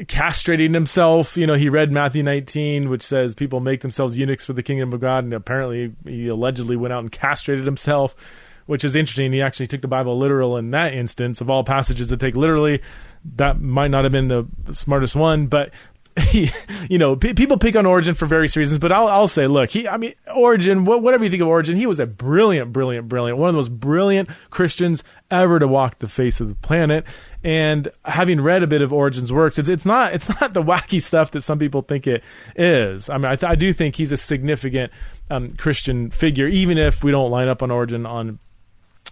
castrating 0.02 0.74
himself. 0.74 1.37
You 1.37 1.46
know, 1.46 1.54
he 1.54 1.68
read 1.68 1.90
Matthew 1.90 2.22
19, 2.22 2.88
which 2.88 3.02
says 3.02 3.35
people 3.35 3.61
make 3.61 3.80
themselves 3.80 4.18
eunuchs 4.18 4.44
for 4.44 4.52
the 4.52 4.62
kingdom 4.62 4.92
of 4.92 5.00
God, 5.00 5.24
and 5.24 5.32
apparently 5.32 5.92
he 6.04 6.28
allegedly 6.28 6.76
went 6.76 6.92
out 6.92 7.00
and 7.00 7.11
castrated 7.11 7.64
himself, 7.64 8.14
which 8.66 8.85
is 8.85 8.96
interesting. 8.96 9.32
He 9.32 9.42
actually 9.42 9.66
took 9.66 9.82
the 9.82 9.88
Bible 9.88 10.18
literal 10.18 10.56
in 10.56 10.70
that 10.72 10.94
instance. 10.94 11.40
Of 11.40 11.50
all 11.50 11.64
passages 11.64 12.09
to 12.11 12.16
take 12.16 12.37
literally, 12.37 12.82
that 13.37 13.61
might 13.61 13.90
not 13.90 14.04
have 14.04 14.12
been 14.12 14.28
the 14.28 14.46
smartest 14.72 15.16
one, 15.16 15.46
but 15.46 15.70
he, 16.18 16.50
you 16.88 16.98
know, 16.98 17.16
p- 17.16 17.35
people 17.35 17.59
pick 17.59 17.76
on 17.76 17.87
Origen 17.87 18.14
for 18.14 18.26
various 18.26 18.57
reasons, 18.57 18.79
but 18.79 18.92
I'll, 18.92 19.09
I'll 19.09 19.29
say, 19.29 19.47
look, 19.47 19.70
he, 19.70 19.88
I 19.88 19.97
mean, 19.97 20.14
Origen, 20.34 20.84
wh- 20.84 21.03
whatever 21.03 21.24
you 21.24 21.30
think 21.30 21.43
of 21.43 21.49
Origen, 21.49 21.76
he 21.76 21.86
was 21.86 22.01
a 22.01 22.07
brilliant, 22.07 22.72
brilliant, 22.72 23.09
brilliant, 23.09 23.38
one 23.38 23.49
of 23.49 23.55
the 23.55 23.59
most 23.59 23.78
brilliant 23.78 24.28
Christians 24.51 25.05
ever 25.30 25.59
to 25.59 25.68
walk 25.68 25.99
the 25.99 26.09
face 26.09 26.41
of 26.41 26.49
the 26.49 26.55
planet. 26.55 27.05
And 27.45 27.88
having 28.05 28.41
read 28.41 28.62
a 28.62 28.66
bit 28.66 28.82
of 28.82 28.93
Origen's 28.93 29.32
works, 29.32 29.59
it's, 29.59 29.68
it's 29.68 29.86
not, 29.86 30.14
it's 30.14 30.28
not 30.41 30.55
the 30.55 30.62
wacky 30.62 31.03
stuff 31.03 31.30
that 31.32 31.43
some 31.43 31.59
people 31.59 31.82
think 31.82 32.07
it 32.07 32.24
is. 32.57 33.09
I 33.09 33.18
mean, 33.18 33.26
I, 33.26 33.36
th- 33.36 33.51
I 33.51 33.55
do 33.55 33.72
think 33.72 33.97
he's 33.97 34.12
a 34.12 34.16
significant 34.16 34.93
um, 35.30 35.51
Christian 35.51 36.11
figure, 36.11 36.47
even 36.47 36.78
if 36.78 37.05
we 37.05 37.11
don't 37.11 37.30
line 37.30 37.49
up 37.49 37.62
on 37.62 37.70
Origen 37.70 38.07
on 38.07 38.38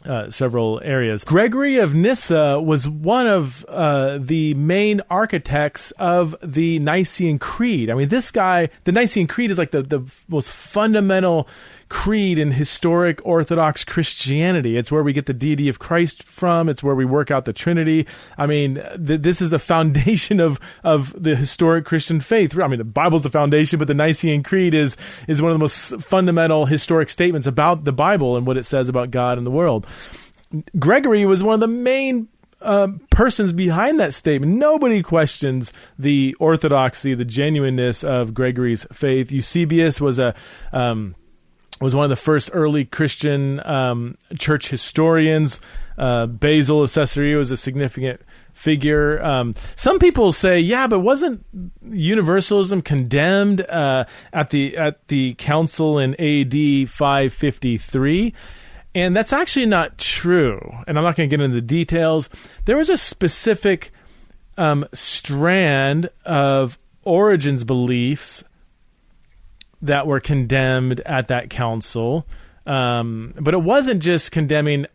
uh, 0.04 0.30
several 0.30 0.80
areas. 0.84 1.24
Gregory 1.24 1.78
of 1.78 1.94
Nyssa 1.94 2.60
was 2.60 2.88
one 2.88 3.26
of 3.26 3.64
uh, 3.68 4.18
the 4.20 4.54
main 4.54 5.00
architects 5.10 5.90
of 5.92 6.34
the 6.42 6.78
Nicene 6.78 7.38
Creed. 7.38 7.90
I 7.90 7.94
mean, 7.94 8.08
this 8.08 8.30
guy, 8.30 8.68
the 8.84 8.92
Nicene 8.92 9.26
Creed 9.26 9.50
is 9.50 9.58
like 9.58 9.70
the, 9.70 9.82
the 9.82 10.02
most 10.28 10.50
fundamental 10.50 11.48
creed 11.94 12.40
in 12.40 12.50
historic 12.50 13.24
Orthodox 13.24 13.84
Christianity. 13.84 14.76
It's 14.76 14.90
where 14.90 15.04
we 15.04 15.12
get 15.12 15.26
the 15.26 15.32
deity 15.32 15.68
of 15.68 15.78
Christ 15.78 16.24
from. 16.24 16.68
It's 16.68 16.82
where 16.82 16.96
we 16.96 17.04
work 17.04 17.30
out 17.30 17.44
the 17.44 17.52
Trinity. 17.52 18.08
I 18.36 18.46
mean, 18.46 18.74
th- 19.06 19.22
this 19.22 19.40
is 19.40 19.50
the 19.50 19.60
foundation 19.60 20.40
of 20.40 20.58
of 20.82 21.14
the 21.16 21.36
historic 21.36 21.84
Christian 21.84 22.20
faith. 22.20 22.58
I 22.58 22.66
mean, 22.66 22.78
the 22.78 22.84
Bible's 22.84 23.22
the 23.22 23.30
foundation, 23.30 23.78
but 23.78 23.86
the 23.86 23.94
Nicene 23.94 24.42
Creed 24.42 24.74
is 24.74 24.96
is 25.28 25.40
one 25.40 25.52
of 25.52 25.54
the 25.54 25.62
most 25.62 26.02
fundamental 26.02 26.66
historic 26.66 27.10
statements 27.10 27.46
about 27.46 27.84
the 27.84 27.92
Bible 27.92 28.36
and 28.36 28.44
what 28.44 28.56
it 28.56 28.64
says 28.64 28.88
about 28.88 29.12
God 29.12 29.38
and 29.38 29.46
the 29.46 29.52
world. 29.52 29.86
Gregory 30.76 31.24
was 31.24 31.44
one 31.44 31.54
of 31.54 31.60
the 31.60 31.68
main 31.68 32.26
uh, 32.60 32.88
persons 33.10 33.52
behind 33.52 34.00
that 34.00 34.14
statement. 34.14 34.50
Nobody 34.52 35.00
questions 35.00 35.72
the 35.96 36.34
orthodoxy, 36.40 37.14
the 37.14 37.24
genuineness 37.24 38.02
of 38.02 38.34
Gregory's 38.34 38.84
faith. 38.92 39.30
Eusebius 39.30 40.00
was 40.00 40.18
a 40.18 40.34
um, 40.72 41.14
was 41.80 41.94
one 41.94 42.04
of 42.04 42.10
the 42.10 42.16
first 42.16 42.50
early 42.52 42.84
Christian 42.84 43.64
um, 43.66 44.16
church 44.38 44.68
historians. 44.68 45.60
Uh, 45.96 46.26
Basil 46.26 46.82
of 46.82 46.92
Caesarea 46.92 47.36
was 47.36 47.50
a 47.50 47.56
significant 47.56 48.20
figure. 48.52 49.22
Um, 49.22 49.54
some 49.76 49.98
people 49.98 50.32
say, 50.32 50.58
yeah, 50.58 50.86
but 50.86 51.00
wasn't 51.00 51.44
universalism 51.88 52.82
condemned 52.82 53.60
uh, 53.62 54.04
at 54.32 54.50
the 54.50 54.76
at 54.76 55.06
the 55.08 55.34
council 55.34 55.98
in 55.98 56.16
A.D. 56.18 56.86
553? 56.86 58.34
And 58.96 59.16
that's 59.16 59.32
actually 59.32 59.66
not 59.66 59.98
true. 59.98 60.60
And 60.86 60.96
I'm 60.96 61.04
not 61.04 61.16
going 61.16 61.28
to 61.28 61.36
get 61.36 61.42
into 61.42 61.54
the 61.54 61.60
details. 61.60 62.30
There 62.64 62.76
was 62.76 62.88
a 62.88 62.96
specific 62.96 63.92
um, 64.56 64.86
strand 64.92 66.10
of 66.24 66.78
Origen's 67.02 67.64
beliefs 67.64 68.44
that 69.84 70.06
were 70.06 70.20
condemned 70.20 71.00
at 71.00 71.28
that 71.28 71.50
council. 71.50 72.26
Um, 72.66 73.34
but 73.38 73.54
it 73.54 73.62
wasn't 73.62 74.02
just 74.02 74.32
condemning 74.32 74.86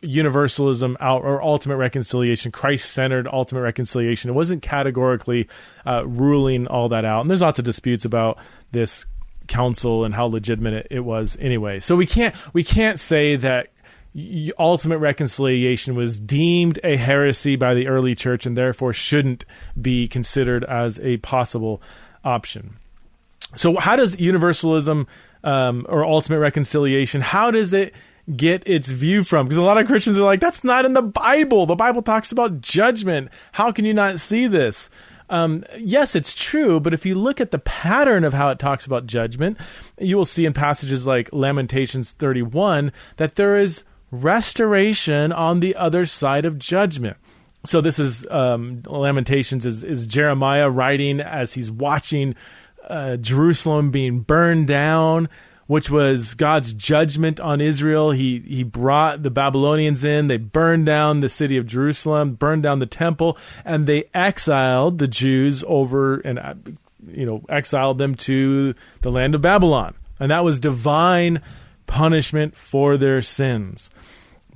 universalism 0.00 0.96
out 1.00 1.22
or 1.22 1.42
ultimate 1.42 1.76
reconciliation, 1.76 2.52
Christ 2.52 2.90
centered 2.90 3.28
ultimate 3.28 3.62
reconciliation. 3.62 4.30
It 4.30 4.34
wasn't 4.34 4.62
categorically 4.62 5.48
uh, 5.86 6.06
ruling 6.06 6.66
all 6.66 6.88
that 6.90 7.04
out. 7.04 7.22
And 7.22 7.30
there's 7.30 7.42
lots 7.42 7.58
of 7.58 7.64
disputes 7.64 8.04
about 8.04 8.38
this 8.72 9.06
council 9.48 10.04
and 10.04 10.14
how 10.14 10.26
legitimate 10.26 10.74
it, 10.74 10.86
it 10.90 11.00
was 11.00 11.36
anyway. 11.40 11.80
So 11.80 11.96
we 11.96 12.06
can't 12.06 12.34
we 12.52 12.62
can't 12.62 12.98
say 12.98 13.36
that 13.36 13.68
ultimate 14.58 14.98
reconciliation 14.98 15.94
was 15.94 16.18
deemed 16.20 16.78
a 16.82 16.96
heresy 16.96 17.56
by 17.56 17.74
the 17.74 17.88
early 17.88 18.14
church 18.14 18.46
and 18.46 18.56
therefore 18.56 18.92
shouldn't 18.92 19.44
be 19.80 20.08
considered 20.08 20.64
as 20.64 20.98
a 21.00 21.18
possible 21.18 21.82
option. 22.24 22.77
So 23.56 23.76
how 23.76 23.96
does 23.96 24.18
universalism 24.18 25.06
um, 25.44 25.86
or 25.88 26.04
ultimate 26.04 26.40
reconciliation 26.40 27.20
how 27.20 27.50
does 27.50 27.72
it 27.72 27.94
get 28.36 28.66
its 28.66 28.88
view 28.88 29.24
from 29.24 29.46
because 29.46 29.56
a 29.56 29.62
lot 29.62 29.78
of 29.78 29.86
Christians 29.86 30.18
are 30.18 30.22
like 30.22 30.40
that's 30.40 30.64
not 30.64 30.84
in 30.84 30.92
the 30.92 31.02
Bible. 31.02 31.66
The 31.66 31.76
Bible 31.76 32.02
talks 32.02 32.32
about 32.32 32.60
judgment. 32.60 33.30
How 33.52 33.72
can 33.72 33.84
you 33.84 33.94
not 33.94 34.20
see 34.20 34.46
this? 34.46 34.90
Um, 35.30 35.64
yes, 35.78 36.14
it's 36.14 36.32
true, 36.32 36.80
but 36.80 36.94
if 36.94 37.04
you 37.04 37.14
look 37.14 37.40
at 37.40 37.50
the 37.50 37.58
pattern 37.58 38.24
of 38.24 38.32
how 38.32 38.48
it 38.48 38.58
talks 38.58 38.86
about 38.86 39.06
judgment, 39.06 39.58
you 39.98 40.16
will 40.16 40.24
see 40.24 40.46
in 40.46 40.54
passages 40.54 41.06
like 41.06 41.32
Lamentations 41.32 42.12
31 42.12 42.92
that 43.16 43.34
there 43.34 43.56
is 43.56 43.82
restoration 44.10 45.32
on 45.32 45.60
the 45.60 45.76
other 45.76 46.06
side 46.06 46.46
of 46.46 46.58
judgment. 46.58 47.18
So 47.66 47.80
this 47.80 47.98
is 47.98 48.26
um, 48.30 48.82
Lamentations 48.86 49.66
is, 49.66 49.84
is 49.84 50.06
Jeremiah 50.06 50.70
writing 50.70 51.20
as 51.20 51.52
he's 51.52 51.70
watching 51.70 52.34
uh, 52.88 53.16
Jerusalem 53.16 53.90
being 53.90 54.20
burned 54.20 54.66
down 54.66 55.28
which 55.68 55.90
was 55.90 56.32
God's 56.34 56.72
judgment 56.72 57.38
on 57.38 57.60
Israel. 57.60 58.10
He 58.10 58.40
he 58.40 58.64
brought 58.64 59.22
the 59.22 59.30
Babylonians 59.30 60.02
in. 60.02 60.26
They 60.26 60.38
burned 60.38 60.86
down 60.86 61.20
the 61.20 61.28
city 61.28 61.58
of 61.58 61.66
Jerusalem, 61.66 62.34
burned 62.34 62.62
down 62.64 62.80
the 62.80 62.86
temple, 62.86 63.38
and 63.64 63.86
they 63.86 64.08
exiled 64.14 64.98
the 64.98 65.06
Jews 65.06 65.62
over 65.66 66.20
and 66.20 66.38
uh, 66.38 66.54
you 67.06 67.26
know 67.26 67.44
exiled 67.50 67.98
them 67.98 68.14
to 68.16 68.74
the 69.02 69.12
land 69.12 69.34
of 69.34 69.42
Babylon. 69.42 69.94
And 70.18 70.30
that 70.30 70.42
was 70.42 70.58
divine 70.58 71.42
punishment 71.86 72.56
for 72.56 72.96
their 72.96 73.22
sins. 73.22 73.90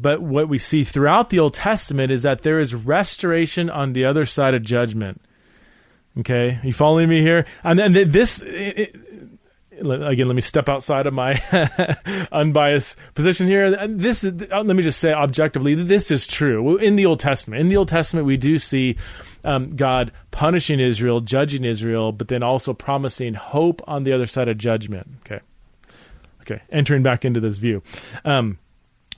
But 0.00 0.22
what 0.22 0.48
we 0.48 0.58
see 0.58 0.82
throughout 0.82 1.28
the 1.28 1.38
Old 1.38 1.54
Testament 1.54 2.10
is 2.10 2.22
that 2.22 2.40
there 2.40 2.58
is 2.58 2.74
restoration 2.74 3.68
on 3.68 3.92
the 3.92 4.06
other 4.06 4.24
side 4.24 4.54
of 4.54 4.62
judgment. 4.62 5.20
Okay, 6.20 6.60
you 6.62 6.72
following 6.72 7.08
me 7.08 7.22
here? 7.22 7.46
And 7.64 7.78
then 7.78 8.10
this, 8.10 8.42
it, 8.44 8.94
again, 9.80 10.26
let 10.26 10.34
me 10.34 10.42
step 10.42 10.68
outside 10.68 11.06
of 11.06 11.14
my 11.14 11.42
unbiased 12.32 12.96
position 13.14 13.46
here. 13.46 13.86
This, 13.88 14.22
uh, 14.24 14.30
let 14.50 14.76
me 14.76 14.82
just 14.82 15.00
say 15.00 15.12
objectively, 15.12 15.74
this 15.74 16.10
is 16.10 16.26
true 16.26 16.76
in 16.76 16.96
the 16.96 17.06
Old 17.06 17.20
Testament. 17.20 17.60
In 17.60 17.68
the 17.70 17.78
Old 17.78 17.88
Testament, 17.88 18.26
we 18.26 18.36
do 18.36 18.58
see 18.58 18.96
um, 19.44 19.70
God 19.70 20.12
punishing 20.30 20.80
Israel, 20.80 21.20
judging 21.20 21.64
Israel, 21.64 22.12
but 22.12 22.28
then 22.28 22.42
also 22.42 22.74
promising 22.74 23.32
hope 23.34 23.80
on 23.88 24.02
the 24.02 24.12
other 24.12 24.26
side 24.26 24.48
of 24.48 24.58
judgment. 24.58 25.08
Okay, 25.24 25.40
okay, 26.42 26.62
entering 26.70 27.02
back 27.02 27.24
into 27.24 27.40
this 27.40 27.56
view. 27.56 27.82
Um, 28.26 28.58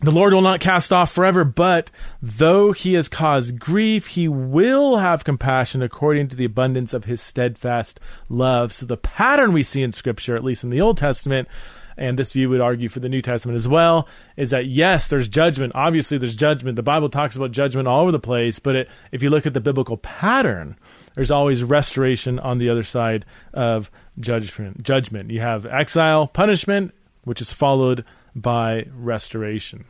the 0.01 0.11
Lord 0.11 0.33
will 0.33 0.41
not 0.41 0.61
cast 0.61 0.93
off 0.93 1.13
forever, 1.13 1.45
but 1.45 1.91
though 2.21 2.73
he 2.73 2.95
has 2.95 3.09
caused 3.09 3.59
grief, 3.59 4.09
he 4.09 4.29
will 4.29 4.99
have 4.99 5.25
compassion 5.25 5.83
according 5.83 6.29
to 6.29 6.37
the 6.37 6.45
abundance 6.45 6.93
of 6.93 7.05
his 7.05 7.23
steadfast 7.23 8.01
love. 8.29 8.73
So 8.73 8.87
the 8.87 8.97
pattern 8.97 9.53
we 9.53 9.63
see 9.63 9.83
in 9.83 9.93
Scripture, 9.93 10.37
at 10.37 10.45
least 10.45 10.65
in 10.65 10.71
the 10.71 10.81
Old 10.81 10.99
Testament, 10.99 11.49
and 11.97 12.19
this 12.19 12.33
view 12.33 12.49
would 12.51 12.61
argue 12.61 12.89
for 12.89 13.01
the 13.01 13.09
New 13.09 13.23
Testament 13.23 13.57
as 13.57 13.69
well, 13.69 14.09
is 14.37 14.51
that 14.51 14.67
yes, 14.67 15.09
there's 15.09 15.29
judgment. 15.29 15.73
Obviously, 15.75 16.19
there's 16.19 16.37
judgment. 16.37 16.77
The 16.77 16.83
Bible 16.83 17.09
talks 17.09 17.37
about 17.37 17.53
judgment 17.53 17.87
all 17.87 18.03
over 18.03 18.13
the 18.13 18.19
place, 18.19 18.59
but 18.59 18.75
it, 18.75 18.89
if 19.13 19.23
you 19.23 19.31
look 19.31 19.47
at 19.47 19.55
the 19.55 19.61
biblical 19.61 19.97
pattern, 19.99 20.77
there's 21.15 21.31
always 21.31 21.63
restoration 21.63 22.39
on 22.41 22.59
the 22.59 22.69
other 22.69 22.83
side 22.83 23.25
of 23.53 23.91
judgment. 24.19 24.83
Judgment. 24.83 25.31
You 25.31 25.41
have 25.41 25.67
exile, 25.67 26.27
punishment, 26.27 26.93
which 27.23 27.41
is 27.41 27.53
followed 27.53 28.05
by 28.35 28.87
restoration. 28.95 29.85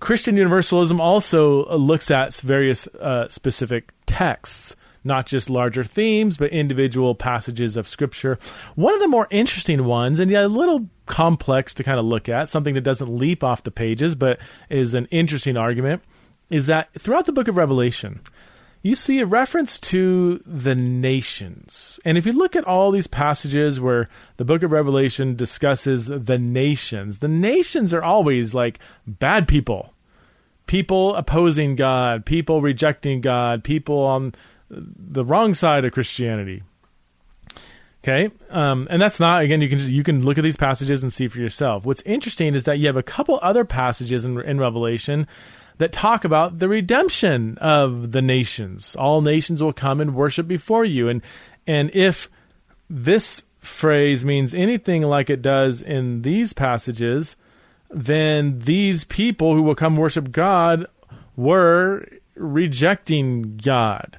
Christian 0.00 0.36
Universalism 0.36 1.00
also 1.00 1.64
uh, 1.66 1.76
looks 1.76 2.10
at 2.10 2.34
various 2.34 2.88
uh, 2.88 3.28
specific 3.28 3.92
texts, 4.04 4.74
not 5.04 5.26
just 5.26 5.48
larger 5.48 5.84
themes, 5.84 6.36
but 6.36 6.50
individual 6.50 7.14
passages 7.14 7.76
of 7.76 7.86
Scripture. 7.86 8.36
One 8.74 8.94
of 8.94 9.00
the 9.00 9.06
more 9.06 9.28
interesting 9.30 9.84
ones, 9.84 10.18
and 10.18 10.28
yeah, 10.28 10.44
a 10.44 10.48
little 10.48 10.88
complex 11.06 11.72
to 11.74 11.84
kind 11.84 12.00
of 12.00 12.04
look 12.04 12.28
at, 12.28 12.48
something 12.48 12.74
that 12.74 12.80
doesn't 12.80 13.16
leap 13.16 13.44
off 13.44 13.62
the 13.62 13.70
pages, 13.70 14.16
but 14.16 14.40
is 14.68 14.92
an 14.92 15.06
interesting 15.12 15.56
argument, 15.56 16.02
is 16.50 16.66
that 16.66 16.92
throughout 16.94 17.26
the 17.26 17.32
book 17.32 17.46
of 17.46 17.56
Revelation, 17.56 18.20
you 18.82 18.96
see 18.96 19.20
a 19.20 19.26
reference 19.26 19.78
to 19.78 20.40
the 20.44 20.74
nations. 20.74 22.00
And 22.04 22.18
if 22.18 22.26
you 22.26 22.32
look 22.32 22.56
at 22.56 22.66
all 22.66 22.90
these 22.90 23.06
passages 23.06 23.80
where 23.80 24.08
the 24.36 24.44
book 24.44 24.62
of 24.64 24.72
Revelation 24.72 25.36
discusses 25.36 26.06
the 26.06 26.38
nations, 26.38 27.20
the 27.20 27.28
nations 27.28 27.94
are 27.94 28.02
always 28.02 28.54
like 28.54 28.80
bad 29.06 29.46
people, 29.46 29.94
people 30.66 31.14
opposing 31.14 31.76
God, 31.76 32.26
people 32.26 32.60
rejecting 32.60 33.20
God, 33.20 33.62
people 33.62 34.00
on 34.00 34.34
the 34.68 35.24
wrong 35.24 35.54
side 35.54 35.84
of 35.84 35.92
Christianity. 35.92 36.64
Okay, 38.04 38.32
um, 38.50 38.88
and 38.90 39.00
that's 39.00 39.20
not 39.20 39.44
again. 39.44 39.60
You 39.60 39.68
can 39.68 39.78
you 39.78 40.02
can 40.02 40.24
look 40.24 40.36
at 40.36 40.42
these 40.42 40.56
passages 40.56 41.04
and 41.04 41.12
see 41.12 41.28
for 41.28 41.38
yourself. 41.38 41.86
What's 41.86 42.02
interesting 42.02 42.56
is 42.56 42.64
that 42.64 42.80
you 42.80 42.88
have 42.88 42.96
a 42.96 43.02
couple 43.02 43.38
other 43.42 43.64
passages 43.64 44.24
in, 44.24 44.40
in 44.40 44.58
Revelation 44.58 45.28
that 45.82 45.92
talk 45.92 46.24
about 46.24 46.58
the 46.58 46.68
redemption 46.68 47.58
of 47.58 48.12
the 48.12 48.22
nations. 48.22 48.94
All 48.96 49.20
nations 49.20 49.62
will 49.62 49.72
come 49.72 50.00
and 50.00 50.14
worship 50.14 50.46
before 50.46 50.84
you. 50.84 51.08
And 51.08 51.22
and 51.66 51.90
if 51.92 52.30
this 52.88 53.44
phrase 53.58 54.24
means 54.24 54.54
anything 54.54 55.02
like 55.02 55.30
it 55.30 55.42
does 55.42 55.82
in 55.82 56.22
these 56.22 56.52
passages, 56.52 57.36
then 57.90 58.60
these 58.60 59.04
people 59.04 59.54
who 59.54 59.62
will 59.62 59.74
come 59.74 59.96
worship 59.96 60.32
God 60.32 60.86
were 61.36 62.06
rejecting 62.34 63.56
God. 63.56 64.18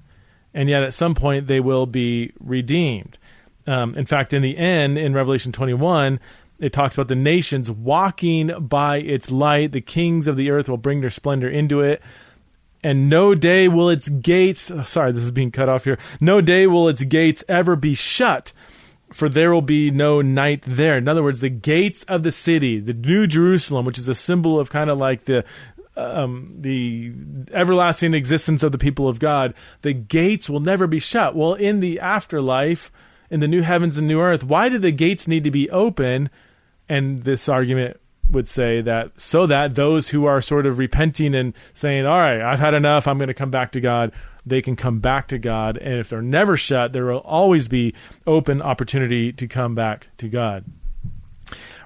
And 0.53 0.69
yet 0.69 0.83
at 0.83 0.93
some 0.93 1.15
point 1.15 1.47
they 1.47 1.59
will 1.59 1.85
be 1.85 2.33
redeemed. 2.39 3.17
Um, 3.65 3.95
in 3.95 4.05
fact, 4.05 4.33
in 4.33 4.41
the 4.41 4.57
end, 4.57 4.97
in 4.97 5.13
Revelation 5.13 5.51
21, 5.51 6.19
it 6.59 6.73
talks 6.73 6.95
about 6.95 7.07
the 7.07 7.15
nations 7.15 7.69
walking 7.69 8.47
by 8.59 8.97
its 8.97 9.31
light. 9.31 9.71
The 9.71 9.81
kings 9.81 10.27
of 10.27 10.37
the 10.37 10.51
earth 10.51 10.69
will 10.69 10.77
bring 10.77 11.01
their 11.01 11.09
splendor 11.09 11.49
into 11.49 11.81
it. 11.81 12.01
And 12.83 13.09
no 13.09 13.33
day 13.33 13.67
will 13.67 13.89
its 13.89 14.09
gates, 14.09 14.69
oh, 14.69 14.83
sorry, 14.83 15.13
this 15.13 15.23
is 15.23 15.31
being 15.31 15.51
cut 15.51 15.69
off 15.69 15.85
here. 15.85 15.97
No 16.19 16.41
day 16.41 16.67
will 16.67 16.89
its 16.89 17.03
gates 17.03 17.43
ever 17.47 17.77
be 17.77 17.95
shut, 17.95 18.51
for 19.11 19.29
there 19.29 19.53
will 19.53 19.61
be 19.61 19.89
no 19.89 20.21
night 20.21 20.63
there. 20.67 20.97
In 20.97 21.07
other 21.07 21.23
words, 21.23 21.39
the 21.39 21.49
gates 21.49 22.03
of 22.05 22.23
the 22.23 22.31
city, 22.31 22.79
the 22.79 22.93
New 22.93 23.25
Jerusalem, 23.25 23.85
which 23.85 23.97
is 23.97 24.09
a 24.09 24.15
symbol 24.15 24.59
of 24.59 24.69
kind 24.69 24.89
of 24.89 24.97
like 24.97 25.23
the 25.23 25.45
um, 25.95 26.55
the 26.59 27.13
everlasting 27.51 28.13
existence 28.13 28.63
of 28.63 28.71
the 28.71 28.77
people 28.77 29.07
of 29.07 29.19
God, 29.19 29.53
the 29.81 29.93
gates 29.93 30.49
will 30.49 30.59
never 30.59 30.87
be 30.87 30.99
shut. 30.99 31.35
Well, 31.35 31.53
in 31.53 31.81
the 31.81 31.99
afterlife, 31.99 32.91
in 33.33 33.39
the 33.41 33.47
new 33.47 33.63
heavens 33.63 33.97
and 33.97 34.07
new 34.07 34.21
earth, 34.21 34.43
why 34.43 34.69
do 34.69 34.77
the 34.77 34.91
gates 34.91 35.27
need 35.27 35.43
to 35.43 35.51
be 35.51 35.69
open? 35.69 36.29
and 36.89 37.23
this 37.23 37.47
argument 37.47 37.99
would 38.29 38.47
say 38.47 38.81
that 38.81 39.11
so 39.19 39.45
that 39.45 39.75
those 39.75 40.09
who 40.09 40.25
are 40.25 40.41
sort 40.41 40.65
of 40.65 40.77
repenting 40.77 41.35
and 41.35 41.53
saying, 41.73 42.05
"All 42.05 42.17
right, 42.17 42.41
I've 42.41 42.59
had 42.59 42.73
enough. 42.73 43.07
I'm 43.07 43.17
going 43.17 43.27
to 43.27 43.33
come 43.33 43.51
back 43.51 43.71
to 43.73 43.81
God." 43.81 44.11
They 44.45 44.61
can 44.61 44.75
come 44.75 44.99
back 44.99 45.29
to 45.29 45.37
God, 45.37 45.77
and 45.77 45.99
if 45.99 46.09
they're 46.09 46.21
never 46.21 46.57
shut, 46.57 46.91
there 46.91 47.05
will 47.05 47.19
always 47.19 47.69
be 47.69 47.93
open 48.27 48.61
opportunity 48.61 49.31
to 49.31 49.47
come 49.47 49.73
back 49.73 50.09
to 50.17 50.27
God. 50.27 50.65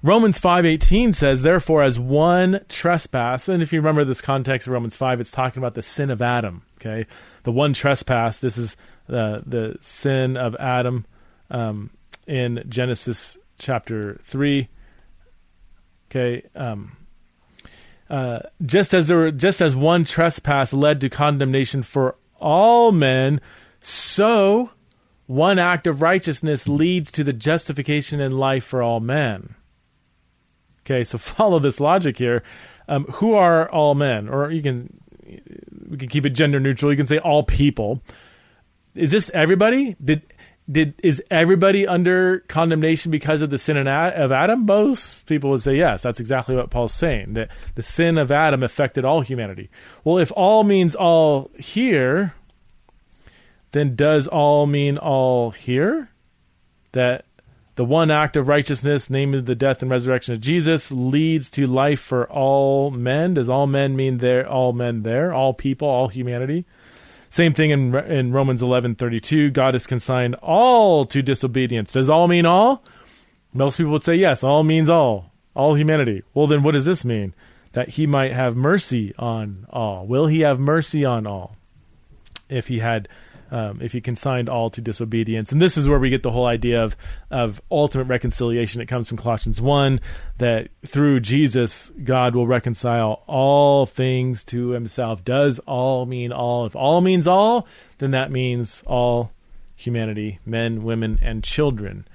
Romans 0.02 0.40
5:18 0.40 1.14
says, 1.14 1.44
"Therefore 1.44 1.84
as 1.84 2.00
one 2.00 2.62
trespass," 2.68 3.48
and 3.48 3.62
if 3.62 3.74
you 3.74 3.80
remember 3.80 4.06
this 4.06 4.22
context 4.22 4.68
of 4.68 4.74
Romans 4.74 4.96
5, 4.96 5.20
it's 5.20 5.32
talking 5.32 5.62
about 5.62 5.76
the 5.76 5.82
sin 5.82 6.10
of 6.10 6.22
Adam, 6.22 6.64
okay? 6.80 7.06
The 7.44 7.52
one 7.52 7.74
trespass, 7.74 8.40
this 8.40 8.58
is 8.58 8.76
the 9.08 9.44
the 9.46 9.78
sin 9.82 10.38
of 10.38 10.56
Adam 10.56 11.06
um, 11.50 11.90
in 12.26 12.64
Genesis 12.68 13.38
chapter 13.58 14.20
3. 14.24 14.70
Okay, 16.10 16.44
um, 16.56 16.96
uh, 18.10 18.40
just 18.66 18.94
as 18.94 19.10
there 19.10 19.18
were, 19.18 19.32
just 19.32 19.62
as 19.62 19.76
one 19.76 20.06
trespass 20.06 20.72
led 20.72 21.02
to 21.02 21.10
condemnation 21.10 21.84
for 21.84 22.16
all 22.40 22.92
men, 22.92 23.42
so 23.82 24.72
one 25.26 25.60
act 25.60 25.88
of 25.88 26.02
righteousness 26.02 26.68
leads 26.68 27.12
to 27.12 27.24
the 27.24 27.34
justification 27.34 28.22
and 28.22 28.40
life 28.40 28.64
for 28.64 28.82
all 28.82 29.02
men. 29.02 29.56
Okay, 30.82 31.04
so 31.04 31.18
follow 31.18 31.60
this 31.60 31.80
logic 31.80 32.18
here. 32.18 32.44
Um, 32.88 33.04
who 33.06 33.34
are 33.34 33.70
all 33.70 33.96
men? 33.96 34.30
Or 34.30 34.50
you 34.50 34.62
can 34.62 35.02
we 35.90 35.98
can 35.98 36.08
keep 36.08 36.26
it 36.26 36.30
gender 36.30 36.60
neutral. 36.60 36.92
You 36.92 36.98
can 36.98 37.06
say 37.06 37.18
all 37.18 37.44
people. 37.44 38.02
Is 38.96 39.12
this 39.12 39.30
everybody? 39.34 39.98
Did 40.04 40.22
did 40.70 40.96
is 41.02 41.24
everybody 41.32 41.88
under 41.88 42.40
condemnation 42.40 43.10
because 43.10 43.42
of 43.42 43.50
the 43.50 43.58
sin 43.58 43.78
of 43.78 44.32
Adam? 44.32 44.66
Most 44.66 45.26
people 45.26 45.50
would 45.52 45.62
say 45.62 45.76
yes. 45.76 46.04
That's 46.04 46.20
exactly 46.20 46.56
what 46.56 46.70
Paul's 46.70 46.94
saying. 46.94 47.34
That 47.34 47.50
the 47.76 47.84
sin 47.84 48.18
of 48.18 48.32
Adam 48.32 48.64
affected 48.64 49.06
all 49.06 49.22
humanity. 49.22 49.70
Well, 50.04 50.18
if 50.18 50.32
all 50.36 50.64
means 50.64 50.94
all 50.94 51.52
here, 51.58 52.34
then 53.72 53.96
does 53.96 54.28
all 54.28 54.66
mean 54.66 54.98
all 54.98 55.52
here? 55.52 56.10
That 56.92 57.26
the 57.76 57.86
one 57.86 58.12
act 58.12 58.36
of 58.36 58.48
righteousness, 58.48 59.10
namely 59.10 59.40
the 59.40 59.56
death 59.56 59.82
and 59.82 59.92
resurrection 59.92 60.34
of 60.34 60.42
Jesus, 60.42 60.92
leads 60.92 61.50
to 61.52 61.66
life 61.66 62.00
for 62.02 62.30
all 62.30 62.92
men. 62.92 63.36
Does 63.36 63.50
all 63.50 63.68
men 63.68 63.96
mean 63.96 64.18
there? 64.18 64.50
All 64.50 64.74
men 64.74 65.04
there? 65.04 65.32
All 65.32 65.54
people? 65.54 65.88
All 65.88 66.08
humanity? 66.08 66.66
Same 67.38 67.54
thing 67.54 67.70
in 67.70 67.94
in 67.96 68.32
Romans 68.32 68.64
eleven 68.64 68.96
thirty 68.96 69.20
two. 69.20 69.52
God 69.52 69.76
has 69.76 69.86
consigned 69.86 70.34
all 70.42 71.06
to 71.06 71.22
disobedience. 71.22 71.92
Does 71.94 72.10
all 72.10 72.28
mean 72.28 72.48
all? 72.48 72.84
Most 73.54 73.78
people 73.78 73.92
would 73.92 74.02
say 74.02 74.16
yes. 74.16 74.44
All 74.44 74.64
means 74.64 74.90
all. 74.90 75.32
All 75.54 75.76
humanity. 75.76 76.24
Well, 76.34 76.48
then 76.48 76.64
what 76.64 76.72
does 76.72 76.86
this 76.86 77.06
mean? 77.06 77.36
That 77.74 77.90
He 77.90 78.08
might 78.08 78.32
have 78.34 78.56
mercy 78.56 79.14
on 79.20 79.68
all. 79.70 80.08
Will 80.08 80.26
He 80.26 80.40
have 80.40 80.60
mercy 80.60 81.06
on 81.06 81.28
all? 81.28 81.56
If 82.50 82.70
He 82.70 82.80
had 82.80 83.08
um, 83.52 83.80
if 83.82 83.92
he 83.92 84.02
consigned 84.02 84.50
all 84.50 84.70
to 84.72 84.82
disobedience. 84.82 85.52
And 85.52 85.62
this 85.62 85.78
is 85.78 85.88
where 85.88 86.00
we 86.00 86.10
get 86.10 86.24
the 86.24 86.32
whole 86.32 86.46
idea 86.46 86.84
of 86.84 86.96
of 87.32 87.62
ultimate 87.72 88.06
reconciliation. 88.06 88.82
It 88.82 88.88
comes 88.88 89.08
from 89.08 89.18
Colossians 89.18 89.62
one 89.62 90.00
that 90.38 90.70
through 90.86 91.22
Jesus, 91.22 91.92
God 92.04 92.36
will 92.36 92.48
reconcile 92.48 93.24
all 93.28 93.86
things 93.86 94.44
to 94.46 94.70
Himself. 94.70 95.24
Does 95.24 95.60
all 95.60 96.06
mean 96.06 96.32
all? 96.32 96.66
If 96.66 96.76
all 96.76 97.02
means 97.02 97.28
all, 97.28 97.68
then 97.98 98.12
that 98.12 98.32
means 98.32 98.84
all 98.86 99.32
humanity, 99.76 100.40
men, 100.46 100.84
women, 100.84 101.20
and 101.22 101.44
children. 101.44 102.08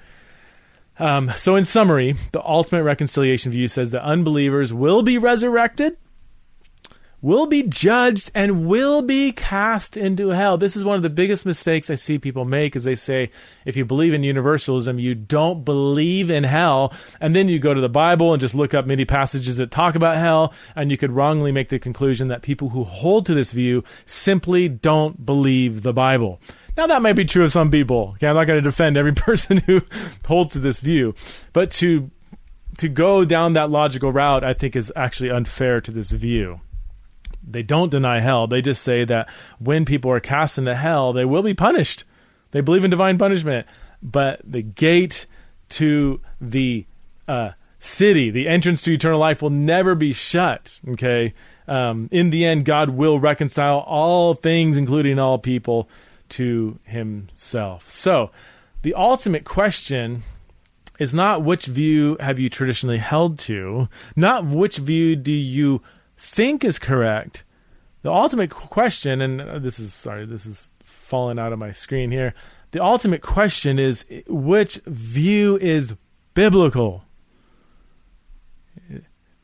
Um, 0.99 1.33
so, 1.37 1.57
in 1.57 1.64
summary, 1.64 2.16
the 2.33 2.45
ultimate 2.45 2.83
reconciliation 2.83 3.51
view 3.51 3.66
says 3.68 3.93
that 3.93 4.05
unbelievers 4.05 4.74
will 4.74 5.03
be 5.03 5.16
resurrected 5.16 5.97
will 7.23 7.47
be 7.47 7.62
judged 7.62 8.33
and 8.35 8.66
will 8.66 9.01
be 9.01 9.31
cast 9.31 9.97
into 9.97 10.31
hell. 10.31 10.59
This 10.59 10.77
is 10.77 10.83
one 10.83 10.97
of 10.97 11.03
the 11.03 11.09
biggest 11.09 11.47
mistakes 11.47 11.89
I 11.89 11.95
see 11.95 12.18
people 12.18 12.45
make 12.45 12.75
is 12.75 12.83
they 12.83 12.97
say 12.97 13.31
if 13.64 13.77
you 13.77 13.85
believe 13.85 14.12
in 14.12 14.25
universalism, 14.25 14.99
you 14.99 15.14
don't 15.14 15.64
believe 15.64 16.31
in 16.31 16.43
hell, 16.43 16.93
and 17.20 17.35
then 17.35 17.49
you 17.49 17.61
go 17.61 17.73
to 17.73 17.81
the 17.81 17.89
Bible 17.89 18.33
and 18.33 18.41
just 18.41 18.57
look 18.57 18.75
up 18.75 18.87
many 18.87 19.05
passages 19.05 19.57
that 19.59 19.70
talk 19.70 19.95
about 19.95 20.16
hell, 20.16 20.53
and 20.75 20.91
you 20.91 20.99
could 20.99 21.12
wrongly 21.12 21.53
make 21.53 21.68
the 21.68 21.79
conclusion 21.79 22.27
that 22.29 22.43
people 22.43 22.70
who 22.70 22.83
hold 22.83 23.25
to 23.27 23.35
this 23.35 23.53
view 23.53 23.85
simply 24.05 24.68
don't 24.68 25.25
believe 25.25 25.83
the 25.83 25.93
Bible. 25.93 26.41
Now 26.77 26.89
that 26.89 27.03
might 27.03 27.12
be 27.12 27.25
true 27.25 27.45
of 27.45 27.53
some 27.53 27.70
people. 27.70 28.14
Okay, 28.14 28.27
I'm 28.27 28.35
not 28.35 28.47
going 28.47 28.59
to 28.59 28.68
defend 28.68 28.97
every 28.97 29.12
person 29.14 29.59
who 29.59 29.83
holds 30.27 30.55
to 30.55 30.59
this 30.59 30.81
view, 30.81 31.14
but 31.53 31.70
to 31.73 32.11
to 32.79 32.89
go 32.89 33.23
down 33.23 33.53
that 33.53 33.70
logical 33.70 34.11
route, 34.11 34.43
I 34.43 34.55
think 34.55 34.75
is 34.75 34.91
actually 34.97 35.31
unfair 35.31 35.83
to 35.83 35.91
this 35.91 36.11
view 36.11 36.59
they 37.47 37.62
don't 37.62 37.90
deny 37.90 38.20
hell. 38.20 38.47
They 38.47 38.62
just 38.62 38.82
say 38.82 39.05
that 39.05 39.28
when 39.59 39.84
people 39.84 40.11
are 40.11 40.20
cast 40.20 40.59
into 40.59 40.74
hell, 40.74 41.12
they 41.12 41.24
will 41.24 41.43
be 41.43 41.55
punished. 41.55 42.05
They 42.53 42.61
believe 42.61 42.84
in 42.84 42.90
divine 42.90 43.18
punishment, 43.18 43.66
but 44.03 44.40
the 44.45 44.62
gate 44.62 45.26
to 45.70 46.20
the 46.40 46.86
uh, 47.26 47.53
city, 47.78 48.30
the 48.30 48.49
entrance 48.49 48.82
to 48.82 48.93
eternal 48.93 49.18
life, 49.18 49.43
will 49.43 49.51
never 49.51 49.95
be 49.95 50.12
shut. 50.12 50.80
Okay. 50.88 51.34
Um, 51.66 52.09
in 52.12 52.30
the 52.30 52.45
end, 52.45 52.64
God 52.64 52.90
will 52.90 53.18
reconcile 53.18 53.78
all 53.78 54.34
things, 54.34 54.76
including 54.76 55.18
all 55.18 55.38
people, 55.38 55.88
to 56.30 56.78
Himself. 56.84 57.90
So, 57.90 58.30
the 58.82 58.95
ultimate 58.95 59.45
question 59.45 60.24
is 60.99 61.14
not 61.14 61.43
which 61.43 61.66
view 61.66 62.16
have 62.20 62.38
you 62.38 62.51
traditionally 62.51 62.99
held 62.99 63.38
to, 63.38 63.88
not 64.16 64.45
which 64.45 64.76
view 64.76 65.16
do 65.16 65.32
you 65.32 65.80
think 66.23 66.64
is 66.64 66.79
correct. 66.79 67.45
The 68.03 68.11
ultimate 68.11 68.51
question, 68.51 69.20
and 69.20 69.41
uh, 69.41 69.59
this 69.59 69.79
is 69.79 69.93
sorry, 69.93 70.25
this 70.25 70.47
is 70.47 70.70
falling 70.85 71.39
out 71.39 71.53
of 71.53 71.59
my 71.59 71.73
screen 71.73 72.11
here. 72.11 72.33
The 72.70 72.83
ultimate 72.83 73.23
question 73.23 73.79
is 73.79 74.05
which 74.29 74.77
view 74.87 75.59
is 75.61 75.95
biblical? 76.35 77.05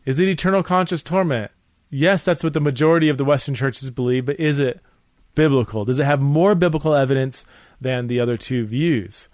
Is 0.06 0.18
it 0.18 0.28
eternal 0.28 0.62
conscious 0.62 1.02
torment? 1.02 1.50
Yes, 1.90 2.24
that's 2.24 2.44
what 2.44 2.54
the 2.54 2.60
majority 2.60 3.08
of 3.08 3.18
the 3.18 3.24
Western 3.24 3.54
churches 3.54 3.90
believe, 3.90 4.26
but 4.26 4.40
is 4.40 4.58
it 4.60 4.80
biblical? 5.34 5.84
Does 5.84 5.98
it 5.98 6.04
have 6.04 6.20
more 6.20 6.54
biblical 6.54 6.94
evidence 6.94 7.44
than 7.80 8.06
the 8.06 8.20
other 8.20 8.36
two 8.36 8.64
views? 8.64 9.28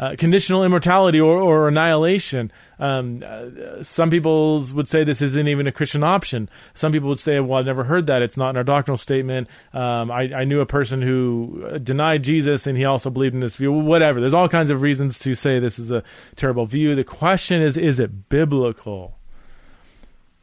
Uh, 0.00 0.16
conditional 0.16 0.64
immortality 0.64 1.20
or, 1.20 1.38
or 1.38 1.68
annihilation. 1.68 2.50
Um, 2.78 3.22
uh, 3.22 3.82
some 3.82 4.08
people 4.08 4.64
would 4.72 4.88
say 4.88 5.04
this 5.04 5.20
isn't 5.20 5.46
even 5.46 5.66
a 5.66 5.72
Christian 5.72 6.02
option. 6.02 6.48
Some 6.72 6.90
people 6.90 7.10
would 7.10 7.18
say, 7.18 7.38
well, 7.38 7.58
I've 7.58 7.66
never 7.66 7.84
heard 7.84 8.06
that. 8.06 8.22
It's 8.22 8.38
not 8.38 8.48
in 8.48 8.56
our 8.56 8.64
doctrinal 8.64 8.96
statement. 8.96 9.48
Um, 9.74 10.10
I, 10.10 10.32
I, 10.34 10.44
knew 10.44 10.62
a 10.62 10.66
person 10.66 11.02
who 11.02 11.68
uh, 11.70 11.76
denied 11.76 12.24
Jesus 12.24 12.66
and 12.66 12.78
he 12.78 12.86
also 12.86 13.10
believed 13.10 13.34
in 13.34 13.40
this 13.40 13.56
view. 13.56 13.72
Whatever. 13.72 14.20
There's 14.20 14.32
all 14.32 14.48
kinds 14.48 14.70
of 14.70 14.80
reasons 14.80 15.18
to 15.18 15.34
say 15.34 15.58
this 15.58 15.78
is 15.78 15.90
a 15.90 16.02
terrible 16.34 16.64
view. 16.64 16.94
The 16.94 17.04
question 17.04 17.60
is, 17.60 17.76
is 17.76 18.00
it 18.00 18.30
biblical? 18.30 19.19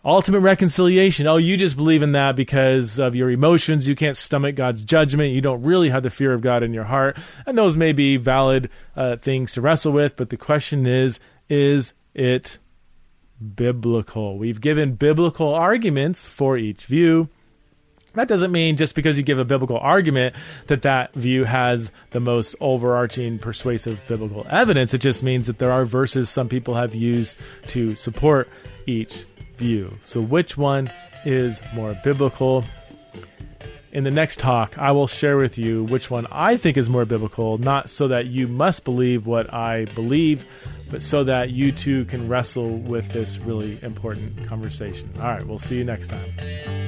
Ultimate 0.08 0.40
reconciliation. 0.40 1.28
Oh, 1.28 1.36
you 1.36 1.58
just 1.58 1.76
believe 1.76 2.02
in 2.02 2.14
that 2.14 2.36
because 2.36 2.98
of 2.98 3.14
your 3.14 3.30
emotions. 3.30 3.88
You 3.88 3.96
can't 3.96 4.16
stomach 4.16 4.56
God's 4.56 4.84
judgment. 4.84 5.34
You 5.34 5.42
don't 5.42 5.62
really 5.62 5.90
have 5.90 6.04
the 6.04 6.10
fear 6.10 6.34
of 6.34 6.42
God 6.42 6.64
in 6.64 6.74
your 6.74 6.86
heart. 6.86 7.18
And 7.46 7.58
those 7.58 7.76
may 7.76 7.92
be 7.92 8.16
valid 8.16 8.70
uh, 8.96 9.18
things 9.18 9.54
to 9.54 9.62
wrestle 9.62 9.92
with. 9.92 10.16
But 10.16 10.30
the 10.30 10.38
question 10.38 10.88
is 10.88 11.20
is 11.50 11.94
it 12.14 12.58
biblical? 13.56 14.38
We've 14.38 14.62
given 14.62 14.94
biblical 14.94 15.54
arguments 15.54 16.28
for 16.28 16.58
each 16.58 16.86
view. 16.86 17.30
That 18.14 18.28
doesn't 18.28 18.52
mean 18.52 18.78
just 18.78 18.96
because 18.96 19.18
you 19.18 19.24
give 19.24 19.38
a 19.38 19.46
biblical 19.46 19.78
argument 19.78 20.36
that 20.68 20.82
that 20.82 21.14
view 21.14 21.44
has 21.44 21.92
the 22.12 22.20
most 22.20 22.56
overarching 22.60 23.38
persuasive 23.38 24.04
biblical 24.08 24.46
evidence. 24.50 24.94
It 24.94 25.02
just 25.02 25.22
means 25.22 25.46
that 25.48 25.60
there 25.60 25.72
are 25.72 25.86
verses 25.86 26.30
some 26.30 26.50
people 26.50 26.74
have 26.74 26.96
used 26.96 27.38
to 27.68 27.94
support 27.94 28.50
each 28.88 29.28
view. 29.58 29.98
So, 30.02 30.22
which 30.22 30.58
one 30.58 30.92
is 31.26 31.62
more 31.74 32.00
biblical? 32.04 32.64
In 33.92 34.04
the 34.04 34.12
next 34.12 34.40
talk, 34.40 34.78
I 34.78 34.92
will 34.92 35.08
share 35.08 35.38
with 35.38 35.58
you 35.58 35.86
which 35.86 36.12
one 36.12 36.28
I 36.32 36.58
think 36.58 36.78
is 36.78 36.90
more 36.90 37.06
biblical, 37.06 37.58
not 37.58 37.90
so 37.90 38.08
that 38.10 38.28
you 38.28 38.48
must 38.48 38.84
believe 38.84 39.26
what 39.26 39.52
I 39.54 39.86
believe, 39.86 40.46
but 40.92 41.02
so 41.02 41.24
that 41.24 41.52
you 41.52 41.72
too 41.72 42.06
can 42.06 42.28
wrestle 42.28 42.78
with 42.78 43.10
this 43.12 43.38
really 43.40 43.80
important 43.82 44.46
conversation. 44.46 45.12
All 45.18 45.24
right, 45.24 45.48
we'll 45.48 45.58
see 45.58 45.78
you 45.78 45.84
next 45.84 46.10
time. 46.10 46.87